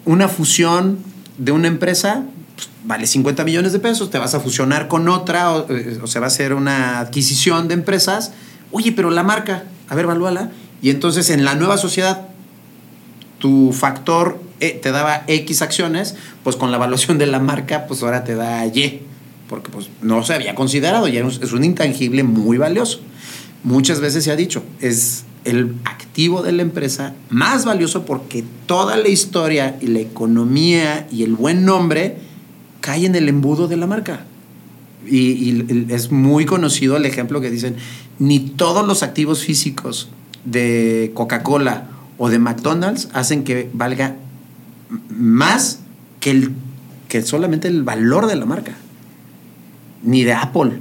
una 0.07 0.27
fusión 0.29 0.97
de 1.37 1.51
una 1.51 1.67
empresa 1.67 2.23
pues, 2.55 2.69
vale 2.85 3.05
50 3.05 3.43
millones 3.43 3.73
de 3.73 3.79
pesos, 3.79 4.09
te 4.09 4.17
vas 4.17 4.33
a 4.33 4.39
fusionar 4.39 4.87
con 4.87 5.07
otra, 5.09 5.51
o, 5.51 5.71
eh, 5.71 5.99
o, 6.01 6.07
se 6.07 6.19
va 6.19 6.25
a 6.25 6.27
hacer 6.27 6.53
una 6.53 6.99
adquisición 6.99 7.67
de 7.67 7.75
empresas. 7.75 8.31
Oye, 8.71 8.93
pero 8.93 9.11
la 9.11 9.23
marca, 9.23 9.65
a 9.87 9.95
ver, 9.95 10.07
valúala. 10.07 10.49
Y 10.81 10.89
entonces 10.89 11.29
en 11.29 11.45
la 11.45 11.55
nueva 11.55 11.77
sociedad, 11.77 12.27
tu 13.37 13.73
factor 13.73 14.41
eh, 14.59 14.79
te 14.81 14.91
daba 14.91 15.23
X 15.27 15.61
acciones, 15.61 16.15
pues 16.43 16.55
con 16.55 16.71
la 16.71 16.77
evaluación 16.77 17.17
de 17.17 17.27
la 17.27 17.39
marca, 17.39 17.85
pues 17.85 18.01
ahora 18.01 18.23
te 18.23 18.35
da 18.35 18.65
Y, 18.65 19.01
porque 19.49 19.69
pues 19.69 19.89
no 20.01 20.23
se 20.23 20.33
había 20.33 20.55
considerado, 20.55 21.07
ya 21.07 21.21
es 21.21 21.51
un 21.51 21.63
intangible 21.63 22.23
muy 22.23 22.57
valioso. 22.57 23.01
Muchas 23.63 23.99
veces 23.99 24.23
se 24.23 24.31
ha 24.31 24.35
dicho, 24.35 24.63
es 24.79 25.25
el 25.47 25.75
activo 25.85 26.43
de 26.43 26.51
la 26.51 26.61
empresa 26.61 27.13
más 27.29 27.63
valioso 27.63 28.05
porque 28.05 28.43
toda 28.65 28.97
la 28.97 29.07
historia 29.07 29.77
y 29.81 29.87
la 29.87 29.99
economía 29.99 31.07
y 31.09 31.23
el 31.23 31.35
buen 31.35 31.63
nombre 31.63 32.17
cae 32.81 33.05
en 33.05 33.15
el 33.15 33.29
embudo 33.29 33.69
de 33.69 33.77
la 33.77 33.87
marca. 33.87 34.25
Y, 35.09 35.93
es 35.93 36.11
muy 36.11 36.45
conocido 36.45 36.97
el 36.97 37.05
ejemplo 37.05 37.39
que 37.39 37.49
dicen, 37.49 37.77
ni 38.19 38.41
todos 38.41 38.85
los 38.85 39.03
activos 39.03 39.45
físicos 39.45 40.09
de 40.43 41.11
Coca-Cola 41.13 41.87
o 42.17 42.29
de 42.29 42.39
McDonald's 42.39 43.07
hacen 43.13 43.45
que 43.45 43.69
valga 43.73 44.17
más 45.09 45.79
que, 46.19 46.31
el, 46.31 46.51
que 47.07 47.21
solamente 47.21 47.69
el 47.69 47.83
valor 47.83 48.27
de 48.27 48.35
la 48.35 48.45
marca, 48.45 48.73
ni 50.03 50.25
de 50.25 50.33
Apple. 50.33 50.79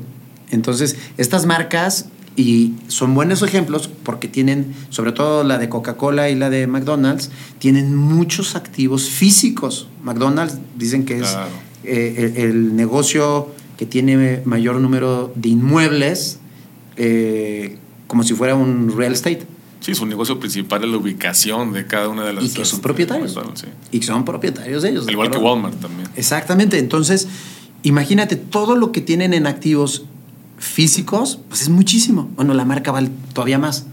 Entonces, 0.50 0.96
estas 1.18 1.46
marcas 1.46 2.06
y 2.36 2.74
son 2.88 3.14
buenos 3.14 3.42
ejemplos 3.42 3.88
porque 4.02 4.28
tienen, 4.28 4.74
sobre 4.90 5.12
todo 5.12 5.42
la 5.42 5.56
de 5.58 5.70
Coca-Cola 5.70 6.28
y 6.28 6.34
la 6.34 6.50
de 6.50 6.66
McDonald's, 6.66 7.30
tienen 7.58 7.96
muchos 7.96 8.56
activos 8.56 9.08
físicos. 9.08 9.88
McDonald's 10.02 10.58
dicen 10.76 11.06
que 11.06 11.20
es 11.20 11.36
eh, 11.84 12.34
el, 12.36 12.76
negocio 12.76 13.48
que 13.78 13.86
tiene 13.86 14.42
mayor 14.44 14.76
número 14.76 15.32
de 15.34 15.48
inmuebles, 15.48 16.38
eh, 16.98 17.78
como 18.06 18.22
si 18.22 18.34
fuera 18.34 18.54
un 18.54 18.94
real 18.94 19.12
estate. 19.12 19.46
Sí, 19.80 19.94
su 19.94 20.04
negocio 20.04 20.38
principal 20.38 20.84
es 20.84 20.90
la 20.90 20.96
ubicación 20.96 21.72
de 21.72 21.86
cada 21.86 22.08
una 22.08 22.24
de 22.24 22.34
las... 22.34 22.44
Y 22.44 22.50
que 22.50 22.64
son 22.64 22.80
propietarios. 22.80 23.38
Y 23.92 24.00
que 24.00 24.06
son 24.06 24.24
propietarios 24.24 24.82
de 24.82 24.90
ellos. 24.90 25.06
igual 25.08 25.30
que 25.30 25.38
Walmart 25.38 25.80
también. 25.80 26.08
Exactamente. 26.16 26.78
Entonces, 26.78 27.28
imagínate 27.82 28.36
todo 28.36 28.76
lo 28.76 28.92
que 28.92 29.00
tienen 29.00 29.32
en 29.32 29.46
activos 29.46 30.04
físicos, 30.58 31.40
pues 31.48 31.62
es 31.62 31.68
muchísimo. 31.68 32.30
Bueno, 32.36 32.54
la 32.54 32.64
marca 32.64 32.92
vale 32.92 33.10
todavía 33.32 33.58
más. 33.58 33.86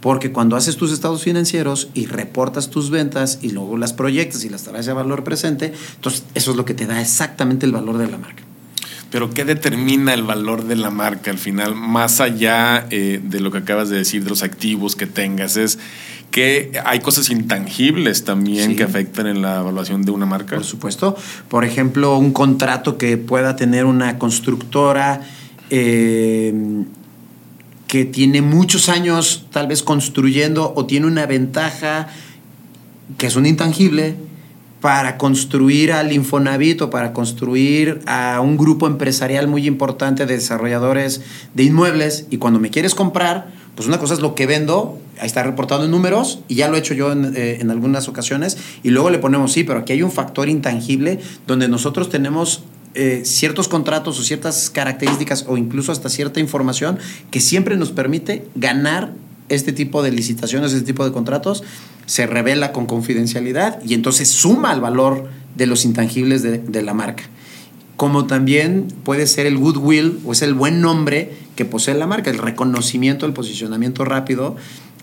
Porque 0.00 0.30
cuando 0.30 0.56
haces 0.56 0.76
tus 0.76 0.92
estados 0.92 1.22
financieros 1.22 1.88
y 1.94 2.06
reportas 2.06 2.70
tus 2.70 2.90
ventas 2.90 3.38
y 3.42 3.50
luego 3.50 3.76
las 3.76 3.92
proyectas 3.92 4.44
y 4.44 4.48
las 4.48 4.62
traes 4.62 4.86
a 4.88 4.94
valor 4.94 5.24
presente, 5.24 5.72
entonces 5.96 6.24
eso 6.34 6.50
es 6.52 6.56
lo 6.56 6.64
que 6.64 6.74
te 6.74 6.86
da 6.86 7.00
exactamente 7.00 7.66
el 7.66 7.72
valor 7.72 7.98
de 7.98 8.06
la 8.06 8.18
marca. 8.18 8.42
Pero 9.10 9.30
¿qué 9.30 9.44
determina 9.44 10.14
el 10.14 10.22
valor 10.22 10.64
de 10.64 10.76
la 10.76 10.90
marca 10.90 11.30
al 11.30 11.38
final? 11.38 11.74
Más 11.74 12.20
allá 12.20 12.86
eh, 12.90 13.20
de 13.22 13.40
lo 13.40 13.50
que 13.50 13.58
acabas 13.58 13.88
de 13.88 13.96
decir, 13.96 14.24
de 14.24 14.30
los 14.30 14.42
activos 14.42 14.96
que 14.96 15.06
tengas, 15.06 15.56
es 15.56 15.78
que 16.30 16.72
hay 16.84 17.00
cosas 17.00 17.30
intangibles 17.30 18.24
también 18.24 18.76
que 18.76 18.82
afectan 18.82 19.26
en 19.26 19.42
la 19.42 19.60
evaluación 19.60 20.02
de 20.02 20.10
una 20.10 20.26
marca. 20.26 20.56
Por 20.56 20.64
supuesto. 20.64 21.16
Por 21.48 21.64
ejemplo, 21.64 22.18
un 22.18 22.32
contrato 22.32 22.98
que 22.98 23.16
pueda 23.16 23.56
tener 23.56 23.86
una 23.86 24.18
constructora 24.18 25.22
eh, 25.70 26.52
que 27.86 28.04
tiene 28.04 28.42
muchos 28.42 28.88
años 28.88 29.46
tal 29.50 29.68
vez 29.68 29.82
construyendo 29.82 30.72
o 30.74 30.86
tiene 30.86 31.06
una 31.06 31.26
ventaja 31.26 32.08
que 33.18 33.26
es 33.26 33.36
un 33.36 33.46
intangible 33.46 34.16
para 34.80 35.16
construir 35.16 35.92
al 35.92 36.12
Infonavit 36.12 36.82
o 36.82 36.90
para 36.90 37.12
construir 37.12 38.00
a 38.06 38.40
un 38.40 38.56
grupo 38.56 38.86
empresarial 38.86 39.48
muy 39.48 39.66
importante 39.66 40.26
de 40.26 40.34
desarrolladores 40.34 41.22
de 41.54 41.64
inmuebles. 41.64 42.26
Y 42.30 42.36
cuando 42.36 42.60
me 42.60 42.70
quieres 42.70 42.94
comprar, 42.94 43.48
pues 43.74 43.88
una 43.88 43.98
cosa 43.98 44.14
es 44.14 44.20
lo 44.20 44.34
que 44.34 44.46
vendo, 44.46 44.98
ahí 45.18 45.26
está 45.26 45.42
reportado 45.42 45.84
en 45.84 45.90
números 45.90 46.40
y 46.48 46.56
ya 46.56 46.68
lo 46.68 46.76
he 46.76 46.80
hecho 46.80 46.94
yo 46.94 47.12
en, 47.12 47.34
eh, 47.36 47.58
en 47.60 47.70
algunas 47.70 48.08
ocasiones. 48.08 48.58
Y 48.82 48.90
luego 48.90 49.10
le 49.10 49.18
ponemos, 49.18 49.52
sí, 49.52 49.64
pero 49.64 49.80
aquí 49.80 49.92
hay 49.92 50.02
un 50.02 50.12
factor 50.12 50.48
intangible 50.48 51.20
donde 51.46 51.68
nosotros 51.68 52.08
tenemos 52.08 52.62
eh, 52.96 53.26
ciertos 53.26 53.68
contratos 53.68 54.18
o 54.18 54.22
ciertas 54.22 54.70
características 54.70 55.44
o 55.46 55.58
incluso 55.58 55.92
hasta 55.92 56.08
cierta 56.08 56.40
información 56.40 56.98
que 57.30 57.40
siempre 57.40 57.76
nos 57.76 57.92
permite 57.92 58.46
ganar 58.54 59.12
este 59.50 59.72
tipo 59.72 60.02
de 60.02 60.10
licitaciones, 60.10 60.72
este 60.72 60.86
tipo 60.86 61.04
de 61.04 61.12
contratos, 61.12 61.62
se 62.06 62.26
revela 62.26 62.72
con 62.72 62.86
confidencialidad 62.86 63.82
y 63.84 63.94
entonces 63.94 64.28
suma 64.28 64.70
al 64.70 64.80
valor 64.80 65.28
de 65.56 65.66
los 65.66 65.84
intangibles 65.84 66.42
de, 66.42 66.58
de 66.58 66.82
la 66.82 66.94
marca. 66.94 67.24
Como 67.96 68.26
también 68.26 68.88
puede 69.04 69.26
ser 69.26 69.46
el 69.46 69.58
goodwill 69.58 70.18
o 70.24 70.32
es 70.32 70.42
el 70.42 70.54
buen 70.54 70.80
nombre 70.80 71.32
que 71.54 71.64
posee 71.64 71.94
la 71.94 72.06
marca, 72.06 72.30
el 72.30 72.38
reconocimiento, 72.38 73.26
el 73.26 73.32
posicionamiento 73.34 74.04
rápido 74.04 74.56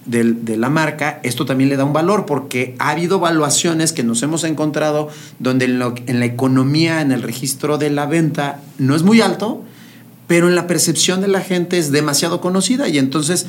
de, 0.05 0.57
la 0.57 0.69
marca, 0.69 1.19
esto 1.23 1.45
también 1.45 1.69
le 1.69 1.77
da 1.77 1.85
un 1.85 1.93
valor 1.93 2.25
porque 2.25 2.75
ha 2.79 2.89
habido 2.89 3.17
evaluaciones 3.17 3.93
que 3.93 4.03
nos 4.03 4.21
hemos 4.23 4.43
encontrado 4.43 5.09
donde 5.39 5.65
en, 5.65 5.81
en 6.07 6.19
la 6.19 6.25
economía, 6.25 7.01
en 7.01 7.11
el 7.11 7.21
registro 7.21 7.77
de 7.77 7.89
la 7.89 8.05
venta, 8.05 8.61
no 8.77 8.95
es 8.95 9.03
muy 9.03 9.21
alto, 9.21 9.63
pero 10.27 10.47
en 10.47 10.55
la 10.55 10.67
percepción 10.67 11.21
de 11.21 11.27
la 11.27 11.41
gente 11.41 11.77
es 11.77 11.91
demasiado 11.91 12.41
conocida 12.41 12.87
y 12.89 12.97
entonces 12.97 13.45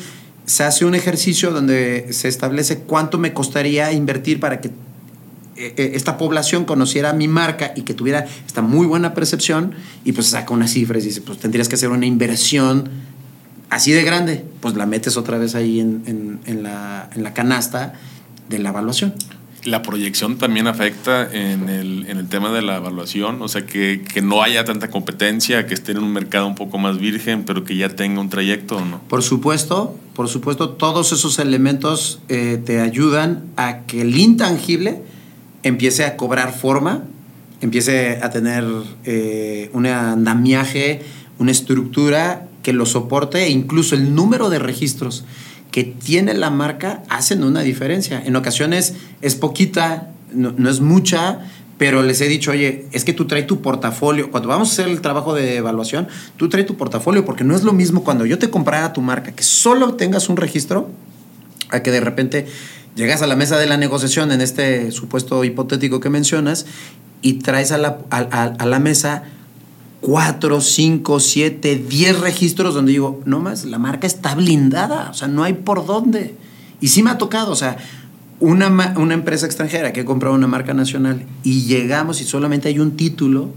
se 0.47 0.65
hace 0.65 0.85
un 0.85 0.95
ejercicio 0.95 1.51
donde 1.51 2.09
se 2.11 2.29
establece 2.29 2.79
cuánto 2.79 3.19
me 3.19 3.33
costaría 3.33 3.93
invertir 3.93 4.41
para 4.41 4.61
que 4.61 4.69
eh, 5.57 5.73
eh, 5.77 5.93
esta 5.95 6.19
población 6.19 6.65
conociera 6.65 7.13
mi 7.13 7.29
marca 7.29 7.73
y 7.77 7.83
que 7.83 7.95
tuviera 7.95 8.27
esta 8.47 8.61
muy 8.61 8.87
buena 8.87 9.15
percepción 9.15 9.73
y 10.05 10.13
pues 10.13 10.29
saca 10.29 10.53
unas 10.53 10.73
cifras 10.73 11.05
y 11.05 11.09
dice, 11.09 11.21
pues 11.21 11.39
tendrías 11.39 11.69
que 11.69 11.77
hacer 11.77 11.91
una 11.91 12.07
inversión 12.07 12.91
así 13.71 13.93
de 13.93 14.03
grande, 14.03 14.45
pues 14.61 14.75
la 14.75 14.87
metes 14.87 15.17
otra 15.17 15.39
vez 15.39 15.55
ahí 15.55 15.81
en, 15.81 16.41
la, 16.63 17.09
canasta 17.35 17.95
de 18.49 18.59
la 18.59 18.71
evaluación. 18.71 19.15
La 19.65 19.81
proyección 19.83 20.37
también 20.37 20.67
afecta 20.67 21.29
en 21.33 21.69
el, 21.69 22.29
tema 22.29 22.53
de 22.53 22.63
la 22.63 22.77
evaluación, 22.77 23.41
o 23.41 23.49
sea, 23.49 23.65
que, 23.65 24.03
no 24.23 24.43
haya 24.43 24.65
tanta 24.65 24.91
competencia, 24.91 25.67
que 25.67 25.75
esté 25.75 25.93
en 25.93 25.99
un 25.99 26.13
mercado 26.13 26.47
un 26.47 26.55
poco 26.55 26.79
más 26.79 26.99
virgen, 26.99 27.45
pero 27.45 27.65
que 27.65 27.77
ya 27.77 27.89
tenga 27.89 28.21
un 28.21 28.29
trayecto, 28.29 28.85
¿no? 28.85 29.01
Por 29.09 29.23
supuesto, 29.23 29.99
por 30.15 30.29
supuesto, 30.29 30.71
todos 30.71 31.13
esos 31.13 31.39
elementos 31.39 32.21
eh, 32.29 32.61
te 32.65 32.81
ayudan 32.81 33.45
a 33.57 33.83
que 33.83 34.03
el 34.03 34.17
intangible 34.17 35.03
empiece 35.63 36.05
a 36.05 36.17
cobrar 36.17 36.53
forma, 36.53 37.05
empiece 37.61 38.21
a 38.23 38.31
tener 38.31 38.65
eh, 39.05 39.71
un 39.73 39.87
andamiaje, 39.87 41.03
una 41.39 41.51
estructura 41.51 42.49
que 42.65 42.73
lo 42.73 42.87
soporte 42.87 43.45
e 43.45 43.51
incluso 43.51 43.95
el 43.95 44.17
número 44.17 44.51
de 44.51 44.59
registros 44.59 45.25
que 45.71 45.85
tiene 45.85 46.35
la 46.35 46.51
marca 46.51 47.03
hacen 47.09 47.45
una 47.45 47.61
diferencia. 47.61 48.21
En 48.25 48.35
ocasiones 48.35 48.95
es 49.21 49.35
poquita, 49.37 50.11
no, 50.33 50.71
es 50.71 50.81
mucha, 50.81 51.41
pero 51.79 52.03
les 52.03 52.21
he 52.21 52.29
dicho, 52.29 52.53
oye, 52.53 52.87
es 52.93 53.05
que 53.05 53.13
tú 53.13 53.27
traes 53.27 53.47
tu 53.47 53.61
portafolio. 53.61 54.31
Cuando 54.31 54.49
vamos 54.49 54.71
a 54.71 54.73
hacer 54.73 54.89
el 54.89 55.01
trabajo 55.01 55.35
de 55.35 55.57
evaluación, 55.57 56.09
tú 56.37 56.49
traes 56.49 56.67
tu 56.67 56.77
portafolio, 56.77 57.25
porque 57.25 57.45
no 57.45 57.55
es 57.55 57.65
lo 57.65 57.73
mismo 57.73 58.03
cuando 58.03 58.25
yo 58.25 58.39
te 58.39 58.49
comprara 58.51 58.93
tu 58.93 59.03
marca, 59.03 59.33
que 59.33 59.43
solo 59.43 59.95
tengas 59.95 60.29
un 60.29 60.37
registro, 60.37 60.89
a 61.71 61.83
que 61.83 61.91
de 61.91 62.01
repente 62.01 62.47
llegas 62.97 63.21
a 63.21 63.27
la 63.27 63.37
mesa 63.37 63.59
de 63.59 63.67
la 63.67 63.77
negociación 63.77 64.33
en 64.33 64.41
este 64.41 64.91
supuesto 64.91 65.45
hipotético 65.45 66.01
que 66.01 66.09
mencionas 66.09 66.67
y 67.21 67.35
traes 67.35 67.73
a 67.73 67.79
la, 67.79 67.99
a, 68.11 68.21
a 68.21 68.67
la 68.67 68.79
mesa 68.79 69.25
cuatro, 70.05 70.61
cinco, 70.61 71.19
siete, 71.19 71.77
diez 71.77 72.21
registros 72.21 72.75
donde 72.75 72.93
digo, 72.93 73.23
no 73.25 73.41
más, 73.41 73.65
la 73.65 73.79
marca 73.79 74.07
está 74.07 74.35
blindada, 74.35 75.09
o 75.11 75.15
sea, 75.15 75.29
no 75.29 75.43
hay 75.43 75.55
por 75.55 75.87
dónde. 75.87 76.35
Y 76.83 76.89
sí 76.89 77.03
me 77.03 77.09
ha 77.09 77.17
tocado, 77.17 77.51
o 77.51 77.57
sea, 77.57 77.79
una, 78.39 78.69
una 78.99 79.15
empresa 79.15 79.47
extranjera 79.47 79.95
que 79.95 80.01
ha 80.01 80.05
comprado 80.05 80.35
una 80.35 80.47
marca 80.47 80.75
nacional 80.75 81.25
y 81.43 81.63
llegamos 81.63 82.21
y 82.21 82.25
solamente 82.25 82.69
hay 82.69 82.81
un 82.81 82.99
título, 82.99 83.49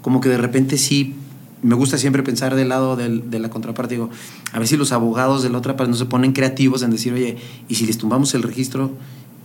como 0.00 0.20
que 0.20 0.28
de 0.28 0.38
repente 0.38 0.78
sí, 0.78 1.16
me 1.62 1.74
gusta 1.74 1.98
siempre 1.98 2.22
pensar 2.22 2.54
del 2.54 2.68
lado 2.68 2.94
de 2.94 3.38
la 3.40 3.50
contraparte, 3.50 3.96
digo, 3.96 4.08
a 4.52 4.58
ver 4.60 4.68
si 4.68 4.76
los 4.76 4.92
abogados 4.92 5.42
de 5.42 5.50
la 5.50 5.58
otra 5.58 5.76
parte 5.76 5.90
no 5.90 5.96
se 5.96 6.06
ponen 6.06 6.30
creativos 6.30 6.84
en 6.84 6.92
decir, 6.92 7.12
oye, 7.12 7.38
¿y 7.68 7.74
si 7.74 7.86
les 7.86 7.98
tumbamos 7.98 8.32
el 8.34 8.44
registro? 8.44 8.92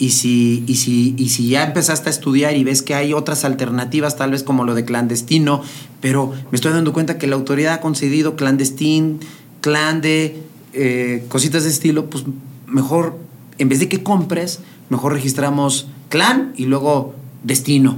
Y 0.03 0.09
si, 0.09 0.65
y, 0.67 0.75
si, 0.75 1.15
y 1.17 1.29
si 1.29 1.47
ya 1.47 1.63
empezaste 1.63 2.09
a 2.09 2.11
estudiar 2.11 2.57
y 2.57 2.65
ves 2.65 2.81
que 2.81 2.93
hay 2.93 3.13
otras 3.13 3.45
alternativas, 3.45 4.17
tal 4.17 4.31
vez 4.31 4.43
como 4.43 4.65
lo 4.65 4.75
de 4.75 4.83
clandestino, 4.83 5.61
pero 6.01 6.33
me 6.51 6.57
estoy 6.57 6.73
dando 6.73 6.91
cuenta 6.91 7.17
que 7.17 7.25
la 7.25 7.37
autoridad 7.37 7.75
ha 7.75 7.79
concedido 7.79 8.35
clandestín, 8.35 9.21
clande, 9.61 10.41
eh, 10.73 11.23
cositas 11.29 11.63
de 11.63 11.69
estilo, 11.69 12.09
pues 12.09 12.25
mejor, 12.67 13.17
en 13.59 13.69
vez 13.69 13.79
de 13.79 13.87
que 13.87 14.03
compres, 14.03 14.59
mejor 14.89 15.13
registramos 15.13 15.87
clan 16.09 16.51
y 16.57 16.65
luego 16.65 17.15
destino. 17.45 17.95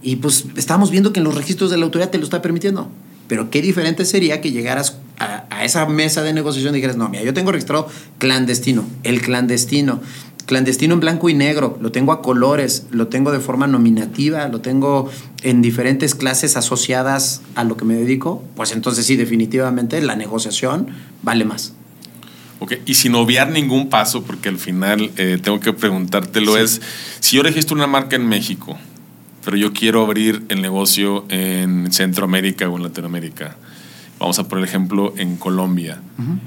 Y 0.00 0.16
pues 0.16 0.46
estamos 0.56 0.90
viendo 0.90 1.12
que 1.12 1.20
en 1.20 1.24
los 1.24 1.34
registros 1.34 1.70
de 1.70 1.76
la 1.76 1.84
autoridad 1.84 2.08
te 2.08 2.16
lo 2.16 2.24
está 2.24 2.40
permitiendo. 2.40 2.88
Pero 3.26 3.50
qué 3.50 3.60
diferente 3.60 4.06
sería 4.06 4.40
que 4.40 4.50
llegaras 4.50 4.96
a, 5.18 5.44
a 5.50 5.66
esa 5.66 5.84
mesa 5.84 6.22
de 6.22 6.32
negociación 6.32 6.72
y 6.72 6.76
dijeras, 6.76 6.96
no, 6.96 7.10
mira, 7.10 7.22
yo 7.22 7.34
tengo 7.34 7.52
registrado 7.52 7.86
clandestino, 8.16 8.86
el 9.02 9.20
clandestino 9.20 10.00
clandestino 10.48 10.94
en 10.94 11.00
blanco 11.00 11.28
y 11.28 11.34
negro, 11.34 11.78
lo 11.78 11.92
tengo 11.92 12.10
a 12.10 12.22
colores, 12.22 12.86
lo 12.90 13.08
tengo 13.08 13.32
de 13.32 13.38
forma 13.38 13.66
nominativa, 13.66 14.48
lo 14.48 14.62
tengo 14.62 15.10
en 15.42 15.60
diferentes 15.60 16.14
clases 16.14 16.56
asociadas 16.56 17.42
a 17.54 17.64
lo 17.64 17.76
que 17.76 17.84
me 17.84 17.94
dedico, 17.94 18.42
pues 18.56 18.72
entonces 18.72 19.04
sí, 19.04 19.16
definitivamente 19.16 20.00
la 20.00 20.16
negociación 20.16 20.88
vale 21.22 21.44
más. 21.44 21.74
Ok, 22.60 22.76
y 22.86 22.94
sin 22.94 23.14
obviar 23.14 23.50
ningún 23.50 23.90
paso, 23.90 24.24
porque 24.24 24.48
al 24.48 24.58
final 24.58 25.10
eh, 25.18 25.38
tengo 25.40 25.60
que 25.60 25.74
preguntártelo, 25.74 26.54
sí. 26.54 26.60
es, 26.62 26.80
si 27.20 27.36
yo 27.36 27.42
registro 27.42 27.76
una 27.76 27.86
marca 27.86 28.16
en 28.16 28.26
México, 28.26 28.78
pero 29.44 29.58
yo 29.58 29.74
quiero 29.74 30.02
abrir 30.02 30.44
el 30.48 30.62
negocio 30.62 31.26
en 31.28 31.92
Centroamérica 31.92 32.66
o 32.70 32.76
en 32.78 32.84
Latinoamérica, 32.84 33.54
vamos 34.18 34.38
a 34.38 34.48
por 34.48 34.64
ejemplo 34.64 35.12
en 35.18 35.36
Colombia, 35.36 36.00
uh 36.18 36.22
-huh. 36.22 36.38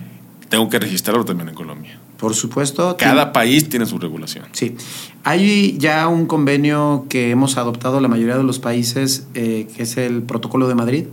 tengo 0.49 0.69
que 0.69 0.79
registrarlo 0.79 1.23
también 1.23 1.49
en 1.49 1.55
Colombia. 1.55 1.99
Por 2.21 2.35
supuesto. 2.35 2.95
Cada 2.99 3.33
país 3.33 3.67
tiene 3.67 3.87
su 3.87 3.97
regulación. 3.97 4.45
Sí. 4.51 4.75
Hay 5.23 5.75
ya 5.79 6.07
un 6.07 6.27
convenio 6.27 7.07
que 7.09 7.31
hemos 7.31 7.57
adoptado 7.57 7.99
la 7.99 8.07
mayoría 8.07 8.37
de 8.37 8.43
los 8.43 8.59
países, 8.59 9.25
eh, 9.33 9.67
que 9.75 9.81
es 9.81 9.97
el 9.97 10.21
Protocolo 10.21 10.67
de 10.67 10.75
Madrid. 10.75 11.05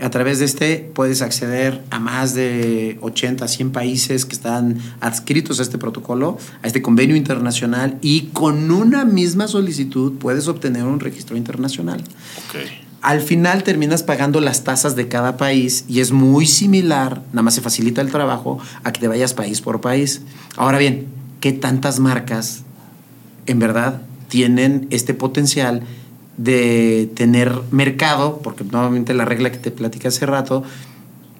A 0.00 0.08
través 0.08 0.38
de 0.38 0.46
este 0.46 0.90
puedes 0.94 1.20
acceder 1.20 1.84
a 1.90 1.98
más 1.98 2.32
de 2.32 2.96
80, 3.02 3.46
100 3.46 3.72
países 3.72 4.24
que 4.24 4.32
están 4.32 4.78
adscritos 5.00 5.58
a 5.58 5.62
este 5.62 5.76
protocolo, 5.76 6.38
a 6.62 6.66
este 6.66 6.80
convenio 6.80 7.14
internacional, 7.14 7.98
y 8.00 8.28
con 8.32 8.70
una 8.70 9.04
misma 9.04 9.48
solicitud 9.48 10.14
puedes 10.14 10.48
obtener 10.48 10.84
un 10.84 10.98
registro 10.98 11.36
internacional. 11.36 12.02
Okay 12.48 12.87
al 13.00 13.20
final 13.20 13.62
terminas 13.62 14.02
pagando 14.02 14.40
las 14.40 14.64
tasas 14.64 14.96
de 14.96 15.08
cada 15.08 15.36
país 15.36 15.84
y 15.88 16.00
es 16.00 16.10
muy 16.10 16.46
similar, 16.46 17.22
nada 17.32 17.42
más 17.42 17.54
se 17.54 17.60
facilita 17.60 18.00
el 18.00 18.10
trabajo 18.10 18.58
a 18.82 18.92
que 18.92 19.00
te 19.00 19.08
vayas 19.08 19.34
país 19.34 19.60
por 19.60 19.80
país. 19.80 20.22
Ahora 20.56 20.78
bien, 20.78 21.06
¿qué 21.40 21.52
tantas 21.52 22.00
marcas 22.00 22.62
en 23.46 23.58
verdad 23.58 24.02
tienen 24.28 24.88
este 24.90 25.14
potencial 25.14 25.82
de 26.36 27.10
tener 27.14 27.52
mercado? 27.70 28.40
Porque 28.42 28.64
nuevamente 28.64 29.14
la 29.14 29.24
regla 29.24 29.52
que 29.52 29.58
te 29.58 29.70
platicé 29.70 30.08
hace 30.08 30.26
rato, 30.26 30.64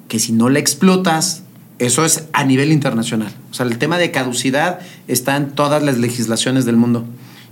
que 0.06 0.20
si 0.20 0.32
no 0.32 0.48
la 0.48 0.60
explotas, 0.60 1.42
eso 1.80 2.04
es 2.04 2.24
a 2.32 2.44
nivel 2.44 2.72
internacional. 2.72 3.32
O 3.50 3.54
sea, 3.54 3.66
el 3.66 3.78
tema 3.78 3.98
de 3.98 4.10
caducidad 4.10 4.78
está 5.08 5.36
en 5.36 5.50
todas 5.50 5.82
las 5.82 5.98
legislaciones 5.98 6.64
del 6.64 6.76
mundo. 6.76 7.04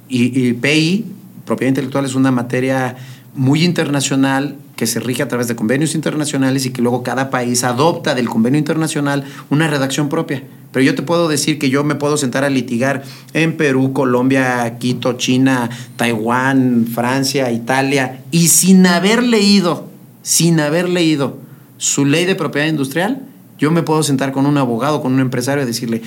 Y, 0.08 0.48
y 0.48 0.52
PI, 0.52 1.06
propiedad 1.44 1.70
intelectual, 1.70 2.04
es 2.04 2.14
una 2.14 2.30
materia 2.30 2.96
muy 3.36 3.64
internacional 3.64 4.56
que 4.76 4.86
se 4.86 4.98
rige 4.98 5.22
a 5.22 5.28
través 5.28 5.46
de 5.48 5.56
convenios 5.56 5.94
internacionales 5.94 6.66
y 6.66 6.70
que 6.70 6.82
luego 6.82 7.02
cada 7.02 7.30
país 7.30 7.64
adopta 7.64 8.14
del 8.14 8.28
convenio 8.28 8.58
internacional 8.58 9.24
una 9.50 9.68
redacción 9.68 10.08
propia. 10.08 10.42
Pero 10.72 10.84
yo 10.84 10.94
te 10.94 11.02
puedo 11.02 11.28
decir 11.28 11.58
que 11.58 11.70
yo 11.70 11.84
me 11.84 11.94
puedo 11.94 12.16
sentar 12.16 12.44
a 12.44 12.50
litigar 12.50 13.04
en 13.32 13.56
Perú, 13.56 13.92
Colombia, 13.92 14.76
Quito, 14.78 15.14
China, 15.14 15.70
Taiwán, 15.96 16.86
Francia, 16.92 17.50
Italia, 17.52 18.22
y 18.30 18.48
sin 18.48 18.86
haber 18.86 19.22
leído, 19.22 19.88
sin 20.22 20.60
haber 20.60 20.88
leído 20.88 21.38
su 21.78 22.04
ley 22.04 22.24
de 22.24 22.34
propiedad 22.34 22.66
industrial, 22.66 23.22
yo 23.58 23.70
me 23.70 23.82
puedo 23.82 24.02
sentar 24.02 24.32
con 24.32 24.44
un 24.46 24.58
abogado, 24.58 25.00
con 25.00 25.14
un 25.14 25.20
empresario 25.20 25.62
y 25.62 25.66
decirle 25.66 26.02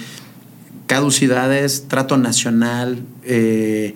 caducidades, 0.86 1.88
trato 1.88 2.18
nacional, 2.18 3.04
eh, 3.24 3.94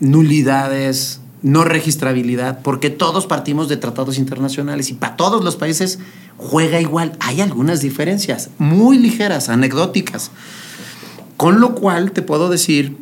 nulidades, 0.00 1.20
no 1.42 1.64
registrabilidad, 1.64 2.60
porque 2.62 2.90
todos 2.90 3.26
partimos 3.26 3.68
de 3.68 3.76
tratados 3.76 4.18
internacionales 4.18 4.90
y 4.90 4.94
para 4.94 5.16
todos 5.16 5.44
los 5.44 5.56
países 5.56 5.98
juega 6.36 6.80
igual. 6.80 7.12
Hay 7.20 7.40
algunas 7.40 7.80
diferencias 7.80 8.50
muy 8.58 8.98
ligeras, 8.98 9.48
anecdóticas. 9.48 10.30
Con 11.36 11.60
lo 11.60 11.74
cual 11.74 12.12
te 12.12 12.22
puedo 12.22 12.48
decir 12.48 12.96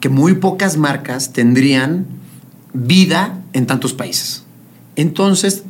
que 0.00 0.08
muy 0.08 0.34
pocas 0.34 0.76
marcas 0.76 1.32
tendrían 1.32 2.06
vida 2.72 3.40
en 3.52 3.66
tantos 3.66 3.92
países. 3.92 4.44
Entonces, 4.96 5.64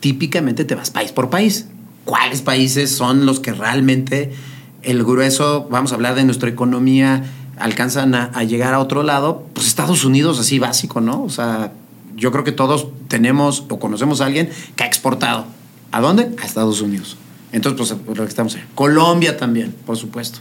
típicamente 0.00 0.64
te 0.64 0.74
vas 0.74 0.90
país 0.90 1.12
por 1.12 1.28
país. 1.28 1.66
¿Cuáles 2.04 2.40
países 2.40 2.90
son 2.90 3.26
los 3.26 3.40
que 3.40 3.52
realmente 3.52 4.32
el 4.82 5.04
grueso, 5.04 5.68
vamos 5.70 5.92
a 5.92 5.94
hablar 5.94 6.14
de 6.14 6.24
nuestra 6.24 6.48
economía, 6.48 7.24
alcanzan 7.60 8.14
a, 8.14 8.42
llegar 8.44 8.74
a 8.74 8.80
otro 8.80 9.02
lado, 9.02 9.46
pues 9.52 9.66
Estados 9.66 10.04
Unidos 10.04 10.38
así 10.38 10.58
básico, 10.58 11.00
¿no? 11.00 11.22
O 11.22 11.28
sea, 11.28 11.72
yo 12.16 12.32
creo 12.32 12.42
que 12.42 12.52
todos 12.52 12.88
tenemos 13.08 13.64
o 13.68 13.78
conocemos 13.78 14.20
a 14.20 14.26
alguien 14.26 14.50
que 14.76 14.84
ha 14.84 14.86
exportado. 14.86 15.46
¿A 15.92 16.00
dónde? 16.00 16.30
A 16.42 16.46
Estados 16.46 16.80
Unidos. 16.80 17.16
Entonces, 17.52 17.96
pues 18.04 18.18
lo 18.18 18.24
que 18.24 18.28
estamos 18.28 18.54
ahí. 18.54 18.64
Colombia 18.74 19.36
también, 19.36 19.74
por 19.84 19.96
supuesto. 19.96 20.40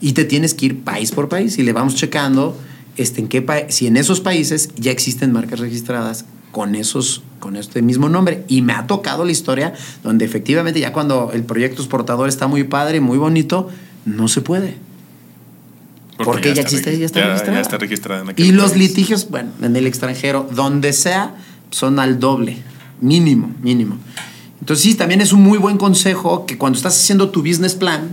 Y 0.00 0.12
te 0.12 0.24
tienes 0.24 0.54
que 0.54 0.66
ir 0.66 0.84
país 0.84 1.12
por 1.12 1.28
país 1.28 1.58
y 1.58 1.62
le 1.62 1.72
vamos 1.72 1.94
checando 1.94 2.56
este, 2.96 3.20
en 3.20 3.28
qué 3.28 3.66
si 3.68 3.86
en 3.86 3.96
esos 3.96 4.20
países 4.20 4.70
ya 4.76 4.90
existen 4.90 5.32
marcas 5.32 5.60
registradas 5.60 6.24
con 6.50 6.74
esos 6.74 7.22
con 7.38 7.56
este 7.56 7.80
mismo 7.80 8.08
nombre 8.08 8.44
y 8.46 8.60
me 8.60 8.74
ha 8.74 8.86
tocado 8.86 9.24
la 9.24 9.32
historia 9.32 9.72
donde 10.02 10.26
efectivamente 10.26 10.80
ya 10.80 10.92
cuando 10.92 11.30
el 11.32 11.44
proyecto 11.44 11.80
exportador 11.80 12.28
está 12.28 12.46
muy 12.46 12.64
padre, 12.64 13.00
muy 13.00 13.16
bonito, 13.16 13.70
no 14.04 14.28
se 14.28 14.42
puede 14.42 14.76
porque, 16.16 16.32
porque 16.32 16.48
ya, 16.50 16.54
ya, 16.54 16.62
existe, 16.62 16.98
ya 16.98 17.06
está 17.06 17.20
ya, 17.20 17.26
registrada. 17.26 17.56
Ya 17.56 17.62
está 17.62 17.78
registrada 17.78 18.22
en 18.22 18.34
y 18.36 18.52
los 18.52 18.76
litigios, 18.76 19.28
bueno, 19.30 19.50
en 19.62 19.74
el 19.76 19.86
extranjero, 19.86 20.48
donde 20.52 20.92
sea, 20.92 21.34
son 21.70 21.98
al 21.98 22.20
doble, 22.20 22.58
mínimo, 23.00 23.50
mínimo. 23.62 23.96
Entonces 24.60 24.84
sí, 24.84 24.94
también 24.94 25.20
es 25.20 25.32
un 25.32 25.42
muy 25.42 25.58
buen 25.58 25.78
consejo 25.78 26.46
que 26.46 26.56
cuando 26.58 26.76
estás 26.76 26.96
haciendo 26.96 27.30
tu 27.30 27.42
business 27.42 27.74
plan, 27.74 28.10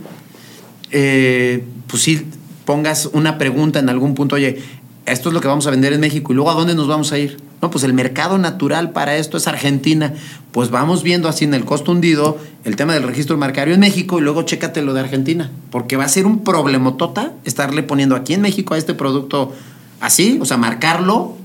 eh, 0.91 1.63
pues 1.87 2.03
sí 2.03 2.25
pongas 2.65 3.09
una 3.13 3.37
pregunta 3.37 3.79
en 3.79 3.89
algún 3.89 4.15
punto, 4.15 4.35
oye, 4.35 4.61
esto 5.05 5.29
es 5.29 5.33
lo 5.33 5.41
que 5.41 5.47
vamos 5.47 5.67
a 5.67 5.71
vender 5.71 5.93
en 5.93 5.99
México 5.99 6.31
y 6.31 6.35
luego 6.35 6.51
a 6.51 6.53
dónde 6.53 6.75
nos 6.75 6.87
vamos 6.87 7.11
a 7.11 7.19
ir. 7.19 7.37
No, 7.61 7.69
pues 7.69 7.83
el 7.83 7.93
mercado 7.93 8.37
natural 8.37 8.91
para 8.91 9.17
esto 9.17 9.37
es 9.37 9.47
Argentina. 9.47 10.13
Pues 10.51 10.69
vamos 10.69 11.03
viendo 11.03 11.27
así 11.27 11.45
en 11.45 11.53
el 11.53 11.65
costo 11.65 11.91
hundido 11.91 12.37
el 12.63 12.75
tema 12.75 12.93
del 12.93 13.03
registro 13.03 13.37
marcario 13.37 13.73
en 13.73 13.81
México 13.81 14.19
y 14.19 14.21
luego 14.21 14.43
chécate 14.43 14.81
lo 14.81 14.93
de 14.93 15.01
Argentina. 15.01 15.51
Porque 15.71 15.97
va 15.97 16.05
a 16.05 16.09
ser 16.09 16.25
un 16.25 16.43
problemotota 16.43 17.33
estarle 17.43 17.83
poniendo 17.83 18.15
aquí 18.15 18.33
en 18.33 18.41
México 18.41 18.73
a 18.73 18.77
este 18.77 18.93
producto 18.93 19.53
así, 19.99 20.39
o 20.41 20.45
sea, 20.45 20.57
marcarlo 20.57 21.35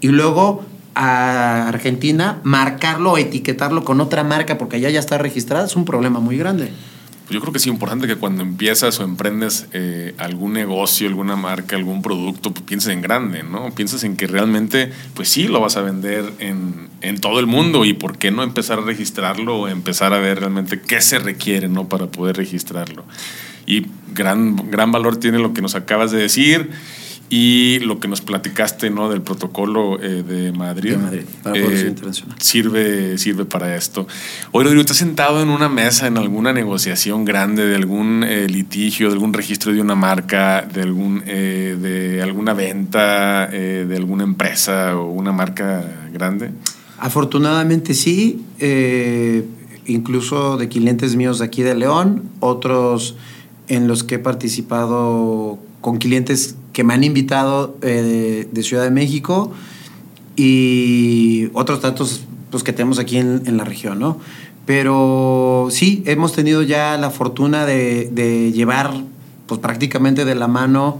y 0.00 0.08
luego 0.08 0.64
a 0.94 1.68
Argentina 1.68 2.40
marcarlo 2.42 3.12
o 3.12 3.18
etiquetarlo 3.18 3.84
con 3.84 4.00
otra 4.00 4.24
marca 4.24 4.56
porque 4.56 4.76
allá 4.76 4.90
ya 4.90 5.00
está 5.00 5.18
registrada. 5.18 5.66
Es 5.66 5.76
un 5.76 5.84
problema 5.84 6.20
muy 6.20 6.36
grande 6.36 6.70
yo 7.28 7.40
creo 7.40 7.52
que 7.52 7.58
es 7.58 7.66
importante 7.66 8.06
que 8.06 8.16
cuando 8.16 8.42
empiezas 8.42 9.00
o 9.00 9.04
emprendes 9.04 9.66
eh, 9.72 10.14
algún 10.18 10.52
negocio, 10.52 11.08
alguna 11.08 11.34
marca, 11.34 11.74
algún 11.74 12.00
producto, 12.00 12.52
pues 12.52 12.64
pienses 12.64 12.92
en 12.92 13.02
grande, 13.02 13.42
¿no? 13.42 13.74
Pienses 13.74 14.04
en 14.04 14.16
que 14.16 14.26
realmente, 14.28 14.92
pues 15.14 15.28
sí, 15.28 15.48
lo 15.48 15.60
vas 15.60 15.76
a 15.76 15.80
vender 15.80 16.32
en, 16.38 16.88
en, 17.00 17.20
todo 17.20 17.40
el 17.40 17.46
mundo 17.46 17.84
y 17.84 17.94
por 17.94 18.16
qué 18.18 18.30
no 18.30 18.44
empezar 18.44 18.78
a 18.78 18.82
registrarlo 18.82 19.58
o 19.58 19.68
empezar 19.68 20.12
a 20.12 20.18
ver 20.18 20.38
realmente 20.38 20.80
qué 20.80 21.00
se 21.00 21.18
requiere, 21.18 21.68
¿no? 21.68 21.88
Para 21.88 22.06
poder 22.06 22.36
registrarlo. 22.36 23.04
Y 23.66 23.86
gran, 24.14 24.70
gran 24.70 24.92
valor 24.92 25.16
tiene 25.16 25.38
lo 25.38 25.52
que 25.52 25.62
nos 25.62 25.74
acabas 25.74 26.12
de 26.12 26.18
decir. 26.18 26.70
Y 27.28 27.80
lo 27.80 27.98
que 27.98 28.06
nos 28.06 28.20
platicaste 28.20 28.90
¿no? 28.90 29.08
del 29.08 29.20
protocolo 29.20 30.00
eh, 30.00 30.22
de 30.22 30.52
Madrid, 30.52 30.92
de 30.92 30.96
Madrid 30.98 31.22
para 31.42 31.58
eh, 31.58 31.86
internacional. 31.88 32.36
Sirve, 32.40 33.18
sirve 33.18 33.44
para 33.44 33.74
esto. 33.74 34.06
Oye, 34.52 34.64
Rodrigo, 34.64 34.82
¿estás 34.82 34.98
sentado 34.98 35.42
en 35.42 35.48
una 35.48 35.68
mesa 35.68 36.06
en 36.06 36.18
alguna 36.18 36.52
negociación 36.52 37.24
grande 37.24 37.66
de 37.66 37.74
algún 37.74 38.22
eh, 38.22 38.46
litigio, 38.48 39.08
de 39.08 39.14
algún 39.14 39.32
registro 39.32 39.72
de 39.72 39.80
una 39.80 39.96
marca, 39.96 40.62
de, 40.62 40.82
algún, 40.82 41.24
de 41.24 42.20
alguna 42.22 42.54
venta, 42.54 43.48
de 43.48 43.96
alguna 43.96 44.24
empresa 44.24 44.96
o 44.96 45.10
una 45.10 45.32
marca 45.32 45.84
grande? 46.12 46.50
Afortunadamente 46.98 47.94
sí, 47.94 48.44
incluso 49.86 50.56
de 50.56 50.68
clientes 50.68 51.16
míos 51.16 51.40
de 51.40 51.44
aquí 51.46 51.62
de 51.62 51.74
León, 51.74 52.22
otros 52.40 53.16
en 53.68 53.88
los 53.88 54.04
que 54.04 54.16
he 54.16 54.18
participado 54.18 55.58
con 55.80 55.98
clientes 55.98 56.56
que 56.76 56.84
me 56.84 56.92
han 56.92 57.04
invitado 57.04 57.78
eh, 57.80 58.46
de, 58.52 58.62
Ciudad 58.62 58.84
de 58.84 58.90
México 58.90 59.50
y 60.36 61.48
otros 61.54 61.80
datos 61.80 62.26
pues, 62.50 62.62
que 62.64 62.74
tenemos 62.74 62.98
aquí 62.98 63.16
en, 63.16 63.56
la 63.56 63.64
región, 63.64 63.98
¿no? 63.98 64.20
Pero 64.66 65.68
sí, 65.70 66.02
hemos 66.04 66.34
tenido 66.34 66.60
ya 66.60 66.98
la 66.98 67.08
fortuna 67.08 67.64
de, 67.64 68.52
llevar 68.54 68.92
pues, 69.46 69.58
prácticamente 69.58 70.26
de 70.26 70.34
la 70.34 70.48
mano 70.48 70.98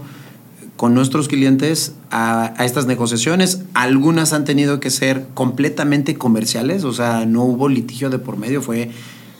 con 0.77 0.95
nuestros 0.95 1.27
clientes 1.27 1.93
a, 2.09 2.55
estas 2.57 2.87
negociaciones. 2.87 3.61
Algunas 3.75 4.33
han 4.33 4.45
tenido 4.45 4.79
que 4.79 4.89
ser 4.89 5.27
completamente 5.35 6.15
comerciales, 6.15 6.85
o 6.85 6.91
sea, 6.93 7.27
no 7.27 7.43
hubo 7.43 7.69
litigio 7.69 8.09
de 8.09 8.17
por 8.17 8.37
medio, 8.37 8.63
fue 8.63 8.89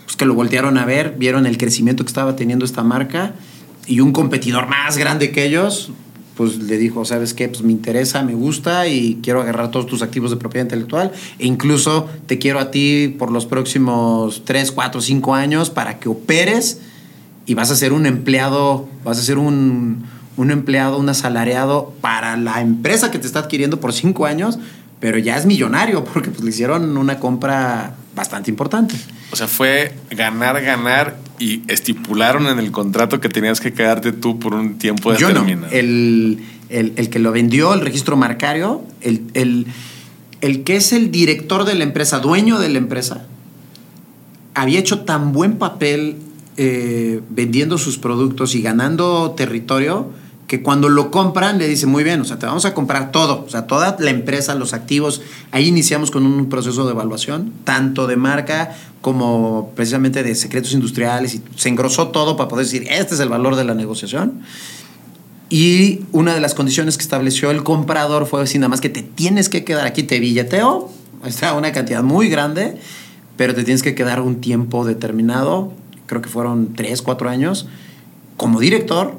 pues, 0.06 0.16
que 0.16 0.26
lo 0.26 0.36
voltearon 0.36 0.78
a 0.78 0.86
ver, 0.86 1.16
vieron 1.18 1.48
el 1.48 1.58
crecimiento 1.58 2.04
que 2.04 2.10
estaba 2.10 2.36
teniendo 2.36 2.64
esta 2.64 2.84
marca 2.84 3.34
y 3.88 4.02
un 4.02 4.12
competidor 4.12 4.68
más 4.68 5.00
grande 5.00 5.32
que 5.32 5.44
ellos 5.44 5.92
pues 6.38 6.58
le 6.60 6.78
dijo, 6.78 7.04
¿sabes 7.04 7.34
qué? 7.34 7.50
Pues 7.50 7.64
me 7.64 7.72
interesa, 7.72 8.22
me 8.22 8.36
gusta 8.36 8.88
y 8.88 9.20
quiero 9.24 9.42
agarrar 9.42 9.72
todos 9.72 9.88
tus 9.88 10.04
activos 10.04 10.30
de 10.30 10.38
propiedad 10.38 10.66
intelectual 10.66 11.12
e 11.40 11.48
incluso 11.48 12.08
te 12.28 12.38
quiero 12.38 12.60
a 12.60 12.70
ti 12.70 13.16
por 13.18 13.32
los 13.32 13.48
próximos 13.48 14.44
3, 14.46 14.72
4, 14.72 15.02
5 15.02 15.36
años 15.36 15.70
para 15.72 16.00
que 16.00 16.10
operes 16.10 16.80
y 17.48 17.56
vas 17.56 17.72
a 17.72 17.76
ser 17.76 17.92
un 17.92 18.06
empleado, 18.06 18.88
vas 19.04 19.18
a 19.18 19.24
ser 19.24 19.40
un, 19.40 20.06
un 20.38 20.52
empleado, 20.52 21.00
un 21.00 21.10
asalariado 21.10 21.94
para 22.02 22.38
la 22.38 22.62
empresa 22.62 23.10
que 23.10 23.18
te 23.18 23.26
está 23.26 23.40
adquiriendo 23.40 23.80
por 23.80 23.92
5 23.92 24.26
años, 24.28 24.60
pero 25.00 25.18
ya 25.18 25.38
es 25.38 25.46
millonario 25.48 26.04
porque 26.04 26.30
pues, 26.30 26.44
le 26.44 26.52
hicieron 26.52 26.98
una 26.98 27.20
compra 27.20 27.96
bastante 28.16 28.52
importante. 28.52 28.96
O 29.32 29.36
sea, 29.36 29.48
fue 29.48 29.94
ganar, 30.12 30.62
ganar 30.62 31.18
y 31.40 31.62
estipularon 31.68 32.48
en 32.48 32.60
el 32.60 32.72
contrato 32.72 33.20
que 33.20 33.30
tenías 33.30 33.60
que 33.60 33.74
quedarte 33.74 34.12
tú 34.12 34.40
por 34.40 34.54
un 34.54 34.78
tiempo 34.78 35.12
determinado. 35.12 35.68
Yo 35.72 35.78
El, 35.78 36.40
el, 36.70 37.10
que 37.10 37.20
lo 37.20 37.32
vendió, 37.32 37.74
el 37.74 37.82
registro 37.82 38.16
marcario, 38.18 38.84
el, 39.02 39.68
el 40.42 40.64
que 40.64 40.76
es 40.76 40.94
el 40.94 41.12
director 41.12 41.66
de 41.66 41.76
la 41.76 41.84
empresa, 41.84 42.20
dueño 42.20 42.60
de 42.60 42.70
la 42.70 42.78
empresa, 42.78 43.26
había 44.54 44.80
hecho 44.80 45.02
tan 45.02 45.34
buen 45.34 45.58
papel 45.58 46.18
eh, 46.58 47.22
vendiendo 47.30 47.78
sus 47.78 47.98
productos 47.98 48.56
y 48.56 48.62
ganando 48.62 49.36
territorio 49.38 50.10
que 50.48 50.64
cuando 50.64 50.90
lo 50.90 51.12
compran 51.12 51.58
le 51.58 51.68
dicen, 51.68 51.90
muy 51.90 52.04
bien, 52.04 52.22
o 52.22 52.26
sea, 52.26 52.40
te 52.40 52.46
vamos 52.46 52.66
a 52.66 52.74
comprar 52.74 53.12
todo, 53.12 53.44
o 53.46 53.50
sea, 53.50 53.68
toda 53.68 53.98
la 54.00 54.10
empresa, 54.10 54.56
los 54.56 54.74
activos. 54.74 55.22
Ahí 55.52 55.68
iniciamos 55.68 56.10
con 56.10 56.26
un 56.26 56.48
proceso 56.50 56.86
de 56.86 56.92
evaluación, 56.92 57.52
tanto 57.66 58.08
de 58.08 58.16
marca 58.16 58.76
como 59.08 59.72
precisamente 59.74 60.22
de 60.22 60.36
secretos 60.36 60.74
industriales, 60.74 61.34
y 61.34 61.42
se 61.56 61.70
engrosó 61.70 62.10
todo 62.10 62.36
para 62.36 62.50
poder 62.50 62.66
decir, 62.66 62.86
este 62.90 63.16
es 63.16 63.22
el 63.22 63.30
valor 63.30 63.56
de 63.56 63.64
la 63.64 63.74
negociación. 63.74 64.42
Y 65.50 66.02
una 66.12 66.34
de 66.34 66.42
las 66.42 66.54
condiciones 66.54 66.98
que 66.98 67.04
estableció 67.04 67.52
el 67.52 67.64
comprador 67.64 68.26
fue 68.26 68.42
así, 68.44 68.58
nada 68.60 68.68
más 68.68 68.82
que 68.82 68.90
te 68.90 69.04
tienes 69.04 69.48
que 69.48 69.64
quedar 69.64 69.88
aquí, 69.88 70.04
te 70.04 70.20
billeteo, 70.20 70.92
está 71.26 71.54
una 71.54 71.72
cantidad 71.72 72.04
muy 72.04 72.28
grande, 72.28 72.82
pero 73.38 73.56
te 73.56 73.64
tienes 73.64 73.82
que 73.82 73.96
quedar 73.96 74.20
un 74.20 74.42
tiempo 74.42 74.84
determinado, 74.84 75.72
creo 76.06 76.22
que 76.22 76.28
fueron 76.28 76.74
tres, 76.74 77.02
cuatro 77.02 77.30
años, 77.30 77.66
como 78.36 78.60
director 78.60 79.18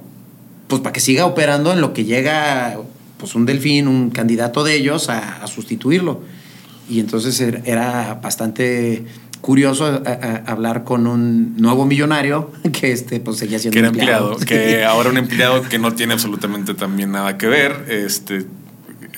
pues 0.66 0.82
para 0.82 0.92
que 0.92 1.00
siga 1.00 1.24
operando 1.24 1.72
en 1.72 1.80
lo 1.80 1.94
que 1.94 2.04
llega 2.04 2.78
pues 3.16 3.34
un 3.34 3.46
delfín, 3.46 3.88
un 3.88 4.10
candidato 4.10 4.64
de 4.64 4.74
ellos 4.74 5.08
a, 5.08 5.46
sustituirlo. 5.46 6.20
Y 6.90 7.00
entonces 7.00 7.40
er, 7.40 7.62
era 7.64 8.20
bastante 8.22 9.06
curioso 9.40 10.02
hablar 10.46 10.84
con 10.84 11.06
un 11.06 11.56
nuevo 11.56 11.86
millonario 11.86 12.50
que 12.72 12.92
este 12.92 13.20
pues 13.20 13.38
seguía 13.38 13.58
siendo 13.58 13.74
que 13.74 13.78
era 13.78 13.88
empleado, 13.88 14.36
que 14.36 14.84
ahora 14.86 15.10
un 15.10 15.18
empleado 15.18 15.62
que 15.62 15.78
no 15.78 15.94
tiene 15.94 16.14
absolutamente 16.14 16.74
también 16.74 17.12
nada 17.12 17.38
que 17.38 17.46
ver 17.46 17.86
este 17.88 18.46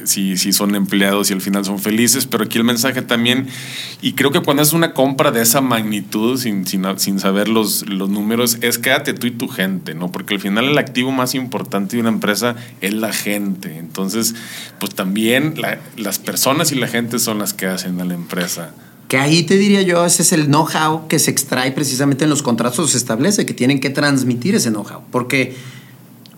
si, 0.04 0.36
si 0.36 0.52
son 0.52 0.74
empleados 0.74 1.30
y 1.30 1.34
al 1.34 1.40
final 1.40 1.64
son 1.64 1.78
felices, 1.78 2.26
pero 2.26 2.44
aquí 2.44 2.58
el 2.58 2.64
mensaje 2.64 3.02
también, 3.02 3.48
y 4.00 4.12
creo 4.12 4.30
que 4.30 4.40
cuando 4.40 4.62
es 4.62 4.72
una 4.72 4.94
compra 4.94 5.30
de 5.30 5.42
esa 5.42 5.60
magnitud, 5.60 6.38
sin, 6.38 6.66
sin, 6.66 7.20
saber 7.20 7.48
los, 7.48 7.88
los 7.88 8.08
números, 8.08 8.58
es 8.60 8.78
quédate 8.78 9.14
tú 9.14 9.26
y 9.26 9.30
tu 9.30 9.48
gente, 9.48 9.94
¿no? 9.94 10.10
Porque 10.10 10.34
al 10.34 10.40
final 10.40 10.66
el 10.66 10.78
activo 10.78 11.10
más 11.12 11.34
importante 11.34 11.96
de 11.96 12.00
una 12.00 12.10
empresa 12.10 12.56
es 12.80 12.94
la 12.94 13.12
gente. 13.12 13.76
Entonces, 13.78 14.34
pues 14.78 14.94
también 14.94 15.54
las 15.96 16.18
personas 16.18 16.72
y 16.72 16.76
la 16.76 16.88
gente 16.88 17.18
son 17.18 17.38
las 17.38 17.54
que 17.54 17.66
hacen 17.66 18.00
a 18.00 18.04
la 18.04 18.14
empresa. 18.14 18.72
Que 19.10 19.18
ahí 19.18 19.42
te 19.42 19.58
diría 19.58 19.82
yo, 19.82 20.06
ese 20.06 20.22
es 20.22 20.32
el 20.32 20.46
know-how 20.46 21.08
que 21.08 21.18
se 21.18 21.32
extrae 21.32 21.72
precisamente 21.72 22.22
en 22.22 22.30
los 22.30 22.44
contratos, 22.44 22.92
se 22.92 22.96
establece, 22.96 23.44
que 23.44 23.54
tienen 23.54 23.80
que 23.80 23.90
transmitir 23.90 24.54
ese 24.54 24.70
know-how. 24.70 25.02
Porque 25.10 25.56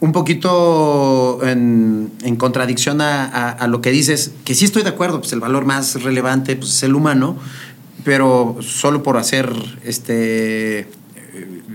un 0.00 0.12
poquito 0.12 1.38
en, 1.42 2.10
contradicción 2.38 3.02
a, 3.02 3.66
lo 3.68 3.82
que 3.82 3.90
dices, 3.90 4.32
que 4.46 4.54
sí 4.54 4.64
estoy 4.64 4.84
de 4.84 4.88
acuerdo, 4.88 5.20
pues 5.20 5.34
el 5.34 5.40
valor 5.40 5.66
más 5.66 6.02
relevante 6.02 6.56
pues, 6.56 6.70
es 6.70 6.82
el 6.84 6.94
humano, 6.94 7.36
pero 8.04 8.56
solo 8.62 9.02
por 9.02 9.18
hacer 9.18 9.52
este 9.84 10.88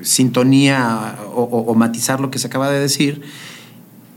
sintonía 0.01 1.15
o, 1.31 1.75
matizar 1.75 2.19
lo 2.19 2.31
que 2.31 2.39
se 2.39 2.47
acaba 2.47 2.71
de 2.71 2.79
decir, 2.79 3.21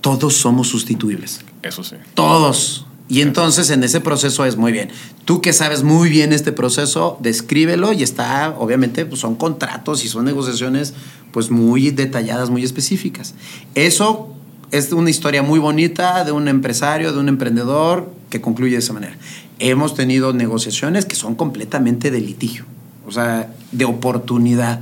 todos 0.01 0.35
somos 0.35 0.69
sustituibles. 0.69 1.43
Eso 1.63 1.85
sí. 1.85 1.97
Todos. 2.15 2.87
Y 3.11 3.23
entonces 3.23 3.71
en 3.71 3.83
ese 3.83 4.01
proceso 4.01 4.45
es 4.45 4.57
muy 4.57 4.71
bien. 4.71 4.89
Tú 5.25 5.41
que 5.41 5.53
sabes 5.53 5.83
muy 5.83 6.09
bien 6.09 6.33
este 6.33 6.53
proceso, 6.53 7.19
descríbelo 7.21 7.93
y 7.93 8.05
está, 8.05 8.55
obviamente, 8.57 9.05
pues 9.05 9.21
son 9.21 9.35
contratos 9.35 10.05
y 10.05 10.09
son 10.09 10.25
negociaciones 10.25 10.95
pues 11.33 11.51
muy 11.51 11.91
detalladas, 11.91 12.51
muy 12.51 12.63
específicas. 12.63 13.35
Eso 13.75 14.33
es 14.71 14.93
una 14.93 15.11
historia 15.11 15.43
muy 15.43 15.59
bonita 15.59 16.25
de 16.25 16.31
un 16.31 16.47
empresario, 16.47 17.13
de 17.13 17.19
un 17.19 17.29
emprendedor 17.29 18.15
que 18.31 18.41
concluye 18.41 18.75
de 18.75 18.79
esa 18.79 18.93
manera. 18.93 19.17
Hemos 19.59 19.97
tenido 19.97 20.33
negociaciones 20.33 21.05
que 21.05 21.17
son 21.17 21.35
completamente 21.35 22.13
de 22.13 22.21
litigio, 22.21 22.65
o 23.09 23.11
sea, 23.11 23.53
de 23.73 23.87
oportunidad. 23.87 24.81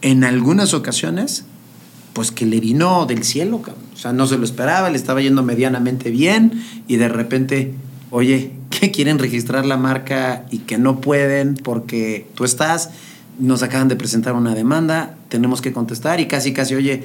En 0.00 0.24
algunas 0.24 0.72
ocasiones, 0.72 1.44
pues 2.14 2.30
que 2.30 2.46
le 2.46 2.60
vino 2.60 3.04
del 3.04 3.24
cielo, 3.24 3.60
o 3.62 3.89
sea, 4.00 4.12
no 4.12 4.26
se 4.26 4.38
lo 4.38 4.44
esperaba, 4.44 4.90
le 4.90 4.96
estaba 4.96 5.20
yendo 5.20 5.42
medianamente 5.42 6.10
bien 6.10 6.62
y 6.88 6.96
de 6.96 7.08
repente, 7.08 7.74
oye, 8.10 8.52
que 8.70 8.90
quieren 8.90 9.18
registrar 9.18 9.66
la 9.66 9.76
marca 9.76 10.46
y 10.50 10.58
que 10.58 10.78
no 10.78 11.00
pueden 11.00 11.54
porque 11.54 12.26
tú 12.34 12.44
estás 12.44 12.90
nos 13.40 13.62
acaban 13.62 13.88
de 13.88 13.96
presentar 13.96 14.34
una 14.34 14.54
demanda, 14.54 15.14
tenemos 15.28 15.60
que 15.60 15.72
contestar 15.72 16.20
y 16.20 16.28
casi, 16.28 16.52
casi, 16.52 16.74
oye, 16.74 17.04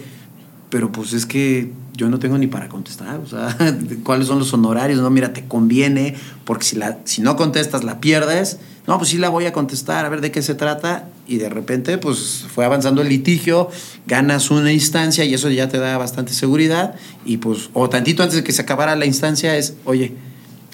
pero 0.69 0.91
pues 0.91 1.13
es 1.13 1.25
que 1.25 1.71
yo 1.93 2.09
no 2.09 2.19
tengo 2.19 2.37
ni 2.37 2.47
para 2.47 2.67
contestar, 2.67 3.19
o 3.19 3.25
sea, 3.25 3.57
¿cuáles 4.03 4.27
son 4.27 4.39
los 4.39 4.53
honorarios? 4.53 4.99
No, 4.99 5.09
mira, 5.09 5.31
te 5.31 5.45
conviene, 5.45 6.15
porque 6.43 6.65
si, 6.65 6.75
la, 6.75 6.99
si 7.05 7.21
no 7.21 7.37
contestas 7.37 7.83
la 7.83 8.01
pierdes. 8.01 8.59
No, 8.85 8.97
pues 8.97 9.09
sí 9.09 9.17
la 9.17 9.29
voy 9.29 9.45
a 9.45 9.53
contestar, 9.53 10.05
a 10.05 10.09
ver 10.09 10.21
de 10.21 10.31
qué 10.31 10.41
se 10.41 10.53
trata. 10.53 11.07
Y 11.27 11.37
de 11.37 11.49
repente, 11.49 11.97
pues 11.97 12.45
fue 12.53 12.65
avanzando 12.65 13.01
el 13.01 13.09
litigio, 13.09 13.69
ganas 14.05 14.51
una 14.51 14.71
instancia 14.71 15.25
y 15.25 15.33
eso 15.33 15.49
ya 15.49 15.67
te 15.69 15.79
da 15.79 15.97
bastante 15.97 16.33
seguridad. 16.33 16.95
Y 17.25 17.37
pues, 17.37 17.69
o 17.73 17.89
tantito 17.89 18.21
antes 18.21 18.37
de 18.37 18.43
que 18.43 18.51
se 18.51 18.61
acabara 18.61 18.95
la 18.95 19.05
instancia 19.05 19.57
es, 19.57 19.75
oye, 19.85 20.13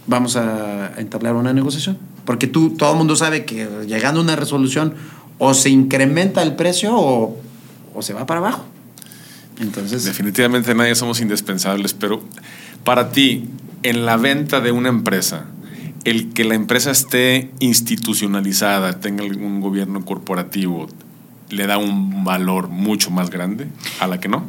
vamos 0.07 0.35
a 0.35 0.93
entablar 0.97 1.35
una 1.35 1.53
negociación. 1.53 1.97
Porque 2.25 2.47
tú, 2.47 2.71
todo 2.71 2.91
el 2.91 2.97
mundo 2.97 3.15
sabe 3.15 3.45
que 3.45 3.67
llegando 3.87 4.19
a 4.19 4.23
una 4.23 4.35
resolución, 4.35 4.93
o 5.43 5.55
se 5.55 5.71
incrementa 5.71 6.43
el 6.43 6.55
precio 6.55 6.91
o, 6.93 7.35
se 8.01 8.13
va 8.13 8.27
para 8.27 8.41
abajo. 8.41 8.63
Entonces. 9.59 10.03
Definitivamente 10.03 10.75
nadie 10.75 10.93
somos 10.93 11.19
indispensables, 11.19 11.95
pero 11.95 12.21
para 12.83 13.09
ti, 13.09 13.49
en 13.81 14.05
la 14.05 14.17
venta 14.17 14.61
de 14.61 14.71
una 14.71 14.89
empresa, 14.89 15.45
el 16.03 16.33
que 16.33 16.43
la 16.43 16.55
empresa 16.55 16.91
esté 16.91 17.51
institucionalizada, 17.59 18.99
tenga 18.99 19.23
algún 19.23 19.61
gobierno 19.61 20.03
corporativo, 20.05 20.87
le 21.49 21.67
da 21.67 21.77
un 21.77 22.23
valor 22.23 22.69
mucho 22.69 23.11
más 23.11 23.29
grande 23.29 23.67
a 23.99 24.07
la 24.07 24.19
que 24.19 24.29
no? 24.29 24.43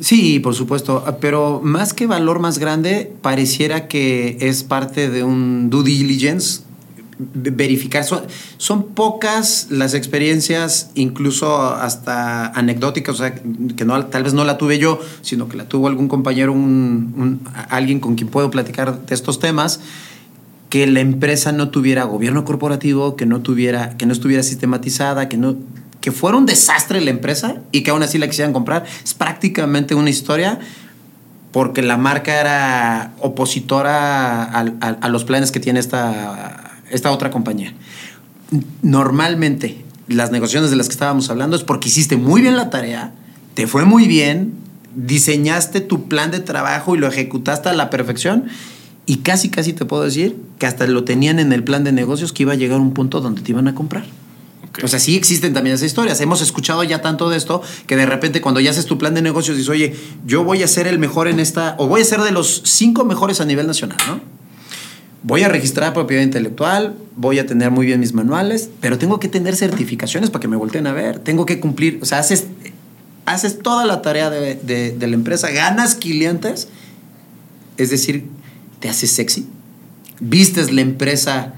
Sí, 0.00 0.40
por 0.40 0.54
supuesto, 0.54 1.04
pero 1.20 1.60
más 1.62 1.94
que 1.94 2.06
valor 2.06 2.40
más 2.40 2.58
grande, 2.58 3.12
pareciera 3.22 3.86
que 3.86 4.38
es 4.40 4.64
parte 4.64 5.08
de 5.08 5.22
un 5.22 5.70
due 5.70 5.84
diligence 5.84 6.62
verificar. 7.18 8.04
Son, 8.56 8.86
pocas 8.94 9.68
las 9.70 9.94
experiencias, 9.94 10.90
incluso 10.94 11.62
hasta 11.62 12.48
anecdóticas, 12.48 13.14
o 13.14 13.18
sea, 13.18 13.34
que 13.34 13.84
no, 13.84 14.06
tal 14.06 14.24
vez 14.24 14.34
no 14.34 14.44
la 14.44 14.58
tuve 14.58 14.78
yo, 14.78 14.98
sino 15.22 15.48
que 15.48 15.56
la 15.56 15.68
tuvo 15.68 15.86
algún 15.86 16.08
compañero, 16.08 16.52
un, 16.52 17.40
alguien 17.68 18.00
con 18.00 18.16
quien 18.16 18.28
puedo 18.28 18.50
platicar 18.50 19.06
de 19.06 19.14
estos 19.14 19.38
temas, 19.38 19.80
que 20.74 20.88
la 20.88 20.98
empresa 20.98 21.52
no 21.52 21.68
tuviera 21.68 22.02
gobierno 22.02 22.44
corporativo, 22.44 23.14
que 23.14 23.26
no, 23.26 23.42
tuviera, 23.42 23.96
que 23.96 24.06
no 24.06 24.12
estuviera 24.12 24.42
sistematizada, 24.42 25.28
que, 25.28 25.36
no, 25.36 25.54
que 26.00 26.10
fuera 26.10 26.36
un 26.36 26.46
desastre 26.46 27.00
la 27.00 27.10
empresa 27.10 27.58
y 27.70 27.84
que 27.84 27.92
aún 27.92 28.02
así 28.02 28.18
la 28.18 28.26
quisieran 28.26 28.52
comprar. 28.52 28.84
Es 29.04 29.14
prácticamente 29.14 29.94
una 29.94 30.10
historia 30.10 30.58
porque 31.52 31.80
la 31.80 31.96
marca 31.96 32.40
era 32.40 33.14
opositora 33.20 34.42
a, 34.42 35.08
los 35.10 35.22
planes 35.22 35.52
que 35.52 35.60
tiene 35.60 35.78
esta, 35.78 36.72
esta 36.90 37.12
otra 37.12 37.30
compañía. 37.30 37.72
Normalmente, 38.82 39.84
las 40.08 40.32
negociaciones 40.32 40.72
de 40.72 40.76
las 40.76 40.88
que 40.88 40.94
estábamos 40.94 41.30
hablando 41.30 41.54
es 41.54 41.62
porque 41.62 41.86
hiciste 41.86 42.16
muy 42.16 42.42
bien 42.42 42.56
la 42.56 42.70
tarea, 42.70 43.12
te 43.54 43.68
fue 43.68 43.84
muy 43.84 44.08
bien, 44.08 44.54
diseñaste 44.96 45.80
tu 45.80 46.08
plan 46.08 46.32
de 46.32 46.40
trabajo 46.40 46.96
y 46.96 46.98
lo 46.98 47.06
ejecutaste 47.06 47.68
a 47.68 47.74
la 47.74 47.90
perfección 47.90 48.46
y 49.06 49.18
casi, 49.18 49.50
casi 49.50 49.72
te 49.72 49.84
puedo 49.84 50.02
decir 50.02 50.36
que 50.58 50.66
hasta 50.66 50.86
lo 50.86 51.04
tenían 51.04 51.38
en 51.38 51.52
el 51.52 51.62
plan 51.62 51.84
de 51.84 51.92
negocios 51.92 52.32
que 52.32 52.44
iba 52.44 52.52
a 52.52 52.56
llegar 52.56 52.78
a 52.78 52.82
un 52.82 52.94
punto 52.94 53.20
donde 53.20 53.42
te 53.42 53.52
iban 53.52 53.68
a 53.68 53.74
comprar. 53.74 54.04
O 54.82 54.88
sea, 54.88 54.98
sí 54.98 55.14
existen 55.14 55.54
también 55.54 55.74
esas 55.74 55.86
historias. 55.86 56.20
Hemos 56.20 56.42
escuchado 56.42 56.82
ya 56.82 57.00
tanto 57.00 57.30
de 57.30 57.36
esto 57.36 57.62
que 57.86 57.96
de 57.96 58.06
repente 58.06 58.40
cuando 58.40 58.60
ya 58.60 58.70
haces 58.70 58.86
tu 58.86 58.98
plan 58.98 59.14
de 59.14 59.22
negocios 59.22 59.56
dices, 59.56 59.70
oye, 59.70 59.94
yo 60.26 60.42
voy 60.42 60.62
a 60.62 60.68
ser 60.68 60.86
el 60.86 60.98
mejor 60.98 61.28
en 61.28 61.38
esta, 61.38 61.76
o 61.78 61.86
voy 61.86 62.00
a 62.00 62.04
ser 62.04 62.20
de 62.22 62.32
los 62.32 62.62
cinco 62.64 63.04
mejores 63.04 63.40
a 63.40 63.44
nivel 63.44 63.66
nacional, 63.66 63.98
¿no? 64.08 64.20
Voy 65.22 65.42
a 65.42 65.48
registrar 65.48 65.94
propiedad 65.94 66.22
intelectual, 66.22 66.96
voy 67.16 67.38
a 67.38 67.46
tener 67.46 67.70
muy 67.70 67.86
bien 67.86 68.00
mis 68.00 68.12
manuales, 68.12 68.68
pero 68.80 68.98
tengo 68.98 69.20
que 69.20 69.28
tener 69.28 69.56
certificaciones 69.56 70.30
para 70.30 70.40
que 70.40 70.48
me 70.48 70.56
volteen 70.56 70.86
a 70.86 70.92
ver. 70.92 71.18
Tengo 71.18 71.46
que 71.46 71.60
cumplir, 71.60 71.98
o 72.02 72.04
sea, 72.04 72.18
haces, 72.18 72.44
haces 73.26 73.60
toda 73.60 73.86
la 73.86 74.02
tarea 74.02 74.28
de, 74.28 74.56
de 74.56 75.06
la 75.06 75.14
empresa, 75.14 75.50
ganas 75.50 75.94
clientes, 75.94 76.68
es 77.78 77.90
decir, 77.90 78.26
te 78.84 78.90
haces 78.90 79.12
sexy, 79.12 79.46
vistes 80.20 80.70
la 80.70 80.82
empresa 80.82 81.54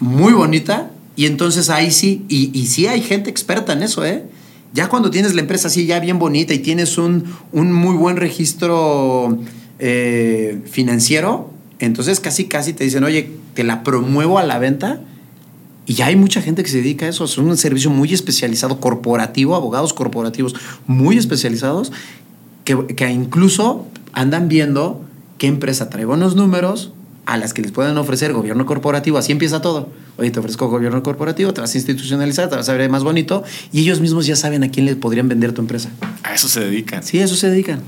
muy 0.00 0.32
bonita 0.32 0.90
y 1.14 1.26
entonces 1.26 1.70
ahí 1.70 1.92
sí, 1.92 2.24
y, 2.28 2.50
y 2.52 2.66
sí 2.66 2.88
hay 2.88 3.00
gente 3.00 3.30
experta 3.30 3.74
en 3.74 3.84
eso, 3.84 4.04
¿eh? 4.04 4.24
Ya 4.72 4.88
cuando 4.88 5.12
tienes 5.12 5.36
la 5.36 5.42
empresa 5.42 5.68
así 5.68 5.86
ya 5.86 6.00
bien 6.00 6.18
bonita 6.18 6.52
y 6.52 6.58
tienes 6.58 6.98
un, 6.98 7.26
un 7.52 7.72
muy 7.72 7.94
buen 7.94 8.16
registro 8.16 9.38
eh, 9.78 10.62
financiero, 10.68 11.52
entonces 11.78 12.18
casi 12.18 12.46
casi 12.46 12.72
te 12.72 12.82
dicen, 12.82 13.04
oye, 13.04 13.30
te 13.54 13.62
la 13.62 13.84
promuevo 13.84 14.40
a 14.40 14.42
la 14.42 14.58
venta. 14.58 14.98
Y 15.86 15.94
ya 15.94 16.06
hay 16.06 16.16
mucha 16.16 16.42
gente 16.42 16.64
que 16.64 16.70
se 16.70 16.78
dedica 16.78 17.06
a 17.06 17.10
eso. 17.10 17.26
Es 17.26 17.38
un 17.38 17.56
servicio 17.56 17.88
muy 17.88 18.12
especializado, 18.12 18.80
corporativo, 18.80 19.54
abogados 19.54 19.92
corporativos 19.92 20.56
muy 20.88 21.18
especializados, 21.18 21.92
que, 22.64 22.84
que 22.96 23.08
incluso 23.12 23.86
andan 24.12 24.48
viendo 24.48 25.04
qué 25.38 25.46
empresa 25.46 25.90
trae 25.90 26.04
buenos 26.04 26.36
números, 26.36 26.92
a 27.26 27.38
las 27.38 27.54
que 27.54 27.62
les 27.62 27.72
pueden 27.72 27.96
ofrecer 27.96 28.32
gobierno 28.32 28.66
corporativo. 28.66 29.18
Así 29.18 29.32
empieza 29.32 29.60
todo. 29.60 29.90
Oye, 30.16 30.30
te 30.30 30.38
ofrezco 30.38 30.68
gobierno 30.68 31.02
corporativo, 31.02 31.52
te 31.54 31.60
vas 31.60 31.74
a 31.74 31.78
institucionalizar, 31.78 32.48
te 32.48 32.56
vas 32.56 32.68
a 32.68 32.74
ver 32.74 32.88
más 32.90 33.02
bonito 33.02 33.44
y 33.72 33.80
ellos 33.80 34.00
mismos 34.00 34.26
ya 34.26 34.36
saben 34.36 34.62
a 34.62 34.70
quién 34.70 34.86
les 34.86 34.96
podrían 34.96 35.28
vender 35.28 35.52
tu 35.52 35.60
empresa. 35.60 35.90
A 36.22 36.34
eso 36.34 36.48
se 36.48 36.60
dedican. 36.60 37.02
Sí, 37.02 37.18
a 37.18 37.24
eso 37.24 37.36
se 37.36 37.50
dedican. 37.50 37.80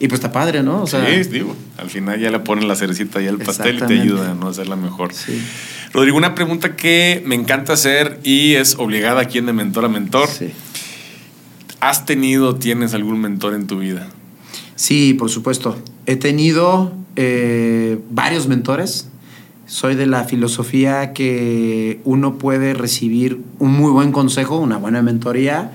Y 0.00 0.08
pues 0.08 0.18
está 0.18 0.32
padre, 0.32 0.62
¿no? 0.62 0.82
O 0.82 0.86
sea, 0.86 1.06
sí, 1.06 1.28
digo, 1.30 1.56
al 1.76 1.88
final 1.88 2.18
ya 2.18 2.30
le 2.30 2.40
ponen 2.40 2.66
la 2.66 2.74
cerecita 2.74 3.22
y 3.22 3.26
el 3.26 3.38
pastel 3.38 3.76
y 3.76 3.86
te 3.86 4.00
ayuda 4.00 4.32
a 4.32 4.34
¿no? 4.34 4.48
hacerla 4.48 4.76
mejor. 4.76 5.14
Sí. 5.14 5.40
Rodrigo, 5.92 6.16
una 6.16 6.34
pregunta 6.34 6.74
que 6.74 7.22
me 7.24 7.36
encanta 7.36 7.74
hacer 7.74 8.18
y 8.24 8.54
es 8.54 8.74
obligada 8.78 9.20
aquí 9.20 9.38
en 9.38 9.46
De 9.46 9.52
Mentor 9.52 9.84
a 9.84 9.88
Mentor. 9.88 10.28
Sí. 10.28 10.52
¿Has 11.80 12.06
tenido, 12.06 12.56
tienes 12.56 12.94
algún 12.94 13.20
mentor 13.20 13.54
en 13.54 13.66
tu 13.66 13.78
vida? 13.78 14.08
Sí, 14.84 15.14
por 15.14 15.30
supuesto. 15.30 15.78
He 16.04 16.16
tenido 16.16 16.92
eh, 17.16 17.98
varios 18.10 18.48
mentores. 18.48 19.08
Soy 19.64 19.94
de 19.94 20.04
la 20.04 20.24
filosofía 20.24 21.14
que 21.14 22.02
uno 22.04 22.36
puede 22.36 22.74
recibir 22.74 23.40
un 23.58 23.72
muy 23.72 23.90
buen 23.90 24.12
consejo, 24.12 24.58
una 24.58 24.76
buena 24.76 25.00
mentoría 25.00 25.72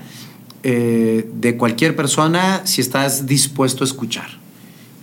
eh, 0.62 1.28
de 1.40 1.56
cualquier 1.56 1.96
persona 1.96 2.60
si 2.62 2.82
estás 2.82 3.26
dispuesto 3.26 3.82
a 3.82 3.88
escuchar, 3.88 4.28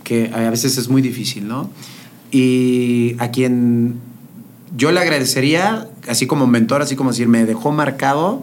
que 0.04 0.30
a 0.32 0.48
veces 0.48 0.78
es 0.78 0.88
muy 0.88 1.02
difícil, 1.02 1.46
¿no? 1.46 1.68
Y 2.30 3.14
a 3.18 3.30
quien 3.30 3.96
yo 4.74 4.90
le 4.90 5.00
agradecería, 5.00 5.86
así 6.08 6.26
como 6.26 6.46
mentor, 6.46 6.80
así 6.80 6.96
como 6.96 7.10
decir, 7.10 7.28
me 7.28 7.44
dejó 7.44 7.72
marcado, 7.72 8.42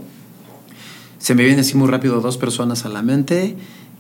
se 1.18 1.34
me 1.34 1.42
vienen 1.42 1.62
así 1.62 1.76
muy 1.76 1.90
rápido 1.90 2.22
dos 2.22 2.38
personas 2.38 2.86
a 2.86 2.90
la 2.90 3.02
mente. 3.02 3.56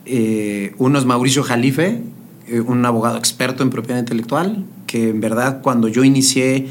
Eh, 0.06 0.76
uno 0.78 1.00
es 1.00 1.06
Mauricio 1.06 1.44
Jalife, 1.44 2.02
eh, 2.48 2.60
un 2.60 2.86
abogado 2.86 3.18
experto 3.18 3.64
en 3.64 3.72
propiedad 3.72 4.00
intelectual, 4.00 4.66
que 4.86 5.10
en 5.10 5.20
verdad 5.20 5.62
cuando 5.62 5.88
yo 5.88 6.04
inicié 6.04 6.68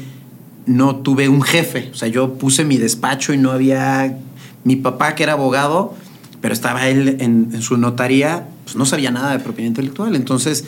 no 0.65 0.97
tuve 0.97 1.27
un 1.27 1.41
jefe, 1.41 1.89
o 1.91 1.95
sea, 1.95 2.07
yo 2.07 2.35
puse 2.35 2.63
mi 2.63 2.77
despacho 2.77 3.33
y 3.33 3.37
no 3.37 3.51
había 3.51 4.17
mi 4.63 4.77
papá 4.77 5.15
que 5.15 5.23
era 5.23 5.33
abogado, 5.33 5.93
pero 6.41 6.53
estaba 6.53 6.87
él 6.87 7.17
en, 7.19 7.61
su 7.61 7.77
notaría, 7.77 8.47
pues 8.63 8.75
no 8.75 8.85
sabía 8.85 9.11
nada 9.11 9.33
de 9.33 9.39
propiedad 9.39 9.67
intelectual, 9.67 10.15
entonces 10.15 10.65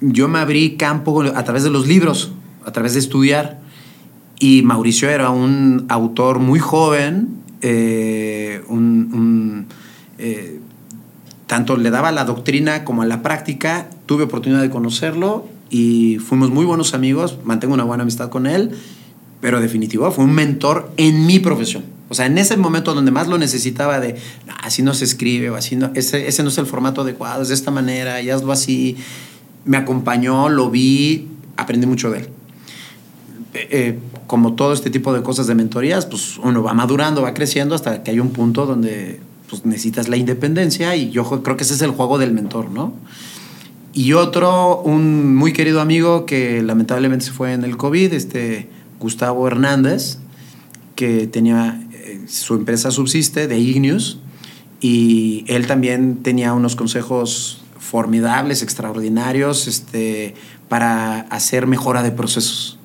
yo 0.00 0.26
me 0.26 0.38
abrí 0.38 0.76
campo 0.76 1.22
a 1.22 1.44
través 1.44 1.62
de 1.62 1.70
los 1.70 1.86
libros, 1.86 2.32
a 2.64 2.72
través 2.72 2.94
de 2.94 3.00
estudiar, 3.00 3.60
y 4.40 4.62
Mauricio 4.62 5.10
era 5.10 5.30
un 5.30 5.84
autor 5.88 6.38
muy 6.38 6.58
joven, 6.58 7.28
eh, 7.60 8.62
un, 8.68 9.66
tanto 11.46 11.76
le 11.76 11.90
daba 11.90 12.12
la 12.12 12.24
doctrina 12.24 12.84
como 12.84 13.02
a 13.02 13.06
la 13.06 13.22
práctica. 13.22 13.88
Tuve 14.06 14.24
oportunidad 14.24 14.62
de 14.62 14.70
conocerlo 14.70 15.46
y 15.70 16.18
fuimos 16.18 16.50
muy 16.50 16.64
buenos 16.64 16.94
amigos. 16.94 17.38
Mantengo 17.44 17.74
una 17.74 17.84
buena 17.84 18.02
amistad 18.02 18.30
con 18.30 18.46
él, 18.46 18.70
pero 19.40 19.60
definitivo 19.60 20.10
fue 20.10 20.24
un 20.24 20.32
mentor 20.32 20.90
en 20.96 21.26
mi 21.26 21.38
profesión. 21.38 21.84
O 22.08 22.14
sea, 22.14 22.26
en 22.26 22.38
ese 22.38 22.56
momento 22.56 22.94
donde 22.94 23.10
más 23.10 23.28
lo 23.28 23.38
necesitaba 23.38 23.98
de, 23.98 24.16
así 24.62 24.82
no 24.82 24.94
se 24.94 25.04
escribe, 25.04 25.50
o 25.50 25.56
así 25.56 25.74
no, 25.74 25.90
ese, 25.94 26.28
ese 26.28 26.42
no 26.42 26.50
es 26.50 26.58
el 26.58 26.66
formato 26.66 27.00
adecuado, 27.00 27.42
es 27.42 27.48
de 27.48 27.54
esta 27.54 27.70
manera, 27.70 28.20
y 28.20 28.30
hazlo 28.30 28.52
así. 28.52 28.96
Me 29.64 29.78
acompañó, 29.78 30.50
lo 30.50 30.70
vi, 30.70 31.28
aprendí 31.56 31.86
mucho 31.86 32.10
de 32.10 32.18
él. 32.20 32.28
Eh, 33.54 33.68
eh, 33.70 33.98
como 34.26 34.54
todo 34.54 34.72
este 34.72 34.90
tipo 34.90 35.12
de 35.12 35.22
cosas 35.22 35.46
de 35.46 35.54
mentorías, 35.54 36.06
pues 36.06 36.38
uno 36.38 36.62
va 36.62 36.74
madurando, 36.74 37.22
va 37.22 37.34
creciendo 37.34 37.74
hasta 37.74 38.02
que 38.02 38.10
hay 38.10 38.20
un 38.20 38.30
punto 38.30 38.66
donde 38.66 39.20
pues 39.54 39.66
necesitas 39.66 40.08
la 40.08 40.16
independencia 40.16 40.96
y 40.96 41.10
yo 41.10 41.24
creo 41.42 41.56
que 41.56 41.62
ese 41.62 41.74
es 41.74 41.82
el 41.82 41.92
juego 41.92 42.18
del 42.18 42.32
mentor, 42.32 42.70
¿no? 42.70 42.92
Y 43.92 44.12
otro, 44.14 44.80
un 44.80 45.36
muy 45.36 45.52
querido 45.52 45.80
amigo 45.80 46.26
que 46.26 46.60
lamentablemente 46.62 47.26
se 47.26 47.30
fue 47.30 47.52
en 47.52 47.62
el 47.62 47.76
COVID, 47.76 48.12
este 48.12 48.68
Gustavo 48.98 49.46
Hernández, 49.46 50.18
que 50.96 51.28
tenía 51.28 51.80
eh, 51.92 52.22
su 52.26 52.54
empresa 52.54 52.90
subsiste 52.90 53.46
de 53.46 53.58
Ignius 53.58 54.18
y 54.80 55.44
él 55.46 55.68
también 55.68 56.24
tenía 56.24 56.52
unos 56.52 56.74
consejos 56.74 57.62
formidables, 57.78 58.62
extraordinarios, 58.62 59.68
este, 59.68 60.34
para 60.68 61.20
hacer 61.20 61.68
mejora 61.68 62.02
de 62.02 62.10
procesos. 62.10 62.80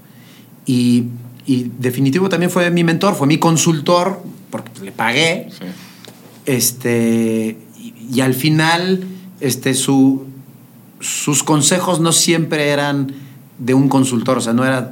Y, 0.67 1.05
y 1.47 1.71
definitivo 1.79 2.29
también 2.29 2.51
fue 2.51 2.69
mi 2.69 2.83
mentor, 2.83 3.15
fue 3.15 3.25
mi 3.25 3.39
consultor, 3.39 4.21
porque 4.51 4.69
le 4.83 4.91
pagué. 4.91 5.49
Sí 5.49 5.65
este, 6.49 7.59
y, 7.77 8.21
al 8.21 8.33
final, 8.33 9.03
este, 9.39 9.75
su, 9.75 10.25
sus 10.99 11.43
consejos 11.43 11.99
no 11.99 12.11
siempre 12.11 12.69
eran 12.69 13.13
de 13.59 13.75
un 13.75 13.87
consultor, 13.87 14.39
o 14.39 14.41
sea, 14.41 14.53
no 14.53 14.65
era 14.65 14.89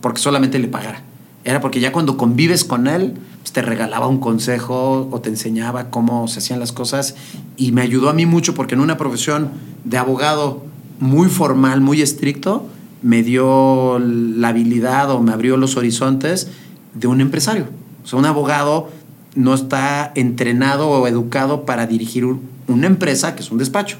porque 0.00 0.20
solamente 0.20 0.58
le 0.58 0.66
pagara. 0.66 1.02
Era 1.44 1.60
porque 1.60 1.78
ya 1.78 1.92
cuando 1.92 2.16
convives 2.16 2.64
con 2.64 2.88
él, 2.88 3.14
pues, 3.42 3.52
te 3.52 3.62
regalaba 3.62 4.08
un 4.08 4.18
consejo 4.18 5.08
o 5.12 5.20
te 5.20 5.28
enseñaba 5.28 5.90
cómo 5.90 6.26
se 6.26 6.40
hacían 6.40 6.58
las 6.58 6.72
cosas 6.72 7.14
y 7.56 7.70
me 7.70 7.82
ayudó 7.82 8.08
a 8.08 8.12
mí 8.12 8.26
mucho 8.26 8.54
porque 8.54 8.74
en 8.74 8.80
una 8.80 8.96
profesión 8.96 9.50
de 9.84 9.98
abogado 9.98 10.64
muy 10.98 11.28
formal, 11.28 11.80
muy 11.80 12.02
estricto, 12.02 12.66
me 13.02 13.22
dio 13.22 14.00
la 14.00 14.48
habilidad 14.48 15.12
o 15.12 15.20
me 15.20 15.32
abrió 15.32 15.56
los 15.58 15.76
horizontes 15.76 16.48
de 16.94 17.06
un 17.06 17.20
empresario. 17.20 17.68
O 18.02 18.08
sea, 18.08 18.18
un 18.18 18.26
abogado 18.26 18.88
no 19.36 19.54
está 19.54 20.10
entrenado 20.16 20.88
o 20.88 21.06
educado 21.06 21.64
para 21.64 21.86
dirigir 21.86 22.26
una 22.66 22.86
empresa 22.86 23.36
que 23.36 23.42
es 23.42 23.50
un 23.50 23.58
despacho. 23.58 23.98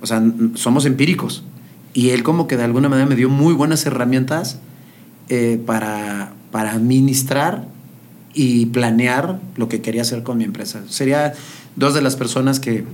O 0.00 0.06
sea, 0.06 0.22
somos 0.54 0.86
empíricos. 0.86 1.44
Y 1.92 2.10
él 2.10 2.24
como 2.24 2.48
que 2.48 2.56
de 2.56 2.64
alguna 2.64 2.88
manera 2.88 3.08
me 3.08 3.14
dio 3.14 3.28
muy 3.28 3.54
buenas 3.54 3.86
herramientas 3.86 4.58
eh, 5.28 5.62
para, 5.64 6.32
para 6.50 6.72
administrar 6.72 7.68
y 8.32 8.66
planear 8.66 9.38
lo 9.56 9.68
que 9.68 9.80
quería 9.80 10.02
hacer 10.02 10.24
con 10.24 10.38
mi 10.38 10.44
empresa. 10.44 10.82
Sería 10.88 11.34
dos 11.76 11.94
de 11.94 12.02
las 12.02 12.16
personas 12.16 12.58
que, 12.58 12.84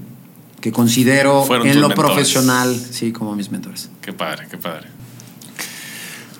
que 0.61 0.73
considero 0.73 1.47
en 1.65 1.81
lo 1.81 1.91
profesional, 1.91 2.77
sí, 2.77 3.13
como 3.13 3.35
mis 3.35 3.51
mentores. 3.51 3.89
Qué 4.03 4.13
padre, 4.13 4.47
qué 4.51 4.59
padre. 4.59 4.89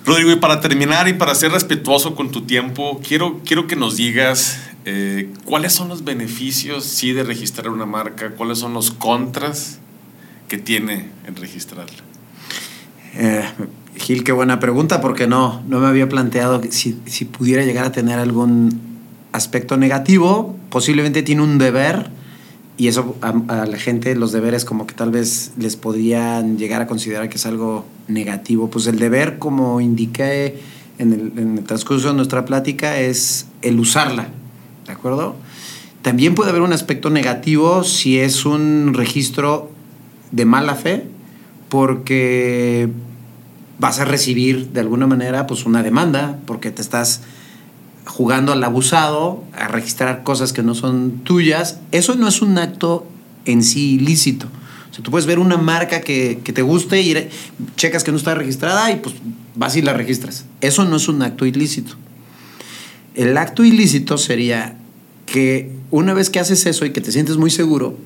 Rodrigo, 0.05 0.31
y 0.33 0.37
para 0.37 0.61
terminar 0.61 1.09
y 1.09 1.15
para 1.15 1.35
ser 1.35 1.53
respetuoso 1.53 2.15
con 2.15 2.31
tu 2.31 2.43
tiempo, 2.43 3.01
quiero, 3.07 3.41
quiero 3.45 3.67
que 3.67 3.77
nos 3.77 3.97
digas 3.97 4.59
eh, 4.85 5.31
cuáles 5.45 5.73
son 5.73 5.89
los 5.89 6.05
beneficios, 6.05 6.85
sí, 6.85 7.13
de 7.13 7.23
registrar 7.23 7.69
una 7.69 7.87
marca, 7.87 8.31
cuáles 8.31 8.59
son 8.59 8.75
los 8.75 8.91
contras 8.91 9.79
que 10.49 10.59
tiene 10.59 11.09
en 11.27 11.37
registrarla. 11.37 12.03
Eh, 13.15 13.45
Gil, 13.97 14.25
qué 14.25 14.33
buena 14.33 14.61
pregunta, 14.61 15.01
porque 15.01 15.27
no, 15.27 15.63
no 15.69 15.81
me 15.81 15.87
había 15.87 16.09
planteado 16.09 16.61
si, 16.71 16.99
si 17.07 17.25
pudiera 17.25 17.65
llegar 17.65 17.85
a 17.85 17.93
tener 17.93 18.19
algún 18.19 18.81
aspecto 19.33 19.77
negativo, 19.77 20.57
posiblemente 20.71 21.23
tiene 21.23 21.43
un 21.43 21.59
deber 21.59 22.11
y 22.81 22.89
eso 22.89 23.15
a, 23.21 23.67
la 23.67 23.77
gente, 23.77 24.15
los 24.15 24.33
deberes 24.33 24.65
como 24.65 24.87
que 24.87 24.95
tal 24.95 25.11
vez 25.11 25.53
les 25.59 25.77
podrían 25.77 26.57
llegar 26.57 26.81
a 26.81 26.87
considerar 26.87 27.29
que 27.29 27.37
es 27.37 27.45
algo 27.45 27.85
negativo. 28.09 28.71
Pues 28.71 28.87
el 28.87 28.99
deber, 28.99 29.39
como 29.39 29.83
indiqué 29.83 30.59
en 30.99 31.13
el, 31.13 31.33
en 31.37 31.59
el 31.59 31.65
transcurso 31.65 32.09
de 32.09 32.15
nuestra 32.15 32.47
plática, 32.47 32.99
es 32.99 33.49
el 33.61 33.79
usarla, 33.79 34.29
¿de 34.91 34.97
acuerdo? 34.97 35.37
También 36.03 36.35
puede 36.35 36.51
haber 36.51 36.63
un 36.63 36.73
aspecto 36.73 37.11
negativo 37.11 37.85
si 37.85 38.19
es 38.19 38.45
un 38.45 38.93
registro 38.93 39.71
de 40.33 40.45
mala 40.45 40.75
fe, 40.75 41.07
porque 41.69 42.89
vas 43.79 44.01
a 44.01 44.05
recibir 44.05 44.71
de 44.71 44.81
alguna 44.81 45.07
manera 45.07 45.47
pues 45.47 45.65
una 45.65 45.83
demanda, 45.83 46.39
porque 46.47 46.71
te 46.71 46.83
estás 46.83 47.23
jugando 48.05 48.53
al 48.53 48.65
abusado, 48.65 49.45
a 49.57 49.69
registrar 49.69 50.25
cosas 50.25 50.53
que 50.53 50.63
no 50.63 50.75
son 50.75 51.21
tuyas, 51.23 51.79
eso 51.93 52.17
no 52.17 52.27
es 52.27 52.43
un 52.43 52.59
acto 52.59 53.07
en 53.45 53.63
sí 53.63 53.95
ilícito. 53.95 54.49
O 54.91 54.95
sea, 54.95 55.05
tú 55.05 55.13
puedes 55.13 55.27
ver 55.27 55.39
una 55.39 55.57
marca 55.57 56.01
que, 56.01 56.41
te 56.43 56.63
guste 56.63 57.01
y 57.01 57.29
checas 57.77 58.03
que 58.03 58.11
no 58.11 58.17
está 58.17 58.35
registrada 58.35 58.91
y 58.91 58.97
pues 58.97 59.15
vas 59.55 59.77
y 59.77 59.83
la 59.83 59.93
registras. 59.93 60.47
Eso 60.61 60.85
no 60.85 60.97
es 60.97 61.07
un 61.09 61.23
acto 61.23 61.47
ilícito. 61.47 61.95
El 63.15 63.37
acto 63.37 63.65
ilícito 63.65 64.19
sería 64.19 64.77
que 65.31 65.71
una 65.93 66.13
vez 66.13 66.29
que 66.29 66.41
haces 66.41 66.67
eso 66.67 66.85
y 66.85 66.91
que 66.91 67.01
te 67.01 67.13
sientes 67.13 67.37
muy 67.37 67.51
seguro, 67.51 67.97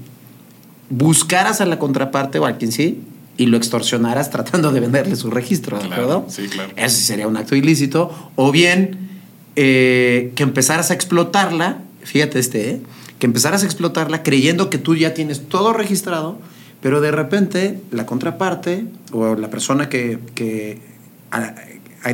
buscaras 0.90 1.62
a 1.62 1.64
la 1.64 1.78
contraparte 1.78 2.38
o 2.38 2.44
a 2.44 2.58
quien 2.58 2.70
sí 2.70 3.00
y 3.38 3.46
lo 3.46 3.56
extorsionaras 3.56 4.30
tratando 4.30 4.72
de 4.72 4.80
venderle 4.80 5.16
su 5.16 5.30
registro, 5.30 5.78
¿de 5.78 5.86
acuerdo? 5.86 6.26
Sí, 6.28 6.48
claro. 6.48 6.72
Ese 6.76 7.00
sería 7.00 7.26
un 7.26 7.38
acto 7.38 7.56
ilícito. 7.56 8.12
O 8.36 8.52
bien 8.52 9.08
eh, 9.56 10.32
que 10.34 10.42
empezaras 10.42 10.90
a 10.90 10.94
explotarla, 10.94 11.78
fíjate 12.02 12.38
este, 12.38 12.70
¿eh? 12.70 12.80
que 13.18 13.26
empezaras 13.26 13.62
a 13.62 13.66
explotarla 13.66 14.22
creyendo 14.22 14.68
que 14.68 14.76
tú 14.76 14.94
ya 14.94 15.14
tienes 15.14 15.48
todo 15.48 15.72
registrado, 15.72 16.38
pero 16.82 17.00
de 17.00 17.10
repente 17.10 17.80
la 17.90 18.04
contraparte 18.04 18.84
o 19.12 19.34
la 19.34 19.48
persona 19.48 19.88
que, 19.88 20.18
que 20.34 20.78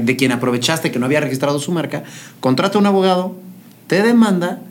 de 0.01 0.17
quien 0.17 0.31
aprovechaste 0.31 0.93
que 0.93 1.01
no 1.01 1.07
había 1.07 1.19
registrado 1.19 1.59
su 1.59 1.73
marca, 1.73 2.05
contrata 2.39 2.79
a 2.79 2.81
un 2.81 2.87
abogado, 2.87 3.35
te 3.89 4.05
demanda 4.05 4.63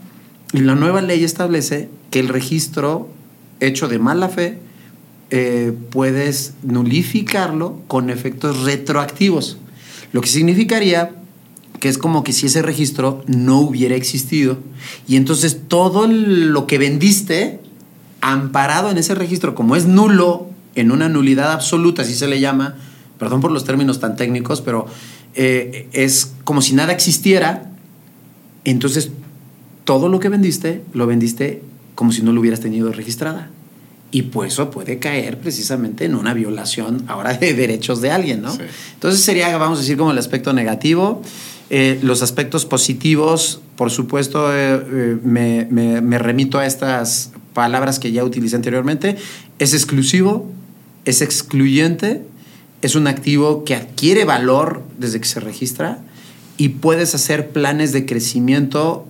y 0.54 0.60
la 0.60 0.76
nueva 0.76 1.02
ley 1.02 1.24
establece 1.24 1.90
que 2.12 2.20
el 2.20 2.28
registro 2.28 3.10
hecho 3.60 3.88
de 3.88 4.00
mala 4.00 4.30
fe 4.30 4.60
eh, 5.30 5.74
puedes 5.92 6.54
nulificarlo 6.64 7.82
con 7.88 8.10
efectos 8.10 8.64
retroactivos. 8.64 9.58
Lo 10.12 10.22
que 10.22 10.28
significaría 10.28 11.12
que 11.80 11.90
es 11.90 11.98
como 11.98 12.24
que 12.24 12.34
si 12.34 12.48
ese 12.48 12.62
registro 12.62 13.24
no 13.28 13.60
hubiera 13.60 13.96
existido. 13.96 14.58
Y 15.08 15.16
entonces 15.16 15.62
todo 15.68 16.08
lo 16.08 16.68
que 16.68 16.78
vendiste, 16.78 17.60
amparado 18.22 18.92
en 18.92 18.98
ese 18.98 19.16
registro, 19.16 19.56
como 19.56 19.76
es 19.76 19.86
nulo, 19.86 20.50
en 20.76 20.92
una 20.92 21.10
nulidad 21.10 21.52
absoluta, 21.52 22.04
así 22.04 22.14
se 22.14 22.28
le 22.28 22.40
llama, 22.40 22.76
perdón 23.18 23.42
por 23.42 23.52
los 23.52 23.64
términos 23.64 24.00
tan 24.00 24.16
técnicos, 24.16 24.62
pero 24.62 24.88
eh, 25.36 25.88
es 25.94 26.34
como 26.44 26.62
si 26.62 26.74
nada 26.74 26.94
existiera, 26.94 27.72
entonces 28.66 29.12
todo 29.90 30.08
lo 30.08 30.20
que 30.20 30.30
vendiste, 30.30 30.84
lo 30.94 31.08
vendiste 31.08 31.64
como 31.96 32.12
si 32.12 32.22
no 32.22 32.32
lo 32.32 32.42
hubieras 32.42 32.60
tenido 32.60 32.92
registrada. 32.92 33.50
Y 34.12 34.22
pues 34.22 34.54
eso 34.54 34.70
puede 34.70 35.00
caer 35.00 35.40
precisamente 35.40 36.06
en 36.06 36.14
una 36.14 36.36
violación 36.36 37.06
ahora 37.08 37.34
de 37.34 37.56
derechos 37.56 38.00
de 38.00 38.12
alguien, 38.12 38.44
¿no? 38.44 38.56
Entonces 38.94 39.22
sería, 39.22 39.58
vamos 39.58 39.80
a 39.80 39.82
decir, 39.82 39.98
como 39.98 40.12
el 40.12 40.20
aspecto 40.20 40.54
negativo. 40.54 41.24
Eh, 41.72 41.98
los 42.04 42.22
aspectos 42.22 42.68
positivos, 42.68 43.62
por 43.76 43.90
supuesto, 43.90 44.56
eh, 44.56 44.76
eh, 44.76 45.18
me, 45.24 45.66
me, 45.72 46.20
remito 46.20 46.60
a 46.60 46.68
estas 46.68 47.32
palabras 47.56 47.98
que 47.98 48.12
ya 48.12 48.24
utilicé 48.24 48.58
anteriormente. 48.58 49.18
Es 49.58 49.74
exclusivo, 49.74 50.52
es 51.06 51.24
excluyente, 51.24 52.22
es 52.84 52.94
un 52.94 53.08
activo 53.08 53.64
que 53.64 53.74
adquiere 53.74 54.24
valor 54.24 54.84
desde 55.00 55.20
que 55.20 55.28
se 55.28 55.40
registra 55.40 55.98
y 56.58 56.70
puedes 56.70 57.16
hacer 57.16 57.50
planes 57.50 57.92
de 57.92 58.06
crecimiento 58.06 59.08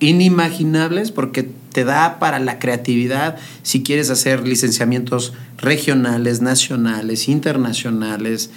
inimaginables 0.00 1.12
porque 1.12 1.48
te 1.72 1.84
da 1.84 2.18
para 2.18 2.38
la 2.38 2.58
creatividad 2.58 3.36
si 3.62 3.82
quieres 3.82 4.10
hacer 4.10 4.46
licenciamientos 4.46 5.34
regionales, 5.58 6.40
nacionales, 6.40 7.28
internacionales, 7.28 8.50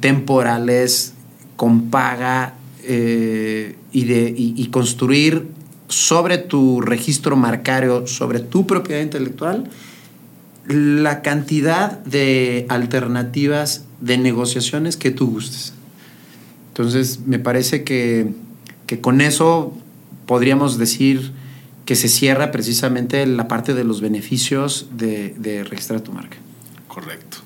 temporales, 0.00 1.14
con 1.56 1.90
paga 1.90 2.54
eh, 2.84 3.76
y, 3.92 4.04
de, 4.04 4.34
y, 4.36 4.66
construir 4.68 5.48
sobre 5.88 6.38
tu 6.38 6.80
registro 6.80 7.36
marcario, 7.36 8.06
sobre 8.06 8.40
tu 8.40 8.66
propiedad 8.66 9.02
intelectual, 9.02 9.70
la 10.66 11.22
cantidad 11.22 11.98
de 12.04 12.66
alternativas 12.68 13.84
de 14.00 14.18
negociaciones 14.18 14.96
que 14.96 15.10
tú 15.10 15.30
gustes. 15.30 15.74
Entonces, 16.68 17.20
me 17.26 17.38
parece 17.38 17.84
que, 17.84 18.32
que 18.86 19.00
con 19.00 19.20
eso 19.20 19.76
podríamos 20.26 20.78
decir 20.78 21.32
que 21.84 21.96
se 21.96 22.08
cierra 22.08 22.52
precisamente 22.52 23.26
la 23.26 23.48
parte 23.48 23.74
de 23.74 23.84
los 23.84 24.00
beneficios 24.00 24.86
de, 24.92 25.64
registrar 25.68 26.00
tu 26.00 26.12
marca. 26.12 26.36
Correcto. 26.88 27.38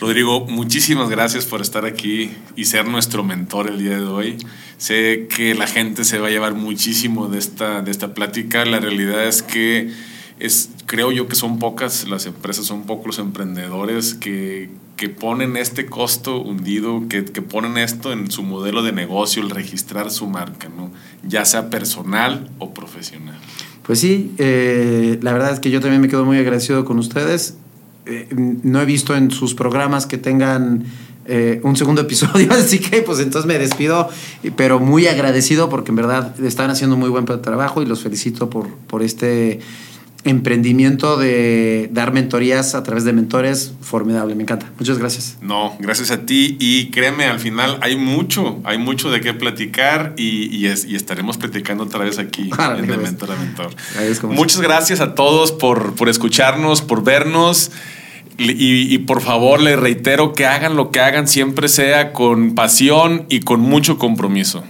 Rodrigo, 0.00 0.46
muchísimas 0.46 1.08
gracias 1.08 1.46
por 1.46 1.62
estar 1.62 1.86
aquí 1.86 2.30
y 2.54 2.66
ser 2.66 2.86
nuestro 2.86 3.24
mentor 3.24 3.68
el 3.68 3.78
día 3.78 3.98
de 3.98 4.04
hoy. 4.04 4.36
Sé 4.76 5.26
que 5.34 5.54
la 5.54 5.66
gente 5.66 6.04
se 6.04 6.18
va 6.18 6.28
a 6.28 6.30
llevar 6.30 6.54
muchísimo 6.54 7.28
de 7.28 7.38
esta, 7.38 7.80
de 7.80 7.90
esta 7.90 8.12
plática. 8.12 8.64
La 8.66 8.78
realidad 8.78 9.26
es 9.26 9.42
que 9.42 9.90
es, 10.38 10.70
creo 10.84 11.12
yo 11.12 11.28
que 11.28 11.34
son 11.34 11.58
pocas 11.58 12.06
las 12.08 12.26
empresas, 12.26 12.66
son 12.66 12.84
pocos 12.84 13.06
los 13.06 13.18
emprendedores 13.18 14.14
que, 14.14 14.68
que 14.96 15.10
ponen 15.10 15.56
este 15.56 15.86
costo 15.86 16.40
hundido, 16.40 17.06
que, 17.08 17.24
que, 17.24 17.42
ponen 17.42 17.76
esto 17.76 18.12
en 18.12 18.30
su 18.30 18.42
modelo 18.42 18.82
de 18.82 18.92
negocio, 18.92 19.42
el 19.42 19.50
registrar 19.50 20.10
su 20.10 20.26
marca, 20.26 20.68
¿no? 20.68 20.90
ya 21.22 21.44
sea 21.44 21.70
personal 21.70 22.50
o 22.58 22.72
profesional. 22.72 23.36
Pues 23.82 24.00
sí, 24.00 24.34
eh, 24.38 25.18
la 25.22 25.32
verdad 25.32 25.52
es 25.52 25.60
que 25.60 25.70
yo 25.70 25.80
también 25.80 26.00
me 26.00 26.08
quedo 26.08 26.24
muy 26.24 26.38
agradecido 26.38 26.84
con 26.84 26.98
ustedes. 26.98 27.56
Eh, 28.06 28.28
no 28.32 28.80
he 28.80 28.84
visto 28.84 29.14
en 29.14 29.30
sus 29.30 29.54
programas 29.54 30.06
que 30.06 30.18
tengan 30.18 30.84
eh, 31.26 31.60
un 31.62 31.76
segundo 31.76 32.02
episodio, 32.02 32.48
así 32.52 32.78
que 32.78 33.02
pues 33.02 33.20
entonces 33.20 33.46
me 33.46 33.58
despido, 33.58 34.08
pero 34.56 34.80
muy 34.80 35.06
agradecido 35.06 35.68
porque 35.68 35.90
en 35.90 35.96
verdad 35.96 36.34
están 36.44 36.70
haciendo 36.70 36.96
muy 36.96 37.10
buen 37.10 37.26
trabajo 37.26 37.82
y 37.82 37.86
los 37.86 38.02
felicito 38.02 38.48
por, 38.50 38.68
por 38.68 39.02
este 39.02 39.60
emprendimiento 40.26 41.16
de 41.16 41.88
dar 41.92 42.12
mentorías 42.12 42.74
a 42.74 42.82
través 42.82 43.04
de 43.04 43.12
mentores 43.12 43.72
formidable, 43.80 44.34
me 44.34 44.42
encanta. 44.42 44.70
Muchas 44.78 44.98
gracias. 44.98 45.38
No, 45.40 45.76
gracias 45.78 46.10
a 46.10 46.26
ti 46.26 46.56
y 46.58 46.90
créeme, 46.90 47.24
al 47.24 47.40
final 47.40 47.78
hay 47.82 47.96
mucho, 47.96 48.60
hay 48.64 48.78
mucho 48.78 49.10
de 49.10 49.20
qué 49.20 49.34
platicar 49.34 50.14
y, 50.16 50.66
estaremos 50.66 51.36
platicando 51.36 51.84
otra 51.84 52.04
vez 52.04 52.18
aquí 52.18 52.42
en 52.76 52.86
De 52.86 52.94
pues. 52.94 52.98
Mentor 52.98 53.32
a 53.32 53.36
Mentor. 53.36 53.70
Muchas 54.30 54.60
gracias 54.60 55.00
a 55.00 55.14
todos 55.14 55.52
por, 55.52 55.94
por 55.94 56.08
escucharnos, 56.08 56.82
por 56.82 57.04
vernos. 57.04 57.70
Y, 58.38 58.94
y, 58.94 58.98
por 58.98 59.22
favor, 59.22 59.62
les 59.62 59.78
reitero 59.78 60.34
que 60.34 60.44
hagan 60.44 60.76
lo 60.76 60.90
que 60.90 61.00
hagan, 61.00 61.26
siempre 61.26 61.68
sea 61.68 62.12
con 62.12 62.54
pasión 62.54 63.24
y 63.30 63.40
con 63.40 63.60
mucho 63.60 63.96
compromiso. 63.96 64.62